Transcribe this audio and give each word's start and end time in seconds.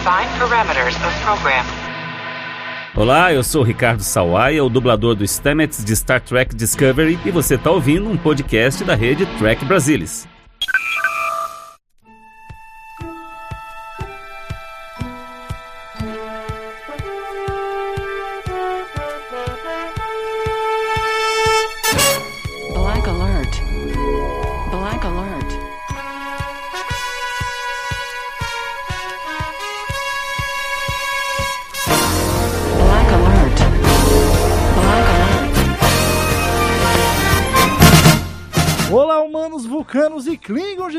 Define 0.00 0.30
parameters 0.38 0.96
of 0.96 1.20
program. 1.22 1.62
Olá, 2.96 3.34
eu 3.34 3.44
sou 3.44 3.62
Ricardo 3.62 4.00
Sawaia, 4.00 4.64
o 4.64 4.70
dublador 4.70 5.14
do 5.14 5.24
Stamets 5.24 5.84
de 5.84 5.94
Star 5.94 6.22
Trek 6.22 6.56
Discovery, 6.56 7.18
e 7.22 7.30
você 7.30 7.56
está 7.56 7.70
ouvindo 7.70 8.08
um 8.08 8.16
podcast 8.16 8.82
da 8.82 8.94
rede 8.94 9.26
Trek 9.38 9.62
Brasilis. 9.66 10.26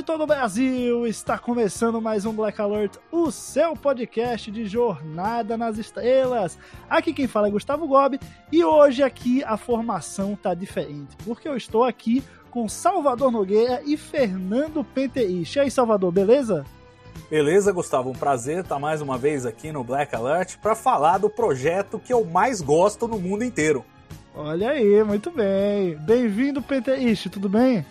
De 0.01 0.05
todo 0.05 0.23
o 0.23 0.27
Brasil! 0.27 1.05
Está 1.05 1.37
começando 1.37 2.01
mais 2.01 2.25
um 2.25 2.33
Black 2.33 2.59
Alert, 2.59 2.97
o 3.11 3.29
seu 3.29 3.75
podcast 3.75 4.49
de 4.49 4.65
Jornada 4.65 5.55
nas 5.55 5.77
Estrelas. 5.77 6.57
Aqui 6.89 7.13
quem 7.13 7.27
fala 7.27 7.49
é 7.49 7.51
Gustavo 7.51 7.87
Gobi 7.87 8.19
e 8.51 8.65
hoje 8.65 9.03
aqui 9.03 9.43
a 9.43 9.57
formação 9.57 10.35
tá 10.35 10.55
diferente, 10.55 11.15
porque 11.23 11.47
eu 11.47 11.55
estou 11.55 11.83
aqui 11.83 12.23
com 12.49 12.67
Salvador 12.67 13.31
Nogueira 13.31 13.83
e 13.85 13.95
Fernando 13.95 14.83
Penteich. 14.83 15.55
E 15.55 15.59
aí, 15.59 15.69
Salvador, 15.69 16.11
beleza? 16.11 16.65
Beleza, 17.29 17.71
Gustavo? 17.71 18.09
Um 18.09 18.13
prazer 18.13 18.61
estar 18.61 18.79
mais 18.79 19.01
uma 19.01 19.19
vez 19.19 19.45
aqui 19.45 19.71
no 19.71 19.83
Black 19.83 20.15
Alert 20.15 20.57
para 20.57 20.73
falar 20.73 21.19
do 21.19 21.29
projeto 21.29 21.99
que 21.99 22.11
eu 22.11 22.25
mais 22.25 22.59
gosto 22.59 23.07
no 23.07 23.19
mundo 23.19 23.43
inteiro. 23.43 23.85
Olha 24.33 24.71
aí, 24.71 25.03
muito 25.03 25.29
bem. 25.29 25.95
Bem-vindo, 25.97 26.59
Penteich, 26.59 27.29
tudo 27.29 27.47
bem? 27.47 27.85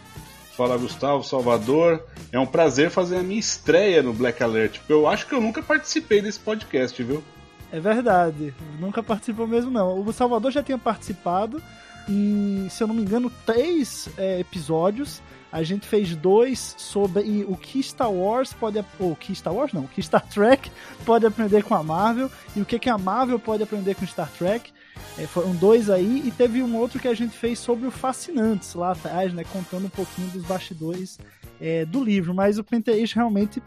Fala 0.61 0.77
Gustavo, 0.77 1.25
Salvador. 1.25 2.05
É 2.30 2.39
um 2.39 2.44
prazer 2.44 2.91
fazer 2.91 3.16
a 3.16 3.22
minha 3.22 3.41
estreia 3.41 4.03
no 4.03 4.12
Black 4.12 4.42
Alert, 4.42 4.78
eu 4.91 5.08
acho 5.08 5.27
que 5.27 5.34
eu 5.34 5.41
nunca 5.41 5.62
participei 5.62 6.20
desse 6.20 6.39
podcast, 6.39 7.03
viu? 7.03 7.25
É 7.72 7.80
verdade, 7.80 8.53
nunca 8.78 9.03
participou 9.03 9.47
mesmo 9.47 9.70
não. 9.70 9.98
O 9.98 10.12
Salvador 10.12 10.50
já 10.50 10.62
tinha 10.62 10.77
participado 10.77 11.62
em, 12.06 12.69
se 12.69 12.83
eu 12.83 12.86
não 12.86 12.94
me 12.94 13.00
engano, 13.00 13.33
três 13.47 14.11
é, 14.19 14.38
episódios. 14.38 15.22
A 15.50 15.62
gente 15.62 15.88
fez 15.88 16.14
dois 16.14 16.75
sobre 16.77 17.42
o 17.48 17.56
que 17.56 17.83
Star 17.83 18.12
Wars 18.12 18.53
pode. 18.53 18.84
Ou 18.98 19.16
que 19.16 19.34
Star 19.34 19.55
Wars 19.55 19.72
não, 19.72 19.84
o 19.84 19.88
que 19.88 20.03
Star 20.03 20.25
Trek 20.28 20.70
pode 21.06 21.25
aprender 21.25 21.64
com 21.64 21.75
a 21.75 21.83
Marvel 21.83 22.31
e 22.55 22.61
o 22.61 22.66
que, 22.66 22.78
que 22.78 22.91
a 22.91 22.98
Marvel 22.98 23.38
pode 23.38 23.62
aprender 23.62 23.94
com 23.94 24.06
Star 24.06 24.31
Trek. 24.36 24.70
É, 25.19 25.27
foram 25.27 25.55
dois 25.55 25.91
aí, 25.91 26.23
e 26.27 26.31
teve 26.31 26.63
um 26.63 26.77
outro 26.77 26.99
que 26.99 27.09
a 27.09 27.15
gente 27.15 27.37
fez 27.37 27.59
sobre 27.59 27.87
o 27.87 27.91
Fascinantes 27.91 28.75
lá 28.75 28.93
atrás, 28.93 29.33
né? 29.33 29.45
Contando 29.45 29.87
um 29.87 29.91
pouquinho 29.91 30.29
dos 30.29 30.45
bastidores 30.45 31.19
é, 31.61 31.85
do 31.85 32.03
livro. 32.03 32.35
Mas 32.35 32.59
o 32.59 32.65
Penteist 32.65 33.15
realmente 33.15 33.63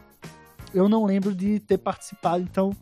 eu 0.73 0.89
não 0.89 1.05
lembro 1.05 1.35
de 1.35 1.59
ter 1.59 1.77
participado, 1.77 2.43
então 2.43 2.75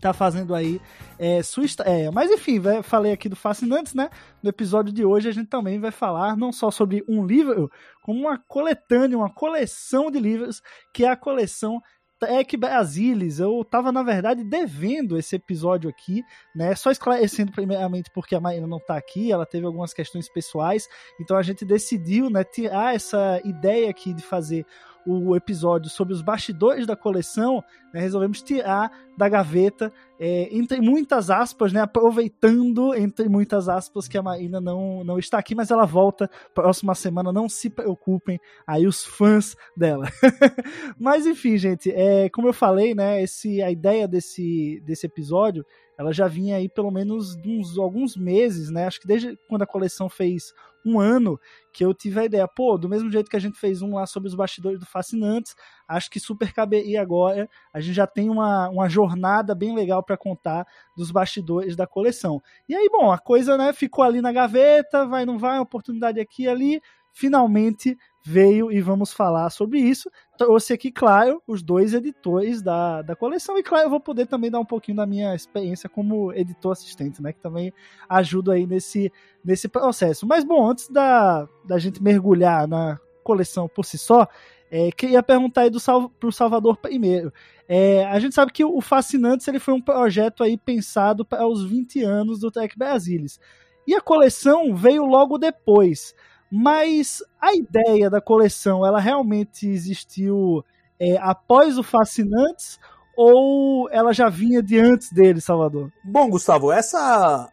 tá 0.00 0.12
fazendo 0.12 0.54
aí 0.54 0.80
é, 1.18 1.42
sua 1.42 1.64
estreia. 1.64 2.12
Mas 2.12 2.30
enfim, 2.30 2.60
falei 2.82 3.12
aqui 3.12 3.28
do 3.28 3.36
Fascinantes, 3.36 3.94
né? 3.94 4.10
No 4.42 4.50
episódio 4.50 4.92
de 4.92 5.04
hoje 5.04 5.28
a 5.28 5.32
gente 5.32 5.48
também 5.48 5.80
vai 5.80 5.90
falar 5.90 6.36
não 6.36 6.52
só 6.52 6.70
sobre 6.70 7.02
um 7.08 7.24
livro, 7.24 7.70
como 8.02 8.20
uma 8.20 8.38
coletânea, 8.38 9.16
uma 9.16 9.30
coleção 9.30 10.10
de 10.10 10.20
livros, 10.20 10.62
que 10.92 11.04
é 11.04 11.08
a 11.08 11.16
coleção 11.16 11.80
Trek 12.18 12.56
Brasilis. 12.56 13.38
Eu 13.38 13.64
tava, 13.64 13.92
na 13.92 14.02
verdade, 14.02 14.42
devendo 14.44 15.18
esse 15.18 15.36
episódio 15.36 15.88
aqui, 15.90 16.22
né? 16.54 16.74
Só 16.74 16.90
esclarecendo 16.90 17.52
primeiramente 17.52 18.10
porque 18.10 18.34
a 18.34 18.40
Marina 18.40 18.66
não 18.66 18.80
tá 18.80 18.96
aqui, 18.96 19.30
ela 19.30 19.46
teve 19.46 19.66
algumas 19.66 19.92
questões 19.92 20.28
pessoais, 20.28 20.88
então 21.20 21.36
a 21.36 21.42
gente 21.42 21.64
decidiu, 21.64 22.30
né, 22.30 22.44
tirar 22.44 22.94
essa 22.94 23.40
ideia 23.44 23.90
aqui 23.90 24.14
de 24.14 24.22
fazer 24.22 24.66
o 25.06 25.36
episódio 25.36 25.88
sobre 25.88 26.12
os 26.12 26.20
bastidores 26.20 26.86
da 26.86 26.96
coleção, 26.96 27.62
né, 27.94 28.00
resolvemos 28.00 28.42
tirar 28.42 28.90
da 29.16 29.28
gaveta, 29.28 29.92
é, 30.18 30.48
entre 30.54 30.80
muitas 30.80 31.30
aspas, 31.30 31.72
né, 31.72 31.80
aproveitando, 31.80 32.94
entre 32.94 33.28
muitas 33.28 33.68
aspas, 33.68 34.08
que 34.08 34.18
a 34.18 34.22
Marina 34.22 34.60
não, 34.60 35.04
não 35.04 35.18
está 35.18 35.38
aqui, 35.38 35.54
mas 35.54 35.70
ela 35.70 35.86
volta 35.86 36.28
próxima 36.54 36.94
semana, 36.94 37.32
não 37.32 37.48
se 37.48 37.70
preocupem, 37.70 38.38
aí 38.66 38.86
os 38.86 39.04
fãs 39.04 39.56
dela. 39.76 40.08
mas 40.98 41.26
enfim, 41.26 41.56
gente, 41.56 41.90
é, 41.90 42.28
como 42.28 42.48
eu 42.48 42.52
falei, 42.52 42.94
né, 42.94 43.22
esse, 43.22 43.62
a 43.62 43.70
ideia 43.70 44.08
desse, 44.08 44.82
desse 44.84 45.06
episódio, 45.06 45.64
ela 45.98 46.12
já 46.12 46.28
vinha 46.28 46.56
aí 46.56 46.68
pelo 46.68 46.90
menos 46.90 47.36
uns 47.44 47.78
alguns 47.78 48.16
meses, 48.16 48.70
né, 48.70 48.86
acho 48.86 49.00
que 49.00 49.06
desde 49.06 49.36
quando 49.48 49.62
a 49.62 49.66
coleção 49.66 50.08
fez 50.08 50.52
um 50.86 51.00
ano, 51.00 51.38
que 51.72 51.84
eu 51.84 51.92
tive 51.92 52.20
a 52.20 52.24
ideia, 52.24 52.46
pô, 52.46 52.78
do 52.78 52.88
mesmo 52.88 53.10
jeito 53.10 53.28
que 53.28 53.36
a 53.36 53.40
gente 53.40 53.58
fez 53.58 53.82
um 53.82 53.96
lá 53.96 54.06
sobre 54.06 54.28
os 54.28 54.36
bastidores 54.36 54.78
do 54.78 54.86
Fascinantes, 54.86 55.56
acho 55.88 56.08
que 56.08 56.20
super 56.20 56.52
caberia 56.52 57.02
agora, 57.02 57.48
a 57.72 57.80
gente 57.80 57.94
já 57.94 58.06
tem 58.06 58.30
uma, 58.30 58.68
uma 58.68 58.88
jornada 58.88 59.52
bem 59.52 59.74
legal 59.74 60.02
para 60.02 60.16
contar 60.16 60.64
dos 60.96 61.10
bastidores 61.10 61.74
da 61.74 61.88
coleção. 61.88 62.40
E 62.68 62.74
aí, 62.74 62.88
bom, 62.88 63.10
a 63.10 63.18
coisa, 63.18 63.58
né, 63.58 63.72
ficou 63.72 64.04
ali 64.04 64.20
na 64.22 64.30
gaveta, 64.32 65.04
vai, 65.06 65.26
não 65.26 65.38
vai, 65.38 65.58
oportunidade 65.58 66.20
aqui 66.20 66.44
e 66.44 66.48
ali, 66.48 66.80
finalmente 67.16 67.96
veio 68.22 68.70
e 68.70 68.78
vamos 68.82 69.10
falar 69.10 69.48
sobre 69.48 69.78
isso. 69.78 70.10
Trouxe 70.36 70.74
aqui, 70.74 70.92
claro, 70.92 71.42
os 71.46 71.62
dois 71.62 71.94
editores 71.94 72.60
da, 72.60 73.00
da 73.00 73.16
coleção, 73.16 73.56
e 73.56 73.62
claro, 73.62 73.86
eu 73.86 73.90
vou 73.90 74.00
poder 74.00 74.26
também 74.26 74.50
dar 74.50 74.60
um 74.60 74.66
pouquinho 74.66 74.98
da 74.98 75.06
minha 75.06 75.34
experiência 75.34 75.88
como 75.88 76.30
editor 76.34 76.72
assistente, 76.72 77.22
né, 77.22 77.32
que 77.32 77.40
também 77.40 77.72
ajuda 78.06 78.52
aí 78.52 78.66
nesse, 78.66 79.10
nesse 79.42 79.66
processo. 79.66 80.26
Mas, 80.26 80.44
bom, 80.44 80.68
antes 80.68 80.90
da, 80.90 81.48
da 81.64 81.78
gente 81.78 82.02
mergulhar 82.02 82.68
na 82.68 83.00
coleção 83.24 83.66
por 83.66 83.86
si 83.86 83.96
só, 83.96 84.28
é, 84.70 84.92
queria 84.92 85.22
perguntar 85.22 85.62
aí 85.62 85.70
do 85.70 85.80
Sal, 85.80 86.10
pro 86.10 86.30
Salvador 86.30 86.76
primeiro. 86.76 87.32
É, 87.66 88.04
a 88.04 88.20
gente 88.20 88.34
sabe 88.34 88.52
que 88.52 88.64
o 88.64 88.80
Fascinantes 88.82 89.48
ele 89.48 89.58
foi 89.58 89.72
um 89.72 89.80
projeto 89.80 90.44
aí 90.44 90.58
pensado 90.58 91.24
para 91.24 91.46
os 91.46 91.64
20 91.64 92.02
anos 92.02 92.40
do 92.40 92.50
Trek 92.50 92.76
Brasilis. 92.76 93.40
E 93.86 93.94
a 93.94 94.02
coleção 94.02 94.74
veio 94.74 95.06
logo 95.06 95.38
depois. 95.38 96.14
Mas 96.50 97.22
a 97.40 97.54
ideia 97.54 98.08
da 98.08 98.20
coleção, 98.20 98.86
ela 98.86 99.00
realmente 99.00 99.68
existiu 99.68 100.64
é, 100.98 101.16
após 101.18 101.78
o 101.78 101.82
Fascinantes 101.82 102.78
ou 103.16 103.88
ela 103.90 104.12
já 104.12 104.28
vinha 104.28 104.62
de 104.62 104.78
antes 104.78 105.10
dele, 105.10 105.40
Salvador? 105.40 105.90
Bom, 106.04 106.28
Gustavo, 106.28 106.70
essa 106.70 107.50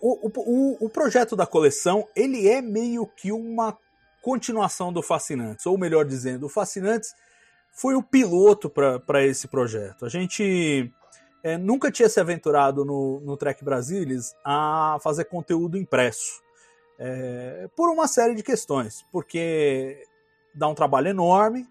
o, 0.00 0.30
o, 0.36 0.86
o 0.86 0.88
projeto 0.88 1.34
da 1.34 1.46
coleção 1.46 2.06
ele 2.14 2.48
é 2.48 2.62
meio 2.62 3.06
que 3.06 3.32
uma 3.32 3.76
continuação 4.20 4.92
do 4.92 5.02
Fascinantes, 5.02 5.66
ou 5.66 5.76
melhor 5.76 6.04
dizendo, 6.04 6.46
o 6.46 6.48
Fascinantes 6.48 7.12
foi 7.72 7.94
o 7.96 8.02
piloto 8.02 8.70
para 8.70 9.24
esse 9.24 9.48
projeto. 9.48 10.04
A 10.04 10.08
gente 10.08 10.92
é, 11.42 11.58
nunca 11.58 11.90
tinha 11.90 12.08
se 12.08 12.20
aventurado 12.20 12.84
no, 12.84 13.20
no 13.20 13.36
Trek 13.36 13.64
Brasilis 13.64 14.34
a 14.44 14.98
fazer 15.02 15.24
conteúdo 15.24 15.76
impresso. 15.76 16.41
É, 17.04 17.68
por 17.74 17.90
uma 17.90 18.06
série 18.06 18.32
de 18.32 18.44
questões. 18.44 19.04
Porque 19.10 20.06
dá 20.54 20.68
um 20.68 20.74
trabalho 20.74 21.08
enorme, 21.08 21.68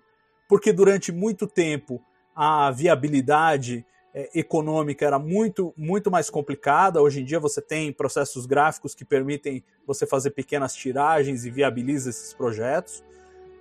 porque 0.47 0.73
durante 0.73 1.09
muito 1.09 1.47
tempo 1.47 2.01
a 2.35 2.69
viabilidade 2.71 3.85
é, 4.13 4.29
econômica 4.37 5.05
era 5.05 5.17
muito, 5.17 5.73
muito 5.77 6.11
mais 6.11 6.29
complicada. 6.29 7.01
Hoje 7.01 7.21
em 7.21 7.23
dia 7.23 7.39
você 7.39 7.61
tem 7.61 7.93
processos 7.93 8.45
gráficos 8.45 8.93
que 8.93 9.05
permitem 9.05 9.63
você 9.87 10.05
fazer 10.05 10.31
pequenas 10.31 10.75
tiragens 10.75 11.45
e 11.45 11.49
viabiliza 11.49 12.09
esses 12.09 12.33
projetos. 12.33 13.01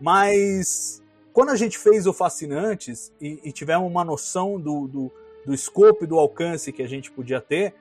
Mas 0.00 1.00
quando 1.32 1.50
a 1.50 1.56
gente 1.56 1.78
fez 1.78 2.04
o 2.04 2.12
Fascinantes 2.12 3.12
e, 3.20 3.38
e 3.44 3.52
tivemos 3.52 3.88
uma 3.88 4.02
noção 4.02 4.58
do, 4.60 4.88
do, 4.88 5.12
do 5.46 5.54
escopo 5.54 6.02
e 6.02 6.06
do 6.08 6.18
alcance 6.18 6.72
que 6.72 6.82
a 6.82 6.88
gente 6.88 7.12
podia 7.12 7.40
ter, 7.40 7.74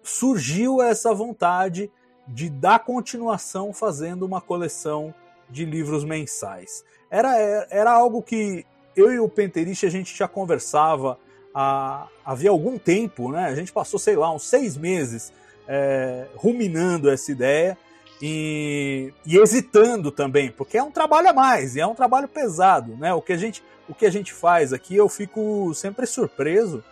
surgiu 0.00 0.80
essa 0.80 1.12
vontade 1.12 1.90
de 2.30 2.48
dar 2.48 2.78
continuação 2.80 3.72
fazendo 3.72 4.24
uma 4.24 4.40
coleção 4.40 5.12
de 5.48 5.64
livros 5.64 6.04
mensais. 6.04 6.84
Era, 7.10 7.66
era 7.70 7.90
algo 7.90 8.22
que 8.22 8.64
eu 8.96 9.12
e 9.12 9.18
o 9.18 9.28
Penterich 9.28 9.84
a 9.84 9.90
gente 9.90 10.16
já 10.16 10.28
conversava 10.28 11.18
há, 11.52 12.06
havia 12.24 12.50
algum 12.50 12.78
tempo, 12.78 13.32
né? 13.32 13.46
A 13.46 13.54
gente 13.54 13.72
passou, 13.72 13.98
sei 13.98 14.14
lá, 14.14 14.32
uns 14.32 14.44
seis 14.44 14.76
meses 14.76 15.32
é, 15.66 16.26
ruminando 16.36 17.10
essa 17.10 17.32
ideia 17.32 17.76
e, 18.22 19.12
e, 19.26 19.36
hesitando 19.36 20.10
também, 20.10 20.50
porque 20.50 20.78
é 20.78 20.82
um 20.82 20.90
trabalho 20.90 21.30
a 21.30 21.32
mais 21.32 21.74
e 21.74 21.80
é 21.80 21.86
um 21.86 21.94
trabalho 21.94 22.28
pesado, 22.28 22.96
né? 22.96 23.12
O 23.12 23.20
que 23.20 23.32
a 23.32 23.36
gente, 23.36 23.62
o 23.88 23.94
que 23.94 24.06
a 24.06 24.10
gente 24.10 24.32
faz 24.32 24.72
aqui, 24.72 24.94
eu 24.94 25.08
fico 25.08 25.74
sempre 25.74 26.06
surpreso 26.06 26.84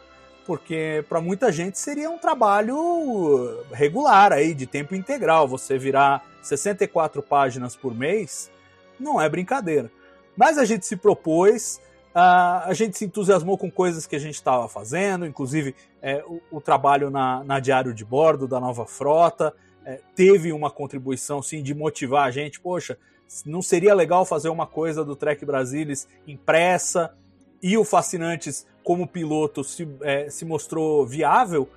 porque 0.49 1.05
para 1.11 1.21
muita 1.21 1.53
gente 1.53 1.79
seria 1.79 2.09
um 2.09 2.17
trabalho 2.17 3.63
regular 3.71 4.33
aí 4.33 4.55
de 4.55 4.67
tempo 4.67 4.95
integral. 4.95 5.47
Você 5.47 5.77
virar 5.77 6.25
64 6.41 7.23
páginas 7.23 7.77
por 7.77 7.95
mês 7.95 8.51
não 8.99 9.21
é 9.21 9.29
brincadeira. 9.29 9.93
Mas 10.35 10.57
a 10.57 10.65
gente 10.65 10.87
se 10.87 10.97
propôs 10.97 11.83
a 12.15 12.73
gente 12.73 12.99
se 12.99 13.05
entusiasmou 13.05 13.57
com 13.57 13.71
coisas 13.71 14.07
que 14.07 14.17
a 14.17 14.19
gente 14.19 14.35
estava 14.35 14.69
fazendo, 14.69 15.25
inclusive 15.25 15.77
é, 16.03 16.25
o, 16.27 16.41
o, 16.51 16.61
trabalho 16.61 17.11
na, 17.11 17.45
na, 17.45 17.61
diário 17.61 17.95
de 17.95 18.05
bordo 18.05 18.49
da 18.49 18.59
nova 18.59 18.85
frota. 18.87 19.55
É, 19.85 20.01
teve 20.17 20.53
uma 20.53 20.69
contribuição, 20.69 21.41
sim, 21.41 21.63
de 21.63 21.75
motivar 21.75 22.27
a 22.27 22.31
gente. 22.33 22.59
Poxa, 22.59 22.99
não 23.47 23.63
seria 23.63 23.95
legal 23.95 24.25
fazer 24.25 24.49
uma 24.49 24.67
coisa 24.67 25.05
do 25.05 25.15
Trek 25.15 25.45
Brasilis 25.45 26.09
impressa 26.27 27.15
e 27.63 27.77
o 27.77 27.85
Fascinantes, 27.85 28.67
como 28.89 29.07
piloto, 29.07 29.63
se, 29.63 29.87
é, 30.01 30.31
se 30.31 30.47
mostrou 30.47 31.07
viável? 31.07 31.69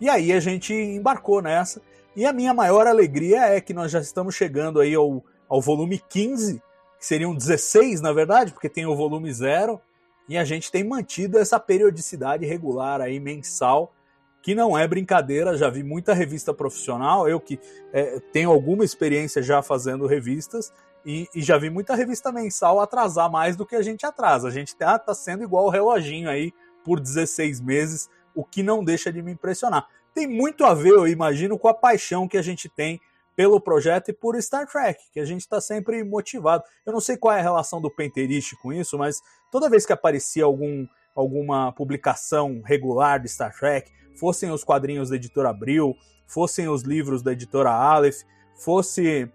E 0.00 0.08
aí 0.08 0.32
a 0.32 0.38
gente 0.38 0.72
embarcou 0.72 1.42
nessa. 1.42 1.82
E 2.14 2.24
a 2.24 2.32
minha 2.32 2.54
maior 2.54 2.86
alegria 2.86 3.46
é 3.46 3.60
que 3.60 3.74
nós 3.74 3.90
já 3.90 3.98
estamos 3.98 4.36
chegando 4.36 4.78
aí 4.78 4.94
ao, 4.94 5.24
ao 5.48 5.60
volume 5.60 6.00
15 6.08 6.62
que 7.00 7.06
seriam 7.06 7.34
16 7.34 8.00
na 8.00 8.12
verdade, 8.12 8.52
porque 8.52 8.68
tem 8.68 8.86
o 8.86 8.94
volume 8.94 9.32
zero, 9.32 9.80
e 10.28 10.38
a 10.38 10.44
gente 10.44 10.70
tem 10.70 10.84
mantido 10.84 11.36
essa 11.36 11.58
periodicidade 11.58 12.46
regular 12.46 13.00
aí 13.00 13.18
mensal, 13.18 13.92
que 14.40 14.54
não 14.54 14.78
é 14.78 14.86
brincadeira, 14.86 15.56
já 15.56 15.68
vi 15.68 15.82
muita 15.82 16.14
revista 16.14 16.54
profissional, 16.54 17.28
eu 17.28 17.40
que 17.40 17.58
é, 17.92 18.20
tenho 18.32 18.52
alguma 18.52 18.84
experiência 18.84 19.42
já 19.42 19.60
fazendo 19.62 20.06
revistas, 20.06 20.72
e, 21.04 21.28
e, 21.34 21.42
já 21.42 21.58
vi 21.58 21.70
muita 21.70 21.94
revista 21.94 22.30
mensal 22.30 22.80
atrasar 22.80 23.30
mais 23.30 23.56
do 23.56 23.66
que 23.66 23.76
a 23.76 23.82
gente 23.82 24.06
atrasa. 24.06 24.48
A 24.48 24.50
gente 24.50 24.76
tá, 24.76 24.98
tá 24.98 25.14
sendo 25.14 25.42
igual 25.42 25.66
o 25.66 25.70
reloginho 25.70 26.28
aí 26.28 26.52
por 26.84 27.00
16 27.00 27.60
meses, 27.60 28.08
o 28.34 28.44
que 28.44 28.62
não 28.62 28.84
deixa 28.84 29.12
de 29.12 29.22
me 29.22 29.32
impressionar. 29.32 29.86
Tem 30.14 30.26
muito 30.26 30.64
a 30.64 30.74
ver, 30.74 30.90
eu 30.90 31.08
imagino, 31.08 31.58
com 31.58 31.68
a 31.68 31.74
paixão 31.74 32.28
que 32.28 32.36
a 32.36 32.42
gente 32.42 32.68
tem 32.68 33.00
pelo 33.34 33.60
projeto 33.60 34.10
e 34.10 34.12
por 34.12 34.40
Star 34.40 34.66
Trek, 34.66 35.02
que 35.12 35.20
a 35.20 35.24
gente 35.24 35.40
está 35.40 35.60
sempre 35.60 36.04
motivado. 36.04 36.64
Eu 36.84 36.92
não 36.92 37.00
sei 37.00 37.16
qual 37.16 37.34
é 37.34 37.40
a 37.40 37.42
relação 37.42 37.80
do 37.80 37.90
Penterist 37.90 38.54
com 38.56 38.72
isso, 38.72 38.98
mas 38.98 39.22
toda 39.50 39.70
vez 39.70 39.86
que 39.86 39.92
aparecia 39.92 40.44
algum, 40.44 40.86
alguma 41.14 41.72
publicação 41.72 42.60
regular 42.64 43.20
de 43.20 43.28
Star 43.28 43.56
Trek, 43.58 43.90
fossem 44.18 44.50
os 44.50 44.62
quadrinhos 44.62 45.08
da 45.08 45.16
editora 45.16 45.48
Abril, 45.48 45.96
fossem 46.26 46.68
os 46.68 46.82
livros 46.82 47.22
da 47.22 47.32
editora 47.32 47.70
Aleph, 47.70 48.20
fosse 48.54 49.30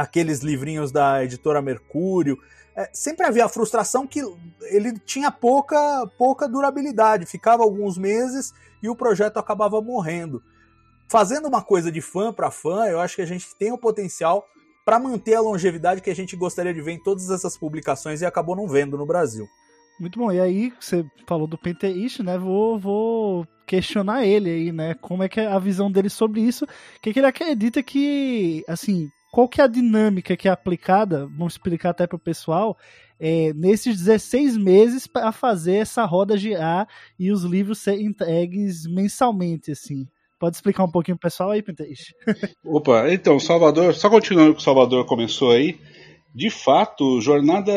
aqueles 0.00 0.40
livrinhos 0.40 0.90
da 0.92 1.24
editora 1.24 1.62
Mercúrio, 1.62 2.38
é, 2.76 2.88
sempre 2.92 3.26
havia 3.26 3.44
a 3.44 3.48
frustração 3.48 4.06
que 4.06 4.20
ele 4.62 4.98
tinha 5.00 5.30
pouca, 5.30 6.06
pouca 6.16 6.48
durabilidade, 6.48 7.26
ficava 7.26 7.62
alguns 7.62 7.98
meses 7.98 8.52
e 8.82 8.88
o 8.88 8.96
projeto 8.96 9.38
acabava 9.38 9.80
morrendo 9.80 10.42
fazendo 11.10 11.48
uma 11.48 11.60
coisa 11.60 11.90
de 11.90 12.00
fã 12.00 12.32
para 12.32 12.52
fã, 12.52 12.86
eu 12.86 13.00
acho 13.00 13.16
que 13.16 13.22
a 13.22 13.26
gente 13.26 13.52
tem 13.56 13.72
o 13.72 13.78
potencial 13.78 14.46
para 14.84 14.96
manter 14.96 15.34
a 15.34 15.40
longevidade 15.40 16.00
que 16.00 16.08
a 16.08 16.14
gente 16.14 16.36
gostaria 16.36 16.72
de 16.72 16.80
ver 16.80 16.92
em 16.92 17.02
todas 17.02 17.28
essas 17.30 17.58
publicações 17.58 18.22
e 18.22 18.26
acabou 18.26 18.54
não 18.54 18.68
vendo 18.68 18.96
no 18.96 19.04
Brasil. 19.04 19.48
Muito 19.98 20.18
bom. 20.20 20.30
E 20.30 20.40
aí, 20.40 20.72
você 20.80 21.04
falou 21.26 21.48
do 21.48 21.58
Penteist, 21.58 22.22
né? 22.22 22.38
Vou, 22.38 22.78
vou 22.78 23.46
questionar 23.66 24.24
ele 24.24 24.50
aí, 24.50 24.72
né? 24.72 24.94
Como 24.94 25.22
é 25.24 25.28
que 25.28 25.40
é 25.40 25.46
a 25.46 25.58
visão 25.58 25.90
dele 25.90 26.08
sobre 26.08 26.40
isso? 26.42 26.64
O 26.64 26.68
que, 27.02 27.12
que 27.12 27.18
ele 27.18 27.26
acredita 27.26 27.82
que, 27.82 28.64
assim, 28.68 29.10
qual 29.30 29.48
que 29.48 29.60
é 29.60 29.64
a 29.64 29.68
dinâmica 29.68 30.36
que 30.36 30.48
é 30.48 30.50
aplicada, 30.50 31.26
vamos 31.26 31.54
explicar 31.54 31.90
até 31.90 32.06
para 32.06 32.16
o 32.16 32.20
pessoal, 32.20 32.76
é, 33.18 33.52
nesses 33.54 33.98
16 33.98 34.56
meses 34.56 35.06
para 35.06 35.30
fazer 35.30 35.74
essa 35.76 36.04
roda 36.04 36.36
girar 36.36 36.88
e 37.18 37.30
os 37.30 37.44
livros 37.44 37.78
serem 37.78 38.06
entregues 38.06 38.86
mensalmente, 38.86 39.70
assim. 39.72 40.06
Pode 40.38 40.56
explicar 40.56 40.84
um 40.84 40.90
pouquinho 40.90 41.18
pro 41.18 41.28
pessoal 41.28 41.50
aí, 41.50 41.62
Penteixe? 41.62 42.14
Opa, 42.64 43.12
então, 43.12 43.38
Salvador, 43.38 43.94
só 43.94 44.08
continuando 44.08 44.54
que 44.54 44.60
o 44.60 44.64
Salvador 44.64 45.04
começou 45.04 45.50
aí, 45.50 45.78
de 46.34 46.48
fato, 46.48 47.20
jornada 47.20 47.72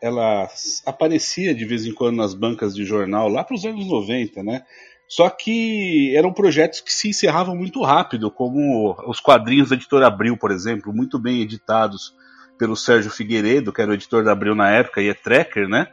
ela 0.00 0.48
aparecia 0.86 1.54
de 1.54 1.64
vez 1.64 1.84
em 1.84 1.92
quando 1.92 2.16
nas 2.16 2.34
bancas 2.34 2.74
de 2.74 2.84
jornal 2.84 3.28
lá 3.28 3.44
para 3.44 3.54
os 3.56 3.64
anos 3.64 3.86
90, 3.86 4.42
né? 4.42 4.62
Só 5.08 5.30
que 5.30 6.14
eram 6.16 6.32
projetos 6.32 6.80
que 6.80 6.92
se 6.92 7.10
encerravam 7.10 7.54
muito 7.54 7.82
rápido, 7.82 8.30
como 8.30 8.96
os 9.06 9.20
quadrinhos 9.20 9.68
da 9.68 9.76
editora 9.76 10.08
Abril, 10.08 10.36
por 10.36 10.50
exemplo, 10.50 10.92
muito 10.92 11.18
bem 11.18 11.42
editados 11.42 12.14
pelo 12.58 12.76
Sérgio 12.76 13.10
Figueiredo, 13.10 13.72
que 13.72 13.80
era 13.80 13.90
o 13.90 13.94
editor 13.94 14.24
da 14.24 14.32
Abril 14.32 14.54
na 14.54 14.70
época 14.70 15.00
e 15.00 15.08
é 15.08 15.14
tracker, 15.14 15.68
né? 15.68 15.86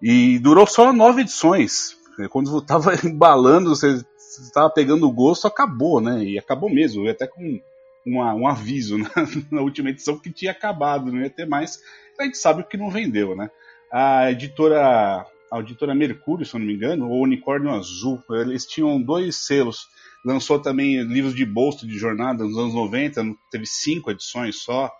E 0.00 0.38
durou 0.38 0.66
só 0.66 0.92
nove 0.92 1.20
edições. 1.22 1.96
Quando 2.30 2.56
estava 2.58 2.94
embalando, 3.06 3.70
você 3.70 4.02
estava 4.16 4.70
pegando 4.70 5.06
o 5.06 5.12
gosto, 5.12 5.46
acabou, 5.46 6.00
né? 6.00 6.24
E 6.24 6.38
acabou 6.38 6.70
mesmo, 6.70 7.08
até 7.08 7.26
com 7.26 7.60
uma, 8.06 8.34
um 8.34 8.46
aviso 8.46 8.96
né? 8.98 9.10
na 9.50 9.60
última 9.60 9.90
edição 9.90 10.18
que 10.18 10.32
tinha 10.32 10.52
acabado, 10.52 11.12
não 11.12 11.20
ia 11.20 11.30
ter 11.30 11.46
mais. 11.46 11.78
A 12.18 12.24
gente 12.24 12.38
sabe 12.38 12.62
o 12.62 12.66
que 12.66 12.76
não 12.76 12.90
vendeu, 12.90 13.36
né? 13.36 13.50
A 13.92 14.30
editora, 14.30 15.26
a 15.52 15.60
editora 15.60 15.94
Mercúrio, 15.94 16.46
se 16.46 16.58
não 16.58 16.64
me 16.64 16.72
engano, 16.72 17.10
ou 17.10 17.22
Unicórnio 17.22 17.70
Azul, 17.70 18.22
eles 18.30 18.64
tinham 18.64 19.00
dois 19.00 19.36
selos. 19.36 19.86
Lançou 20.24 20.58
também 20.58 21.02
livros 21.02 21.34
de 21.34 21.44
bolso 21.44 21.86
de 21.86 21.98
jornada 21.98 22.42
nos 22.42 22.56
anos 22.56 22.72
90, 22.72 23.22
teve 23.50 23.66
cinco 23.66 24.10
edições 24.10 24.56
só. 24.56 24.90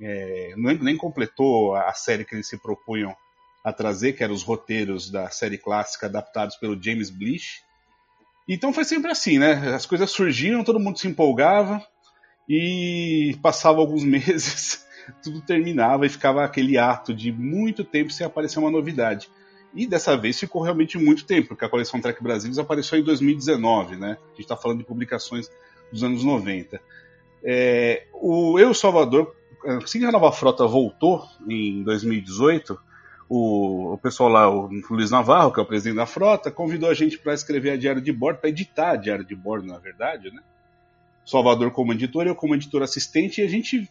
É, 0.00 0.54
nem, 0.56 0.76
nem 0.78 0.96
completou 0.96 1.76
a 1.76 1.92
série 1.92 2.24
que 2.24 2.34
eles 2.34 2.48
se 2.48 2.60
propunham 2.60 3.14
a 3.64 3.72
trazer, 3.72 4.14
que 4.14 4.24
eram 4.24 4.34
os 4.34 4.42
roteiros 4.42 5.08
da 5.08 5.30
série 5.30 5.56
clássica 5.56 6.06
adaptados 6.06 6.56
pelo 6.56 6.82
James 6.82 7.08
Blish. 7.08 7.62
Então 8.48 8.72
foi 8.72 8.84
sempre 8.84 9.12
assim, 9.12 9.38
né? 9.38 9.72
As 9.72 9.86
coisas 9.86 10.10
surgiam, 10.10 10.64
todo 10.64 10.80
mundo 10.80 10.98
se 10.98 11.06
empolgava 11.06 11.80
e 12.48 13.38
passava 13.40 13.78
alguns 13.78 14.02
meses, 14.04 14.84
tudo 15.22 15.40
terminava 15.42 16.06
e 16.06 16.08
ficava 16.08 16.44
aquele 16.44 16.76
ato 16.76 17.14
de 17.14 17.30
muito 17.30 17.84
tempo 17.84 18.10
sem 18.10 18.26
aparecer 18.26 18.58
uma 18.58 18.70
novidade. 18.70 19.30
E 19.74 19.86
dessa 19.86 20.16
vez 20.16 20.38
ficou 20.38 20.62
realmente 20.62 20.98
muito 20.98 21.24
tempo, 21.24 21.48
porque 21.48 21.64
a 21.64 21.68
coleção 21.68 22.00
Trek 22.00 22.22
Brasil 22.22 22.52
apareceu 22.60 22.98
em 22.98 23.02
2019, 23.02 23.96
né? 23.96 24.18
A 24.20 24.28
gente 24.30 24.40
está 24.40 24.56
falando 24.56 24.78
de 24.78 24.84
publicações 24.84 25.50
dos 25.90 26.02
anos 26.02 26.22
90. 26.22 26.80
É, 27.44 28.06
o 28.12 28.58
Eu 28.58 28.74
Salvador, 28.74 29.34
assim 29.82 30.00
que 30.00 30.04
a 30.04 30.12
nova 30.12 30.30
frota 30.30 30.66
voltou 30.66 31.26
em 31.48 31.82
2018, 31.82 32.78
o, 33.28 33.94
o 33.94 33.98
pessoal 33.98 34.28
lá, 34.28 34.50
o 34.50 34.68
Luiz 34.90 35.10
Navarro, 35.10 35.50
que 35.52 35.58
é 35.58 35.62
o 35.62 35.66
presidente 35.66 35.96
da 35.96 36.06
frota, 36.06 36.50
convidou 36.50 36.90
a 36.90 36.94
gente 36.94 37.18
para 37.18 37.32
escrever 37.32 37.70
a 37.70 37.76
diário 37.76 38.02
de 38.02 38.12
bordo, 38.12 38.40
para 38.40 38.50
editar 38.50 38.90
a 38.90 38.96
diário 38.96 39.24
de 39.24 39.34
bordo, 39.34 39.66
na 39.66 39.78
verdade, 39.78 40.30
né? 40.30 40.42
Salvador 41.24 41.70
como 41.70 41.92
editor, 41.92 42.26
eu 42.26 42.34
como 42.34 42.54
editor 42.54 42.82
assistente, 42.82 43.40
e 43.40 43.44
a 43.44 43.48
gente, 43.48 43.88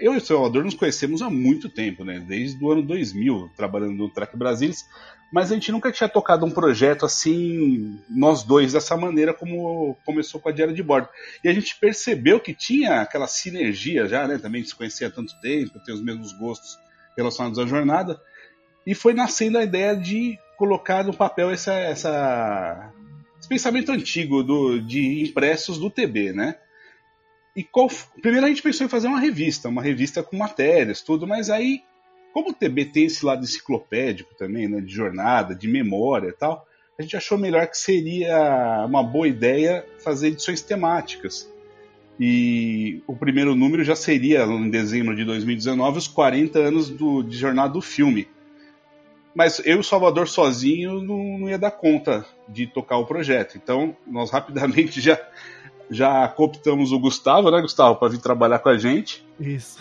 eu 0.00 0.14
e 0.14 0.16
o 0.16 0.20
Salvador 0.20 0.64
nos 0.64 0.74
conhecemos 0.74 1.20
há 1.20 1.28
muito 1.28 1.68
tempo, 1.68 2.04
né? 2.04 2.18
Desde 2.18 2.62
o 2.64 2.70
ano 2.72 2.82
2000, 2.82 3.50
trabalhando 3.56 3.92
no 3.92 4.08
Track 4.08 4.36
Brasilis, 4.36 4.88
mas 5.30 5.52
a 5.52 5.54
gente 5.54 5.70
nunca 5.70 5.92
tinha 5.92 6.08
tocado 6.08 6.44
um 6.44 6.50
projeto 6.50 7.04
assim, 7.04 8.00
nós 8.08 8.42
dois, 8.42 8.72
dessa 8.72 8.96
maneira 8.96 9.32
como 9.32 9.96
começou 10.04 10.40
com 10.40 10.48
a 10.48 10.52
diário 10.52 10.74
de 10.74 10.82
bordo. 10.82 11.08
E 11.44 11.48
a 11.48 11.52
gente 11.52 11.78
percebeu 11.78 12.40
que 12.40 12.54
tinha 12.54 13.02
aquela 13.02 13.26
sinergia 13.26 14.08
já, 14.08 14.26
né? 14.26 14.38
Também 14.38 14.64
se 14.64 14.74
conhecia 14.74 15.08
há 15.08 15.10
tanto 15.10 15.38
tempo, 15.40 15.78
tem 15.84 15.94
os 15.94 16.02
mesmos 16.02 16.32
gostos 16.32 16.78
relacionados 17.16 17.58
à 17.58 17.66
jornada, 17.66 18.20
e 18.86 18.94
foi 18.94 19.12
nascendo 19.12 19.58
a 19.58 19.62
ideia 19.62 19.94
de 19.94 20.38
colocar 20.56 21.04
no 21.04 21.14
papel 21.14 21.50
essa, 21.50 21.74
essa, 21.74 22.92
esse 23.38 23.48
pensamento 23.48 23.92
antigo 23.92 24.42
do, 24.42 24.80
de 24.80 25.22
impressos 25.22 25.78
do 25.78 25.90
TB, 25.90 26.32
né? 26.32 26.56
E 27.60 27.62
qual, 27.62 27.90
primeiro 28.22 28.46
a 28.46 28.48
gente 28.48 28.62
pensou 28.62 28.86
em 28.86 28.88
fazer 28.88 29.06
uma 29.06 29.20
revista, 29.20 29.68
uma 29.68 29.82
revista 29.82 30.22
com 30.22 30.34
matérias, 30.34 31.02
tudo, 31.02 31.26
mas 31.26 31.50
aí, 31.50 31.82
como 32.32 32.48
o 32.48 32.54
TB 32.54 32.86
tem 32.86 33.04
esse 33.04 33.22
lado 33.22 33.44
enciclopédico 33.44 34.34
também, 34.34 34.66
né, 34.66 34.80
de 34.80 34.90
jornada, 34.90 35.54
de 35.54 35.68
memória 35.68 36.28
e 36.28 36.32
tal, 36.32 36.66
a 36.98 37.02
gente 37.02 37.18
achou 37.18 37.36
melhor 37.36 37.66
que 37.66 37.76
seria 37.76 38.86
uma 38.88 39.02
boa 39.02 39.28
ideia 39.28 39.84
fazer 40.02 40.28
edições 40.28 40.62
temáticas. 40.62 41.52
E 42.18 43.02
o 43.06 43.14
primeiro 43.14 43.54
número 43.54 43.84
já 43.84 43.94
seria, 43.94 44.44
em 44.44 44.70
dezembro 44.70 45.14
de 45.14 45.22
2019, 45.26 45.98
os 45.98 46.08
40 46.08 46.58
anos 46.58 46.88
do, 46.88 47.22
de 47.22 47.36
jornada 47.36 47.74
do 47.74 47.82
filme. 47.82 48.26
Mas 49.34 49.60
eu 49.66 49.76
e 49.76 49.80
o 49.80 49.84
Salvador 49.84 50.26
sozinho 50.28 51.02
não, 51.02 51.38
não 51.40 51.50
ia 51.50 51.58
dar 51.58 51.72
conta 51.72 52.24
de 52.48 52.66
tocar 52.66 52.96
o 52.96 53.04
projeto. 53.04 53.58
Então, 53.58 53.94
nós 54.06 54.30
rapidamente 54.30 54.98
já, 55.02 55.20
já 55.90 56.26
cooptamos 56.28 56.92
o 56.92 56.98
Gustavo, 56.98 57.50
né, 57.50 57.60
Gustavo, 57.60 57.96
para 57.96 58.08
vir 58.08 58.18
trabalhar 58.18 58.60
com 58.60 58.68
a 58.68 58.78
gente. 58.78 59.24
Isso. 59.38 59.78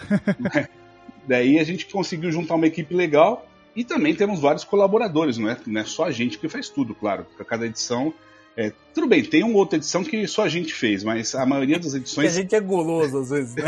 Daí 1.27 1.59
a 1.59 1.63
gente 1.63 1.85
conseguiu 1.85 2.31
juntar 2.31 2.55
uma 2.55 2.67
equipe 2.67 2.93
legal 2.93 3.45
e 3.75 3.83
também 3.83 4.15
temos 4.15 4.39
vários 4.39 4.63
colaboradores, 4.63 5.37
não 5.37 5.49
é, 5.49 5.57
não 5.65 5.81
é 5.81 5.85
só 5.85 6.05
a 6.05 6.11
gente 6.11 6.39
que 6.39 6.49
faz 6.49 6.69
tudo, 6.69 6.95
claro. 6.95 7.25
Porque 7.25 7.43
cada 7.43 7.65
edição. 7.65 8.13
É, 8.57 8.73
tudo 8.93 9.07
bem, 9.07 9.23
tem 9.23 9.43
uma 9.43 9.57
outra 9.57 9.77
edição 9.77 10.03
que 10.03 10.27
só 10.27 10.43
a 10.43 10.49
gente 10.49 10.73
fez, 10.73 11.03
mas 11.03 11.33
a 11.35 11.45
maioria 11.45 11.79
das 11.79 11.93
edições. 11.93 12.31
a 12.31 12.41
gente 12.41 12.55
é 12.55 12.59
guloso 12.59 13.19
às 13.19 13.29
vezes, 13.29 13.55
né? 13.55 13.63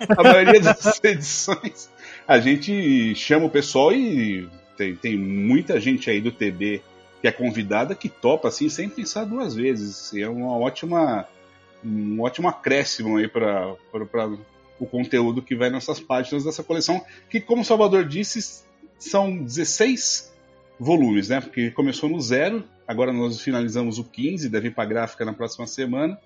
a 0.08 0.22
maioria 0.22 0.60
das 0.60 0.98
edições 1.04 1.90
a 2.26 2.38
gente 2.38 3.14
chama 3.14 3.46
o 3.46 3.50
pessoal 3.50 3.92
e 3.92 4.48
tem, 4.76 4.96
tem 4.96 5.16
muita 5.16 5.80
gente 5.80 6.10
aí 6.10 6.20
do 6.20 6.32
TB 6.32 6.82
que 7.20 7.28
é 7.28 7.32
convidada 7.32 7.94
que 7.94 8.08
topa 8.08 8.48
assim 8.48 8.68
sem 8.68 8.88
pensar 8.88 9.24
duas 9.24 9.54
vezes. 9.54 10.12
É 10.14 10.28
uma 10.28 10.56
ótima 10.56 11.26
um 11.84 12.20
ótimo 12.20 12.48
acréscimo 12.48 13.16
aí 13.16 13.28
para 13.28 13.76
o 14.78 14.86
conteúdo 14.86 15.42
que 15.42 15.54
vai 15.54 15.70
nessas 15.70 16.00
páginas 16.00 16.44
dessa 16.44 16.62
coleção, 16.62 17.04
que 17.28 17.40
como 17.40 17.62
o 17.62 17.64
Salvador 17.64 18.04
disse, 18.04 18.64
são 18.98 19.36
16 19.36 20.32
volumes, 20.78 21.28
né? 21.28 21.40
Porque 21.40 21.70
começou 21.70 22.08
no 22.08 22.20
zero, 22.20 22.64
agora 22.86 23.12
nós 23.12 23.40
finalizamos 23.40 23.98
o 23.98 24.04
15, 24.04 24.48
deve 24.48 24.68
ir 24.68 24.74
para 24.74 24.88
gráfica 24.88 25.24
na 25.24 25.32
próxima 25.32 25.66
semana. 25.66 26.18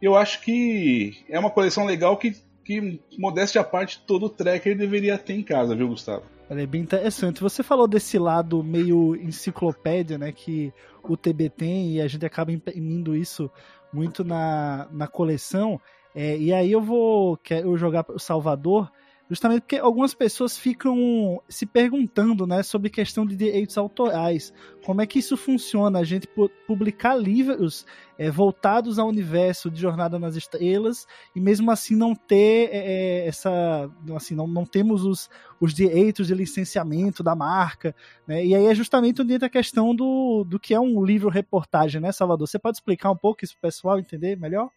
Eu 0.00 0.16
acho 0.16 0.40
que 0.42 1.24
é 1.28 1.38
uma 1.38 1.50
coleção 1.50 1.84
legal 1.84 2.16
que, 2.16 2.36
que 2.64 3.00
modéstia 3.18 3.60
à 3.60 3.64
parte, 3.64 4.00
todo 4.06 4.28
tracker 4.28 4.76
deveria 4.76 5.18
ter 5.18 5.34
em 5.34 5.42
casa, 5.42 5.74
viu, 5.74 5.88
Gustavo? 5.88 6.22
É 6.50 6.66
bem 6.66 6.80
interessante. 6.80 7.42
Você 7.42 7.62
falou 7.62 7.86
desse 7.86 8.18
lado 8.18 8.62
meio 8.64 9.14
enciclopédia, 9.16 10.16
né, 10.16 10.32
que 10.32 10.72
o 11.02 11.16
TB 11.16 11.50
tem 11.50 11.96
e 11.96 12.00
a 12.00 12.08
gente 12.08 12.24
acaba 12.24 12.52
imprimindo 12.52 13.14
isso 13.14 13.50
muito 13.92 14.24
na, 14.24 14.88
na 14.90 15.06
coleção. 15.06 15.80
É, 16.14 16.36
e 16.36 16.52
aí 16.52 16.72
eu 16.72 16.80
vou 16.80 17.36
quero 17.38 17.76
jogar 17.76 18.04
o 18.08 18.18
Salvador 18.18 18.90
justamente 19.28 19.60
porque 19.60 19.76
algumas 19.76 20.14
pessoas 20.14 20.56
ficam 20.56 21.42
se 21.48 21.66
perguntando, 21.66 22.46
né, 22.46 22.62
sobre 22.62 22.88
questão 22.88 23.26
de 23.26 23.36
direitos 23.36 23.76
autorais. 23.76 24.52
Como 24.84 25.02
é 25.02 25.06
que 25.06 25.18
isso 25.18 25.36
funciona? 25.36 25.98
A 25.98 26.04
gente 26.04 26.26
publicar 26.66 27.14
livros 27.14 27.84
é, 28.18 28.30
voltados 28.30 28.98
ao 28.98 29.06
universo 29.06 29.70
de 29.70 29.80
Jornada 29.80 30.18
nas 30.18 30.34
Estrelas 30.34 31.06
e 31.36 31.40
mesmo 31.40 31.70
assim 31.70 31.94
não 31.94 32.14
ter 32.14 32.70
é, 32.72 32.78
é 33.24 33.26
essa, 33.28 33.90
assim, 34.16 34.34
não, 34.34 34.46
não 34.46 34.64
temos 34.64 35.04
os, 35.04 35.28
os 35.60 35.74
direitos 35.74 36.28
de 36.28 36.34
licenciamento 36.34 37.22
da 37.22 37.34
marca, 37.34 37.94
né? 38.26 38.44
E 38.44 38.54
aí 38.54 38.66
é 38.66 38.74
justamente 38.74 39.20
onde 39.20 39.34
entra 39.34 39.46
a 39.46 39.50
questão 39.50 39.94
do, 39.94 40.42
do 40.44 40.58
que 40.58 40.72
é 40.72 40.80
um 40.80 41.04
livro 41.04 41.28
reportagem, 41.28 42.00
né, 42.00 42.12
Salvador? 42.12 42.48
Você 42.48 42.58
pode 42.58 42.78
explicar 42.78 43.10
um 43.10 43.16
pouco 43.16 43.44
isso 43.44 43.54
para 43.60 43.68
o 43.68 43.70
pessoal 43.70 43.98
entender 43.98 44.36
melhor? 44.38 44.70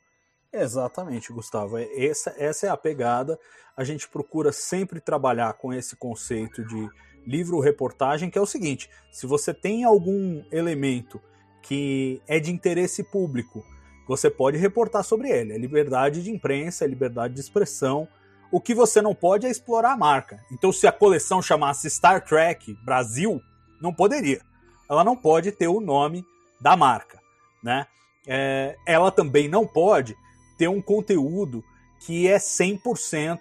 Exatamente, 0.53 1.31
Gustavo. 1.31 1.77
É, 1.77 1.87
essa, 2.05 2.35
essa 2.37 2.67
é 2.67 2.69
a 2.69 2.77
pegada. 2.77 3.39
A 3.75 3.83
gente 3.83 4.07
procura 4.07 4.51
sempre 4.51 4.99
trabalhar 4.99 5.53
com 5.53 5.73
esse 5.73 5.95
conceito 5.95 6.65
de 6.65 6.89
livro-reportagem, 7.25 8.29
que 8.29 8.37
é 8.37 8.41
o 8.41 8.45
seguinte: 8.45 8.89
se 9.11 9.25
você 9.25 9.53
tem 9.53 9.83
algum 9.83 10.43
elemento 10.51 11.21
que 11.61 12.21
é 12.27 12.39
de 12.39 12.51
interesse 12.51 13.03
público, 13.03 13.63
você 14.07 14.29
pode 14.29 14.57
reportar 14.57 15.03
sobre 15.03 15.29
ele. 15.29 15.53
É 15.53 15.57
liberdade 15.57 16.21
de 16.21 16.31
imprensa, 16.31 16.83
é 16.83 16.87
liberdade 16.87 17.33
de 17.33 17.39
expressão. 17.39 18.07
O 18.51 18.59
que 18.59 18.75
você 18.75 19.01
não 19.01 19.15
pode 19.15 19.47
é 19.47 19.49
explorar 19.49 19.93
a 19.93 19.97
marca. 19.97 20.43
Então, 20.51 20.73
se 20.73 20.85
a 20.85 20.91
coleção 20.91 21.41
chamasse 21.41 21.89
Star 21.89 22.25
Trek 22.25 22.73
Brasil, 22.83 23.41
não 23.81 23.93
poderia. 23.93 24.41
Ela 24.89 25.05
não 25.05 25.15
pode 25.15 25.53
ter 25.53 25.69
o 25.69 25.79
nome 25.79 26.25
da 26.59 26.75
marca, 26.75 27.21
né? 27.63 27.87
É, 28.27 28.75
ela 28.85 29.09
também 29.09 29.47
não 29.47 29.65
pode 29.65 30.15
ter 30.61 30.67
um 30.67 30.79
conteúdo 30.79 31.65
que 32.01 32.27
é 32.27 32.37
100% 32.37 33.39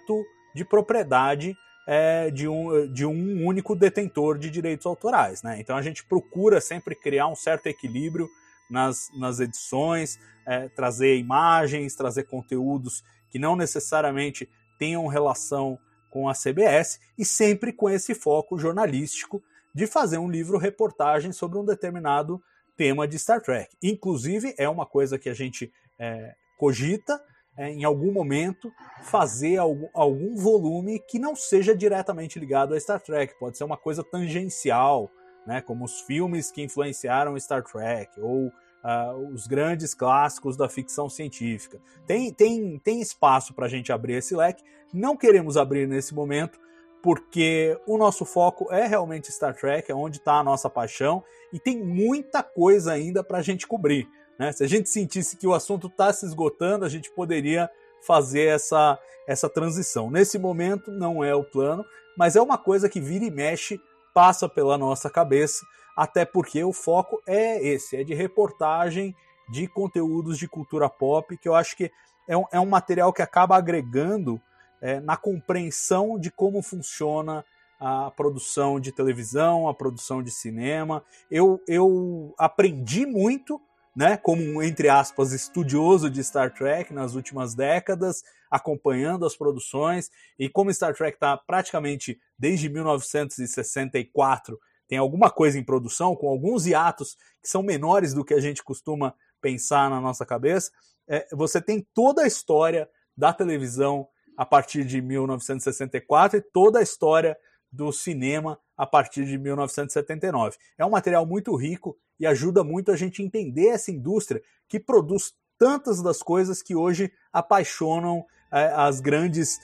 de 0.55 0.65
propriedade 0.65 1.55
é, 1.85 2.31
de, 2.31 2.47
um, 2.47 2.91
de 2.91 3.05
um 3.05 3.45
único 3.45 3.75
detentor 3.75 4.39
de 4.39 4.49
direitos 4.49 4.87
autorais. 4.87 5.43
Né? 5.43 5.59
Então 5.59 5.77
a 5.77 5.83
gente 5.83 6.03
procura 6.03 6.59
sempre 6.59 6.95
criar 6.95 7.27
um 7.27 7.35
certo 7.35 7.67
equilíbrio 7.67 8.27
nas, 8.71 9.11
nas 9.19 9.39
edições, 9.39 10.19
é, 10.47 10.67
trazer 10.69 11.15
imagens, 11.15 11.93
trazer 11.93 12.23
conteúdos 12.23 13.03
que 13.29 13.37
não 13.37 13.55
necessariamente 13.55 14.49
tenham 14.79 15.05
relação 15.05 15.77
com 16.09 16.27
a 16.27 16.33
CBS 16.33 16.99
e 17.19 17.23
sempre 17.23 17.71
com 17.71 17.87
esse 17.87 18.15
foco 18.15 18.57
jornalístico 18.57 19.43
de 19.75 19.85
fazer 19.85 20.17
um 20.17 20.27
livro 20.27 20.57
reportagem 20.57 21.31
sobre 21.31 21.59
um 21.59 21.65
determinado 21.65 22.41
tema 22.75 23.07
de 23.07 23.19
Star 23.19 23.41
Trek. 23.41 23.77
Inclusive, 23.83 24.55
é 24.57 24.67
uma 24.67 24.87
coisa 24.87 25.19
que 25.19 25.29
a 25.29 25.35
gente 25.35 25.71
é, 25.99 26.33
cogita 26.61 27.19
é, 27.57 27.71
em 27.71 27.83
algum 27.83 28.11
momento 28.11 28.71
fazer 29.01 29.57
algum, 29.57 29.87
algum 29.95 30.35
volume 30.35 30.99
que 30.99 31.17
não 31.17 31.35
seja 31.35 31.75
diretamente 31.75 32.37
ligado 32.37 32.75
a 32.75 32.79
Star 32.79 33.01
Trek. 33.01 33.33
Pode 33.39 33.57
ser 33.57 33.63
uma 33.63 33.77
coisa 33.77 34.03
tangencial, 34.03 35.09
né, 35.47 35.59
como 35.59 35.83
os 35.83 36.01
filmes 36.01 36.51
que 36.51 36.61
influenciaram 36.61 37.39
Star 37.39 37.63
Trek 37.63 38.21
ou 38.21 38.45
uh, 38.47 39.33
os 39.33 39.47
grandes 39.47 39.95
clássicos 39.95 40.55
da 40.55 40.69
ficção 40.69 41.09
científica. 41.09 41.81
Tem, 42.05 42.31
tem, 42.31 42.77
tem 42.77 43.01
espaço 43.01 43.55
para 43.55 43.65
a 43.65 43.69
gente 43.69 43.91
abrir 43.91 44.13
esse 44.13 44.35
leque. 44.35 44.63
Não 44.93 45.17
queremos 45.17 45.57
abrir 45.57 45.87
nesse 45.87 46.13
momento 46.13 46.59
porque 47.01 47.75
o 47.87 47.97
nosso 47.97 48.23
foco 48.23 48.71
é 48.71 48.85
realmente 48.85 49.31
Star 49.31 49.55
Trek, 49.55 49.91
é 49.91 49.95
onde 49.95 50.17
está 50.17 50.35
a 50.35 50.43
nossa 50.43 50.69
paixão 50.69 51.23
e 51.51 51.59
tem 51.59 51.83
muita 51.83 52.43
coisa 52.43 52.91
ainda 52.93 53.23
para 53.23 53.39
a 53.39 53.41
gente 53.41 53.65
cobrir. 53.65 54.07
Né? 54.37 54.51
Se 54.51 54.63
a 54.63 54.67
gente 54.67 54.89
sentisse 54.89 55.37
que 55.37 55.47
o 55.47 55.53
assunto 55.53 55.87
está 55.87 56.11
se 56.11 56.25
esgotando, 56.25 56.85
a 56.85 56.89
gente 56.89 57.11
poderia 57.11 57.69
fazer 58.05 58.47
essa, 58.47 58.97
essa 59.27 59.49
transição. 59.49 60.09
Nesse 60.09 60.37
momento 60.37 60.91
não 60.91 61.23
é 61.23 61.33
o 61.35 61.43
plano, 61.43 61.85
mas 62.17 62.35
é 62.35 62.41
uma 62.41 62.57
coisa 62.57 62.89
que 62.89 62.99
vira 62.99 63.25
e 63.25 63.31
mexe, 63.31 63.79
passa 64.13 64.49
pela 64.49 64.77
nossa 64.77 65.09
cabeça, 65.09 65.63
até 65.95 66.25
porque 66.25 66.63
o 66.63 66.73
foco 66.73 67.21
é 67.27 67.65
esse, 67.65 67.95
é 67.95 68.03
de 68.03 68.13
reportagem 68.13 69.15
de 69.49 69.67
conteúdos 69.67 70.37
de 70.37 70.47
cultura 70.47 70.89
pop, 70.89 71.37
que 71.37 71.47
eu 71.47 71.55
acho 71.55 71.75
que 71.75 71.91
é 72.27 72.37
um, 72.37 72.45
é 72.51 72.59
um 72.59 72.65
material 72.65 73.11
que 73.11 73.21
acaba 73.21 73.57
agregando 73.57 74.41
é, 74.81 74.99
na 74.99 75.17
compreensão 75.17 76.17
de 76.17 76.31
como 76.31 76.61
funciona 76.61 77.45
a 77.79 78.11
produção 78.11 78.79
de 78.79 78.91
televisão, 78.91 79.67
a 79.67 79.73
produção 79.73 80.21
de 80.21 80.31
cinema. 80.31 81.03
Eu, 81.29 81.61
eu 81.67 82.33
aprendi 82.37 83.05
muito 83.05 83.59
né, 83.95 84.17
como 84.17 84.41
um, 84.41 84.61
entre 84.61 84.89
aspas, 84.89 85.31
estudioso 85.31 86.09
de 86.09 86.23
Star 86.23 86.53
Trek 86.53 86.93
nas 86.93 87.13
últimas 87.13 87.53
décadas, 87.53 88.23
acompanhando 88.49 89.25
as 89.25 89.35
produções, 89.35 90.09
e 90.37 90.49
como 90.49 90.73
Star 90.73 90.93
Trek 90.95 91.15
está 91.15 91.37
praticamente 91.37 92.19
desde 92.37 92.69
1964, 92.69 94.59
tem 94.87 94.97
alguma 94.97 95.29
coisa 95.29 95.57
em 95.57 95.63
produção, 95.63 96.15
com 96.15 96.27
alguns 96.27 96.65
hiatos 96.65 97.15
que 97.41 97.47
são 97.47 97.63
menores 97.63 98.13
do 98.13 98.25
que 98.25 98.33
a 98.33 98.41
gente 98.41 98.63
costuma 98.63 99.13
pensar 99.41 99.89
na 99.89 100.01
nossa 100.01 100.25
cabeça, 100.25 100.71
é, 101.07 101.27
você 101.33 101.61
tem 101.61 101.85
toda 101.93 102.23
a 102.23 102.27
história 102.27 102.89
da 103.15 103.33
televisão 103.33 104.07
a 104.37 104.45
partir 104.45 104.85
de 104.85 105.01
1964 105.01 106.37
e 106.37 106.41
toda 106.41 106.79
a 106.79 106.83
história 106.83 107.37
do 107.71 107.91
cinema 107.91 108.59
a 108.75 108.85
partir 108.85 109.25
de 109.25 109.37
1979. 109.37 110.57
É 110.77 110.85
um 110.85 110.89
material 110.89 111.25
muito 111.25 111.55
rico 111.55 111.97
e 112.21 112.27
ajuda 112.27 112.63
muito 112.63 112.91
a 112.91 112.95
gente 112.95 113.23
entender 113.23 113.69
essa 113.69 113.91
indústria 113.91 114.43
que 114.69 114.79
produz 114.79 115.33
tantas 115.57 116.03
das 116.03 116.21
coisas 116.21 116.61
que 116.61 116.75
hoje 116.75 117.11
apaixonam 117.33 118.23
é, 118.51 118.71
as 118.75 119.01
grandes 119.01 119.59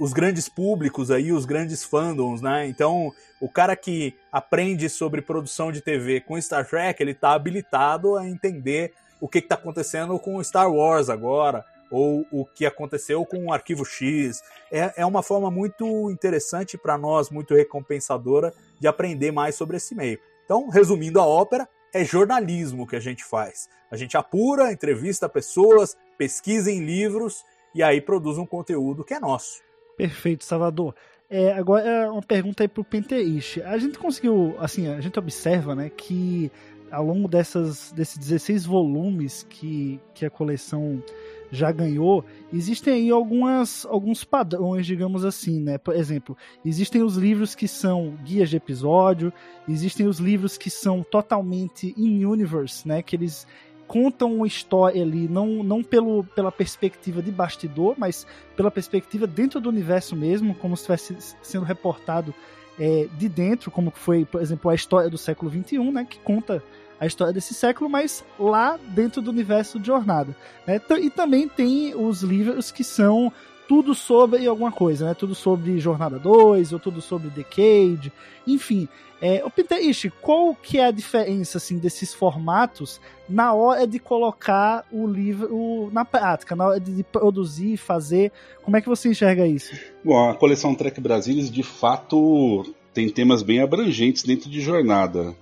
os 0.00 0.12
grandes 0.12 0.48
públicos 0.48 1.10
aí, 1.10 1.30
os 1.30 1.44
grandes 1.44 1.84
fandoms, 1.84 2.40
né? 2.40 2.66
Então, 2.66 3.12
o 3.40 3.48
cara 3.48 3.76
que 3.76 4.14
aprende 4.32 4.88
sobre 4.88 5.20
produção 5.20 5.70
de 5.70 5.80
TV 5.80 6.20
com 6.20 6.40
Star 6.40 6.66
Trek, 6.66 7.00
ele 7.00 7.12
está 7.12 7.32
habilitado 7.32 8.16
a 8.16 8.26
entender 8.26 8.94
o 9.20 9.28
que 9.28 9.38
está 9.38 9.54
acontecendo 9.54 10.18
com 10.18 10.42
Star 10.42 10.72
Wars 10.72 11.10
agora, 11.10 11.64
ou 11.90 12.26
o 12.32 12.44
que 12.46 12.66
aconteceu 12.66 13.24
com 13.26 13.46
o 13.46 13.52
Arquivo 13.52 13.84
X. 13.84 14.42
É, 14.72 15.02
é 15.02 15.06
uma 15.06 15.22
forma 15.22 15.50
muito 15.50 16.10
interessante 16.10 16.78
para 16.78 16.96
nós, 16.96 17.30
muito 17.30 17.54
recompensadora, 17.54 18.52
de 18.80 18.88
aprender 18.88 19.30
mais 19.30 19.54
sobre 19.54 19.76
esse 19.76 19.94
meio. 19.94 20.18
Então, 20.44 20.70
resumindo 20.70 21.20
a 21.20 21.26
ópera, 21.26 21.68
é 21.92 22.04
jornalismo 22.04 22.86
que 22.86 22.96
a 22.96 23.00
gente 23.00 23.24
faz. 23.24 23.68
A 23.90 23.96
gente 23.96 24.16
apura, 24.16 24.72
entrevista 24.72 25.28
pessoas, 25.28 25.96
pesquisa 26.16 26.70
em 26.70 26.84
livros 26.84 27.44
e 27.74 27.82
aí 27.82 28.00
produz 28.00 28.38
um 28.38 28.46
conteúdo 28.46 29.04
que 29.04 29.14
é 29.14 29.20
nosso. 29.20 29.62
Perfeito, 29.96 30.44
Salvador. 30.44 30.94
É, 31.30 31.52
agora 31.52 31.86
é 31.86 32.08
uma 32.08 32.22
pergunta 32.22 32.62
aí 32.62 32.68
pro 32.68 32.84
Penteish. 32.84 33.60
A 33.64 33.76
gente 33.76 33.98
conseguiu, 33.98 34.56
assim, 34.58 34.88
a 34.88 35.00
gente 35.00 35.18
observa, 35.18 35.74
né, 35.74 35.90
que 35.90 36.50
ao 36.90 37.04
longo 37.04 37.28
dessas, 37.28 37.92
desses 37.92 38.16
16 38.16 38.64
volumes 38.64 39.42
que, 39.42 40.00
que 40.14 40.24
a 40.24 40.30
coleção 40.30 41.02
já 41.50 41.72
ganhou, 41.72 42.24
existem 42.52 42.94
aí 42.94 43.10
algumas, 43.10 43.86
alguns 43.86 44.24
padrões, 44.24 44.86
digamos 44.86 45.24
assim, 45.24 45.60
né? 45.60 45.78
Por 45.78 45.94
exemplo, 45.94 46.36
existem 46.64 47.02
os 47.02 47.16
livros 47.16 47.54
que 47.54 47.66
são 47.66 48.16
guias 48.22 48.50
de 48.50 48.56
episódio, 48.56 49.32
existem 49.68 50.06
os 50.06 50.18
livros 50.18 50.58
que 50.58 50.70
são 50.70 51.02
totalmente 51.02 51.94
in-universe, 51.96 52.86
né? 52.86 53.02
Que 53.02 53.16
eles 53.16 53.46
contam 53.86 54.34
uma 54.34 54.46
história 54.46 55.02
ali, 55.02 55.26
não, 55.26 55.62
não 55.62 55.82
pelo, 55.82 56.22
pela 56.22 56.52
perspectiva 56.52 57.22
de 57.22 57.32
bastidor, 57.32 57.94
mas 57.96 58.26
pela 58.54 58.70
perspectiva 58.70 59.26
dentro 59.26 59.60
do 59.60 59.70
universo 59.70 60.14
mesmo, 60.14 60.54
como 60.54 60.76
se 60.76 60.82
estivesse 60.82 61.36
sendo 61.42 61.64
reportado 61.64 62.34
é, 62.78 63.08
de 63.18 63.28
dentro, 63.28 63.70
como 63.70 63.90
foi, 63.90 64.26
por 64.26 64.42
exemplo, 64.42 64.70
a 64.70 64.74
história 64.74 65.08
do 65.08 65.16
século 65.16 65.50
XXI, 65.50 65.90
né? 65.90 66.06
Que 66.08 66.18
conta 66.18 66.62
a 67.00 67.06
história 67.06 67.32
desse 67.32 67.54
século, 67.54 67.88
mas 67.88 68.24
lá 68.38 68.78
dentro 68.88 69.22
do 69.22 69.30
universo 69.30 69.78
de 69.78 69.86
Jornada. 69.86 70.34
Né? 70.66 70.80
E 71.00 71.10
também 71.10 71.48
tem 71.48 71.94
os 71.94 72.22
livros 72.22 72.70
que 72.70 72.82
são 72.82 73.32
tudo 73.68 73.94
sobre 73.94 74.46
alguma 74.46 74.72
coisa, 74.72 75.04
né? 75.04 75.14
Tudo 75.14 75.34
sobre 75.34 75.78
Jornada 75.78 76.18
2, 76.18 76.72
ou 76.72 76.80
tudo 76.80 77.02
sobre 77.02 77.28
Decade, 77.28 78.10
enfim. 78.46 78.88
É, 79.20 79.44
o 79.44 79.50
Pinterish, 79.50 80.10
qual 80.22 80.54
que 80.54 80.78
é 80.78 80.86
a 80.86 80.90
diferença 80.90 81.58
assim, 81.58 81.76
desses 81.76 82.14
formatos 82.14 83.00
na 83.28 83.52
hora 83.52 83.86
de 83.86 83.98
colocar 83.98 84.86
o 84.90 85.06
livro 85.06 85.90
na 85.92 86.04
prática, 86.04 86.56
na 86.56 86.66
hora 86.66 86.80
de 86.80 87.02
produzir, 87.02 87.76
fazer? 87.76 88.32
Como 88.62 88.76
é 88.76 88.80
que 88.80 88.88
você 88.88 89.10
enxerga 89.10 89.46
isso? 89.46 89.74
Bom, 90.04 90.30
a 90.30 90.34
coleção 90.34 90.74
Trek 90.74 91.00
Brasilis 91.00 91.50
de 91.50 91.62
fato 91.62 92.64
tem 92.94 93.10
temas 93.10 93.42
bem 93.42 93.60
abrangentes 93.60 94.22
dentro 94.22 94.48
de 94.48 94.60
jornada. 94.60 95.36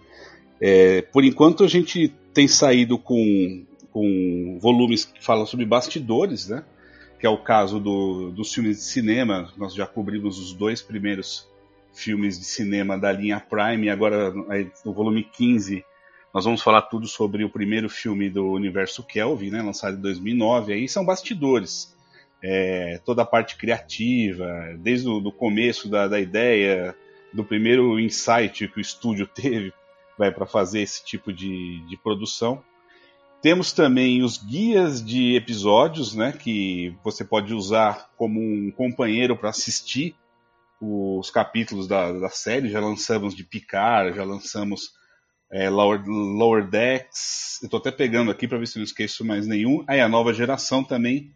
É, 0.61 1.03
por 1.03 1.25
enquanto 1.25 1.65
a 1.65 1.69
gente 1.69 2.09
tem 2.33 2.49
saído 2.49 2.99
com, 2.99 3.65
com 3.91 4.59
volumes 4.61 5.05
que 5.05 5.25
falam 5.25 5.47
sobre 5.47 5.65
bastidores, 5.67 6.49
né? 6.49 6.65
Que 7.19 7.27
é 7.27 7.31
o 7.31 7.39
caso 7.39 7.81
do, 7.81 8.31
dos 8.31 8.53
filmes 8.53 8.79
de 8.79 8.85
cinema. 8.85 9.51
Nós 9.57 9.75
já 9.75 9.87
cobrimos 9.87 10.39
os 10.39 10.53
dois 10.53 10.83
primeiros 10.83 11.49
filmes 11.95 12.39
de 12.39 12.45
cinema 12.45 12.99
da 12.99 13.11
linha 13.11 13.41
Prime, 13.41 13.89
agora 13.89 14.31
no 14.85 14.93
volume 14.93 15.25
15 15.25 15.83
nós 16.37 16.45
vamos 16.45 16.61
falar 16.61 16.83
tudo 16.83 17.07
sobre 17.07 17.45
o 17.45 17.49
primeiro 17.49 17.89
filme 17.89 18.29
do 18.29 18.51
universo 18.51 19.03
Kelvin, 19.03 19.49
né, 19.49 19.63
lançado 19.63 19.97
em 19.97 20.01
2009. 20.03 20.75
Aí 20.75 20.87
são 20.87 21.03
bastidores, 21.03 21.97
é, 22.43 23.01
toda 23.07 23.23
a 23.23 23.25
parte 23.25 23.57
criativa, 23.57 24.47
desde 24.79 25.09
o 25.09 25.19
do 25.19 25.33
começo 25.33 25.89
da, 25.89 26.07
da 26.07 26.21
ideia, 26.21 26.95
do 27.33 27.43
primeiro 27.43 27.99
insight 27.99 28.69
que 28.69 28.77
o 28.77 28.83
estúdio 28.83 29.27
teve 29.35 29.73
vai 30.19 30.33
para 30.33 30.47
fazer 30.47 30.81
esse 30.81 31.05
tipo 31.05 31.33
de, 31.33 31.81
de 31.87 31.97
produção. 31.97 32.63
Temos 33.43 33.73
também 33.73 34.23
os 34.23 34.39
guias 34.39 35.05
de 35.05 35.37
episódios, 35.37 36.15
né, 36.15 36.33
que 36.33 36.97
você 37.05 37.25
pode 37.25 37.55
usar 37.55 38.11
como 38.17 38.41
um 38.41 38.71
companheiro 38.71 39.37
para 39.37 39.51
assistir 39.51 40.17
os 40.81 41.31
capítulos 41.31 41.87
da, 41.87 42.13
da 42.13 42.29
série. 42.29 42.71
Já 42.71 42.81
lançamos 42.81 43.35
de 43.35 43.45
Picard, 43.45 44.17
já 44.17 44.25
lançamos 44.25 44.93
é, 45.51 45.69
Lower, 45.71 46.03
Lower 46.07 46.69
Decks. 46.69 47.61
Tô 47.71 47.77
até 47.77 47.91
pegando 47.91 48.31
aqui 48.31 48.49
para 48.49 48.59
ver 48.59 48.67
se 48.67 48.79
não 48.79 48.85
esqueço 48.85 49.25
mais 49.25 49.47
nenhum. 49.47 49.85
Aí 49.87 50.01
a 50.01 50.09
nova 50.09 50.33
geração 50.33 50.83
também. 50.83 51.31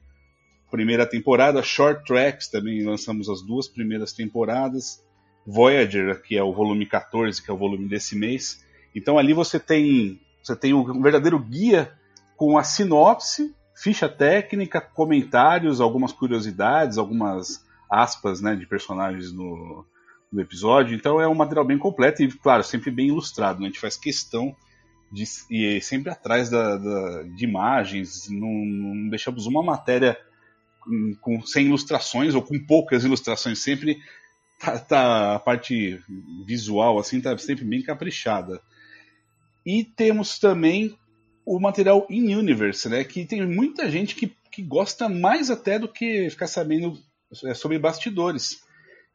Primeira 0.71 1.05
temporada, 1.05 1.63
Short 1.63 2.05
Tracks, 2.05 2.49
também 2.49 2.85
lançamos 2.85 3.29
as 3.29 3.43
duas 3.43 3.67
primeiras 3.67 4.13
temporadas. 4.13 5.05
Voyager, 5.45 6.23
que 6.23 6.37
é 6.37 6.43
o 6.43 6.53
volume 6.53 6.87
14, 6.87 7.43
que 7.43 7.51
é 7.51 7.55
o 7.55 7.57
volume 7.57 7.89
desse 7.89 8.17
mês. 8.17 8.65
Então 8.95 9.19
ali 9.19 9.33
você 9.33 9.59
tem, 9.59 10.21
você 10.43 10.57
tem 10.57 10.75
um 10.75 11.03
verdadeiro 11.03 11.39
guia 11.39 11.93
com 12.37 12.57
a 12.59 12.63
sinopse, 12.63 13.55
ficha 13.75 14.09
técnica, 14.09 14.81
comentários, 14.81 15.81
algumas 15.81 16.13
curiosidades, 16.13 16.99
algumas 16.99 17.65
aspas 17.91 18.41
né, 18.41 18.55
de 18.55 18.67
personagens 18.67 19.33
no, 19.33 19.85
no 20.33 20.41
episódio. 20.41 20.95
Então 20.95 21.21
é 21.21 21.29
um 21.29 21.35
material 21.35 21.65
bem 21.65 21.79
completo 21.79 22.23
e, 22.23 22.29
claro, 22.29 22.63
sempre 22.63 22.91
bem 22.91 23.09
ilustrado. 23.09 23.61
Né? 23.61 23.67
A 23.67 23.69
gente 23.69 23.81
faz 23.81 23.97
questão 23.97 24.55
de 25.11 25.25
ir 25.51 25.83
sempre 25.83 26.11
atrás 26.11 26.49
da, 26.49 26.77
da, 26.77 27.23
de 27.25 27.45
imagens, 27.45 28.29
não, 28.31 28.49
não, 28.49 29.09
deixamos 29.09 29.45
uma 29.47 29.63
matéria 29.63 30.17
com, 30.81 31.15
com, 31.21 31.43
sem 31.43 31.67
ilustrações 31.67 32.35
ou 32.35 32.43
com 32.43 32.59
poucas 32.65 33.05
ilustrações, 33.05 33.59
sempre 33.59 33.99
tá, 34.61 34.79
tá, 34.79 35.35
a 35.35 35.39
parte 35.41 36.01
visual 36.47 36.99
assim 36.99 37.21
tá 37.21 37.37
sempre 37.39 37.65
bem 37.65 37.83
caprichada. 37.83 38.61
E 39.65 39.85
temos 39.85 40.39
também 40.39 40.97
o 41.45 41.59
material 41.59 42.07
in 42.09 42.35
universe, 42.35 42.89
né, 42.89 43.03
que 43.05 43.25
tem 43.25 43.47
muita 43.47 43.91
gente 43.91 44.15
que, 44.15 44.33
que 44.51 44.63
gosta 44.63 45.09
mais 45.09 45.51
até 45.51 45.79
do 45.79 45.89
que 45.89 46.31
ficar 46.31 46.47
sabendo 46.47 46.97
é, 47.45 47.55
sobre 47.55 47.79
bastidores 47.79 48.63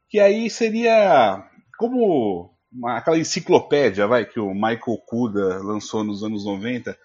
que 0.10 0.20
aí 0.20 0.50
seria 0.50 1.44
como 1.78 2.50
uma, 2.72 2.98
aquela 2.98 3.18
enciclopédia, 3.18 4.08
vai, 4.08 4.26
que 4.26 4.40
o 4.40 4.54
Michael 4.54 4.98
Kuda 5.06 5.62
lançou 5.64 6.04
nos 6.04 6.24
anos 6.24 6.46
90, 6.46 6.98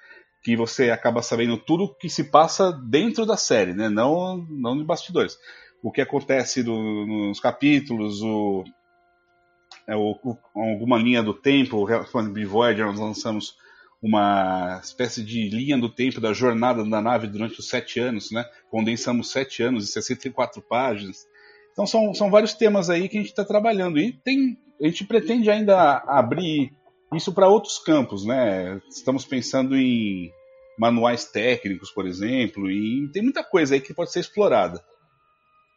que 0.43 0.57
você 0.57 0.91
acaba 0.91 1.23
sabendo 1.23 1.57
tudo 1.57 1.95
que 1.99 2.09
se 2.09 2.25
passa 2.25 2.73
dentro 2.73 3.27
da 3.27 3.37
série, 3.37 3.75
né? 3.75 3.89
Não, 3.89 4.37
não 4.49 4.77
de 4.77 4.85
bastidores. 4.85 5.37
O 5.83 5.91
que 5.91 6.01
acontece 6.01 6.63
do, 6.63 6.73
nos 7.07 7.41
capítulos, 7.41 8.23
o, 8.23 8.65
é, 9.91 9.97
o, 9.97 10.17
o, 10.23 10.39
alguma 10.55 10.97
linha 10.97 11.23
do 11.23 11.35
tempo, 11.35 11.87
falando 12.11 12.33
de 12.33 12.45
Voyager, 12.45 12.87
nós 12.87 13.01
lançamos 13.01 13.57
uma 14.01 14.81
espécie 14.83 15.23
de 15.23 15.51
linha 15.51 15.77
do 15.77 15.89
tempo 15.89 16.21
da 16.21 16.33
jornada 16.33 16.85
da 16.85 17.01
nave 17.03 17.27
durante 17.27 17.59
os 17.59 17.69
sete 17.69 18.01
anos, 18.01 18.31
né? 18.31 18.45
Condensamos 18.71 19.31
sete 19.31 19.63
anos 19.63 19.89
e 19.89 19.93
64 19.93 20.63
páginas. 20.63 21.27
Então 21.73 21.87
são, 21.87 22.15
são 22.15 22.31
vários 22.31 22.55
temas 22.55 22.89
aí 22.89 23.09
que 23.09 23.19
a 23.19 23.21
gente 23.21 23.31
está 23.31 23.45
trabalhando 23.45 23.99
e 23.99 24.13
tem, 24.13 24.57
a 24.81 24.87
gente 24.87 25.05
pretende 25.05 25.51
ainda 25.51 25.99
abrir 26.07 26.73
isso 27.15 27.33
para 27.33 27.49
outros 27.49 27.79
campos, 27.79 28.25
né? 28.25 28.81
Estamos 28.89 29.25
pensando 29.25 29.77
em 29.77 30.31
manuais 30.79 31.25
técnicos, 31.27 31.91
por 31.91 32.07
exemplo, 32.07 32.71
e 32.71 33.11
tem 33.13 33.23
muita 33.23 33.45
coisa 33.45 33.75
aí 33.75 33.81
que 33.81 33.93
pode 33.93 34.13
ser 34.13 34.21
explorada. 34.21 34.83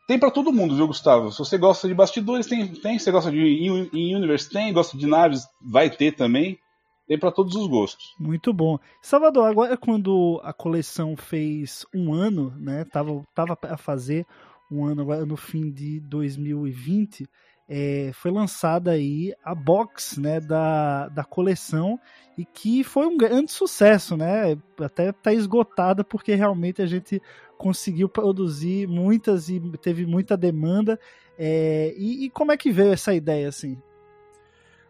Tem 0.08 0.20
para 0.20 0.32
todo 0.32 0.52
mundo, 0.52 0.76
viu, 0.76 0.88
Gustavo? 0.88 1.32
Se 1.32 1.40
você 1.40 1.58
gosta 1.58 1.88
de 1.88 1.94
bastidores, 1.94 2.46
tem, 2.46 2.68
tem. 2.68 3.00
Se 3.00 3.06
você 3.06 3.12
gosta 3.12 3.32
de 3.32 3.40
in 3.40 4.16
universe, 4.16 4.50
tem. 4.50 4.74
Gosta 4.74 4.98
de 4.98 5.08
naves, 5.08 5.48
vai 5.62 5.90
ter 5.90 6.14
também. 6.14 6.60
Tem 7.08 7.18
para 7.18 7.32
todos 7.32 7.56
os 7.56 7.68
gostos. 7.68 8.14
Muito 8.20 8.54
bom. 8.54 8.78
Salvador, 9.02 9.50
agora 9.50 9.78
quando 9.78 10.40
a 10.44 10.54
coleção 10.54 11.16
fez 11.16 11.86
um 11.94 12.14
ano, 12.14 12.54
né? 12.58 12.86
Tava, 12.86 13.24
tava 13.34 13.58
a 13.64 13.78
fazer 13.78 14.26
um 14.72 14.86
ano 14.86 15.02
agora 15.02 15.26
no 15.26 15.38
fim 15.38 15.72
de 15.72 16.00
2020, 16.02 17.28
é, 17.76 18.12
foi 18.14 18.30
lançada 18.30 18.92
aí 18.92 19.34
a 19.44 19.56
box 19.56 20.22
né, 20.22 20.40
da, 20.40 21.08
da 21.08 21.24
coleção 21.24 22.00
e 22.38 22.46
que 22.46 22.84
foi 22.84 23.08
um 23.08 23.18
grande 23.18 23.52
sucesso, 23.52 24.16
né? 24.16 24.56
Até 24.80 25.10
está 25.10 25.34
esgotada 25.34 26.04
porque 26.04 26.36
realmente 26.36 26.84
a 26.84 26.86
gente 26.86 27.20
conseguiu 27.58 28.08
produzir 28.08 28.88
muitas 28.88 29.50
e 29.50 29.60
teve 29.82 30.06
muita 30.06 30.38
demanda. 30.38 31.00
É, 31.36 31.96
e, 31.98 32.26
e, 32.26 32.30
como 32.30 32.52
é 32.52 32.58
que 32.58 32.72
veio 32.72 32.94
essa 32.94 33.12
ideia 33.12 33.50
assim? 33.50 33.82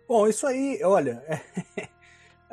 Bom, 0.06 0.28
isso 0.28 0.46
aí, 0.46 0.82
olha, 0.84 1.24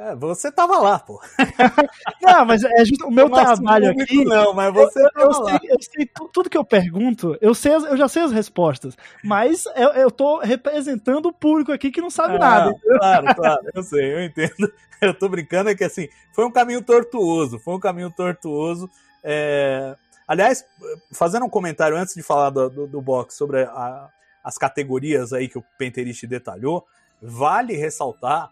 É, 0.01 0.17
você 0.17 0.51
tava 0.51 0.79
lá, 0.79 0.99
pô. 0.99 1.21
Não, 2.23 2.47
mas 2.47 2.65
é 2.65 2.85
justo 2.87 3.07
o 3.07 3.11
meu 3.11 3.29
trabalho 3.29 3.91
aqui. 3.91 4.25
Não, 4.25 4.55
mas 4.55 4.73
você 4.73 4.99
eu, 4.99 5.11
eu, 5.15 5.35
sei, 5.35 5.59
eu 5.65 5.77
sei 5.79 6.11
tudo 6.33 6.49
que 6.49 6.57
eu 6.57 6.65
pergunto, 6.65 7.37
eu 7.39 7.55
sei, 7.55 7.75
eu 7.75 7.97
já 7.99 8.09
sei 8.09 8.23
as 8.23 8.33
respostas, 8.33 8.97
mas 9.23 9.67
eu, 9.77 9.91
eu 9.91 10.11
tô 10.11 10.39
representando 10.39 11.27
o 11.27 11.33
público 11.35 11.71
aqui 11.71 11.91
que 11.91 12.01
não 12.01 12.09
sabe 12.09 12.37
ah, 12.37 12.39
nada. 12.39 12.75
Claro, 12.83 13.35
claro, 13.35 13.61
eu 13.75 13.83
sei, 13.83 14.15
eu 14.15 14.25
entendo. 14.25 14.73
Eu 15.01 15.15
tô 15.15 15.31
brincando 15.31 15.71
é 15.71 15.75
que 15.75 15.83
assim, 15.83 16.11
foi 16.31 16.45
um 16.45 16.53
caminho 16.53 16.83
tortuoso, 16.83 17.59
foi 17.59 17.73
um 17.73 17.81
caminho 17.81 18.11
tortuoso. 18.11 18.87
É... 19.25 19.97
Aliás, 20.29 20.63
fazendo 21.11 21.47
um 21.47 21.49
comentário 21.49 21.97
antes 21.97 22.15
de 22.15 22.23
falar 22.23 22.51
do, 22.51 22.69
do, 22.69 22.87
do 22.87 23.01
box 23.01 23.35
sobre 23.35 23.63
a, 23.63 24.11
as 24.45 24.59
categorias 24.59 25.33
aí 25.33 25.49
que 25.49 25.57
o 25.57 25.65
Penterist 25.79 26.27
detalhou, 26.27 26.85
vale 27.23 27.79
ressaltar 27.79 28.51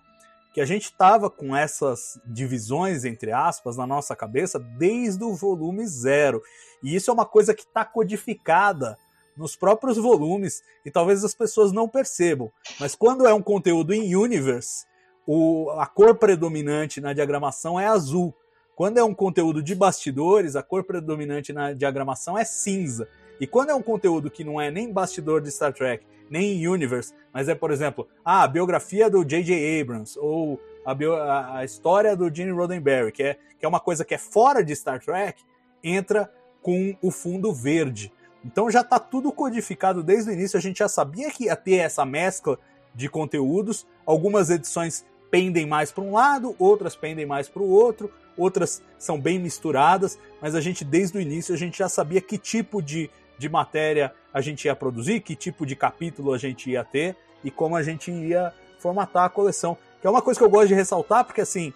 que 0.52 0.60
a 0.60 0.64
gente 0.64 0.84
estava 0.84 1.30
com 1.30 1.54
essas 1.54 2.20
divisões, 2.26 3.04
entre 3.04 3.32
aspas, 3.32 3.76
na 3.76 3.86
nossa 3.86 4.16
cabeça 4.16 4.58
desde 4.58 5.22
o 5.22 5.34
volume 5.34 5.86
zero. 5.86 6.42
E 6.82 6.94
isso 6.94 7.10
é 7.10 7.14
uma 7.14 7.26
coisa 7.26 7.54
que 7.54 7.62
está 7.62 7.84
codificada 7.84 8.98
nos 9.36 9.54
próprios 9.54 9.96
volumes 9.96 10.62
e 10.84 10.90
talvez 10.90 11.24
as 11.24 11.34
pessoas 11.34 11.70
não 11.70 11.88
percebam. 11.88 12.50
Mas 12.80 12.94
quando 12.94 13.26
é 13.26 13.32
um 13.32 13.42
conteúdo 13.42 13.94
em 13.94 14.16
universe, 14.16 14.84
o, 15.26 15.70
a 15.72 15.86
cor 15.86 16.16
predominante 16.16 17.00
na 17.00 17.12
diagramação 17.12 17.78
é 17.78 17.86
azul. 17.86 18.34
Quando 18.74 18.98
é 18.98 19.04
um 19.04 19.14
conteúdo 19.14 19.62
de 19.62 19.74
bastidores, 19.74 20.56
a 20.56 20.62
cor 20.62 20.84
predominante 20.84 21.52
na 21.52 21.72
diagramação 21.72 22.38
é 22.38 22.44
cinza. 22.44 23.08
E 23.40 23.46
quando 23.46 23.70
é 23.70 23.74
um 23.74 23.82
conteúdo 23.82 24.30
que 24.30 24.42
não 24.42 24.60
é 24.60 24.70
nem 24.70 24.92
bastidor 24.92 25.40
de 25.40 25.50
Star 25.50 25.72
Trek, 25.72 26.04
nem 26.30 26.66
Universe, 26.66 27.12
mas 27.32 27.48
é, 27.48 27.54
por 27.54 27.70
exemplo, 27.70 28.08
ah, 28.24 28.42
a 28.42 28.48
biografia 28.48 29.08
do 29.08 29.24
J.J. 29.24 29.80
Abrams, 29.80 30.18
ou 30.18 30.60
a, 30.84 30.94
bio, 30.94 31.14
a, 31.14 31.58
a, 31.58 31.64
história 31.64 32.16
do 32.16 32.34
Gene 32.34 32.50
Roddenberry, 32.50 33.12
que 33.12 33.22
é, 33.22 33.38
que 33.58 33.64
é 33.64 33.68
uma 33.68 33.80
coisa 33.80 34.04
que 34.04 34.14
é 34.14 34.18
fora 34.18 34.62
de 34.62 34.74
Star 34.74 35.00
Trek, 35.00 35.42
entra 35.82 36.32
com 36.62 36.96
o 37.02 37.10
fundo 37.10 37.52
verde. 37.52 38.12
Então 38.44 38.70
já 38.70 38.80
está 38.80 38.98
tudo 38.98 39.32
codificado 39.32 40.02
desde 40.02 40.30
o 40.30 40.32
início, 40.32 40.56
a 40.56 40.62
gente 40.62 40.78
já 40.78 40.88
sabia 40.88 41.30
que 41.30 41.44
ia 41.44 41.56
ter 41.56 41.76
essa 41.76 42.04
mescla 42.04 42.58
de 42.94 43.08
conteúdos, 43.08 43.86
algumas 44.06 44.50
edições 44.50 45.04
pendem 45.30 45.66
mais 45.66 45.92
para 45.92 46.04
um 46.04 46.12
lado, 46.12 46.54
outras 46.58 46.96
pendem 46.96 47.26
mais 47.26 47.48
para 47.48 47.62
o 47.62 47.68
outro, 47.68 48.10
outras 48.36 48.82
são 48.98 49.20
bem 49.20 49.38
misturadas, 49.38 50.18
mas 50.40 50.54
a 50.54 50.60
gente 50.60 50.84
desde 50.84 51.18
o 51.18 51.20
início 51.20 51.54
a 51.54 51.58
gente 51.58 51.78
já 51.78 51.88
sabia 51.88 52.20
que 52.20 52.38
tipo 52.38 52.80
de 52.80 53.10
de 53.38 53.48
matéria 53.48 54.12
a 54.34 54.40
gente 54.40 54.66
ia 54.66 54.74
produzir, 54.74 55.20
que 55.20 55.34
tipo 55.34 55.64
de 55.64 55.76
capítulo 55.76 56.32
a 56.32 56.38
gente 56.38 56.70
ia 56.70 56.84
ter 56.84 57.16
e 57.42 57.50
como 57.50 57.76
a 57.76 57.82
gente 57.82 58.10
ia 58.10 58.52
formatar 58.78 59.24
a 59.24 59.28
coleção. 59.28 59.76
Que 60.00 60.06
é 60.06 60.10
uma 60.10 60.22
coisa 60.22 60.38
que 60.38 60.44
eu 60.44 60.50
gosto 60.50 60.68
de 60.68 60.74
ressaltar, 60.74 61.24
porque 61.24 61.40
assim, 61.40 61.72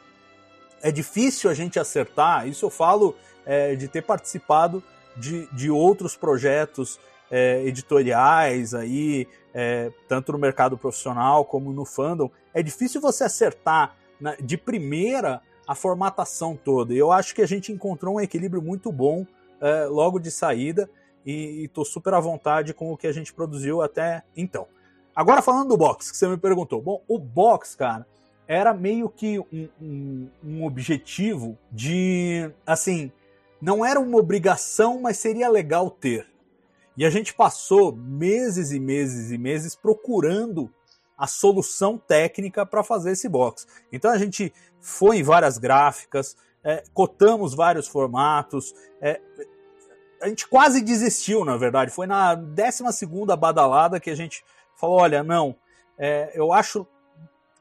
é 0.82 0.90
difícil 0.90 1.50
a 1.50 1.54
gente 1.54 1.78
acertar, 1.78 2.46
isso 2.46 2.66
eu 2.66 2.70
falo 2.70 3.16
é, 3.46 3.74
de 3.74 3.88
ter 3.88 4.02
participado 4.02 4.82
de, 5.16 5.46
de 5.52 5.70
outros 5.70 6.16
projetos 6.16 6.98
é, 7.30 7.62
editoriais 7.64 8.74
aí, 8.74 9.26
é, 9.54 9.90
tanto 10.08 10.32
no 10.32 10.38
mercado 10.38 10.76
profissional 10.76 11.44
como 11.44 11.72
no 11.72 11.84
fandom. 11.84 12.30
É 12.52 12.62
difícil 12.62 13.00
você 13.00 13.24
acertar 13.24 13.96
na, 14.20 14.34
de 14.36 14.56
primeira 14.56 15.40
a 15.66 15.74
formatação 15.74 16.56
toda. 16.56 16.92
Eu 16.92 17.12
acho 17.12 17.34
que 17.34 17.42
a 17.42 17.46
gente 17.46 17.72
encontrou 17.72 18.16
um 18.16 18.20
equilíbrio 18.20 18.60
muito 18.60 18.90
bom 18.92 19.26
é, 19.60 19.84
logo 19.84 20.18
de 20.18 20.30
saída 20.30 20.90
e 21.24 21.64
estou 21.64 21.84
super 21.84 22.14
à 22.14 22.20
vontade 22.20 22.74
com 22.74 22.92
o 22.92 22.96
que 22.96 23.06
a 23.06 23.12
gente 23.12 23.32
produziu 23.32 23.82
até 23.82 24.22
então. 24.36 24.66
Agora 25.14 25.42
falando 25.42 25.68
do 25.68 25.76
box, 25.76 26.10
que 26.10 26.16
você 26.16 26.26
me 26.26 26.38
perguntou. 26.38 26.80
Bom, 26.80 27.02
o 27.06 27.18
box, 27.18 27.76
cara, 27.76 28.06
era 28.46 28.72
meio 28.72 29.08
que 29.08 29.38
um, 29.38 29.68
um, 29.80 30.28
um 30.42 30.64
objetivo 30.64 31.58
de, 31.70 32.50
assim, 32.66 33.12
não 33.60 33.84
era 33.84 34.00
uma 34.00 34.18
obrigação, 34.18 35.00
mas 35.00 35.18
seria 35.18 35.48
legal 35.48 35.90
ter. 35.90 36.26
E 36.96 37.04
a 37.04 37.10
gente 37.10 37.32
passou 37.34 37.94
meses 37.94 38.72
e 38.72 38.80
meses 38.80 39.30
e 39.30 39.38
meses 39.38 39.74
procurando 39.74 40.70
a 41.16 41.26
solução 41.26 41.96
técnica 41.96 42.66
para 42.66 42.82
fazer 42.82 43.12
esse 43.12 43.28
box. 43.28 43.66
Então 43.92 44.10
a 44.10 44.18
gente 44.18 44.52
foi 44.80 45.18
em 45.18 45.22
várias 45.22 45.56
gráficas, 45.58 46.36
é, 46.64 46.82
cotamos 46.92 47.54
vários 47.54 47.86
formatos, 47.86 48.74
é, 49.00 49.20
a 50.22 50.28
gente 50.28 50.46
quase 50.46 50.80
desistiu, 50.80 51.44
na 51.44 51.56
verdade. 51.56 51.90
Foi 51.90 52.06
na 52.06 52.34
12 52.34 53.06
badalada 53.38 53.98
que 53.98 54.08
a 54.08 54.14
gente 54.14 54.44
falou: 54.76 55.00
olha, 55.00 55.22
não, 55.22 55.54
é, 55.98 56.30
eu 56.34 56.52
acho 56.52 56.86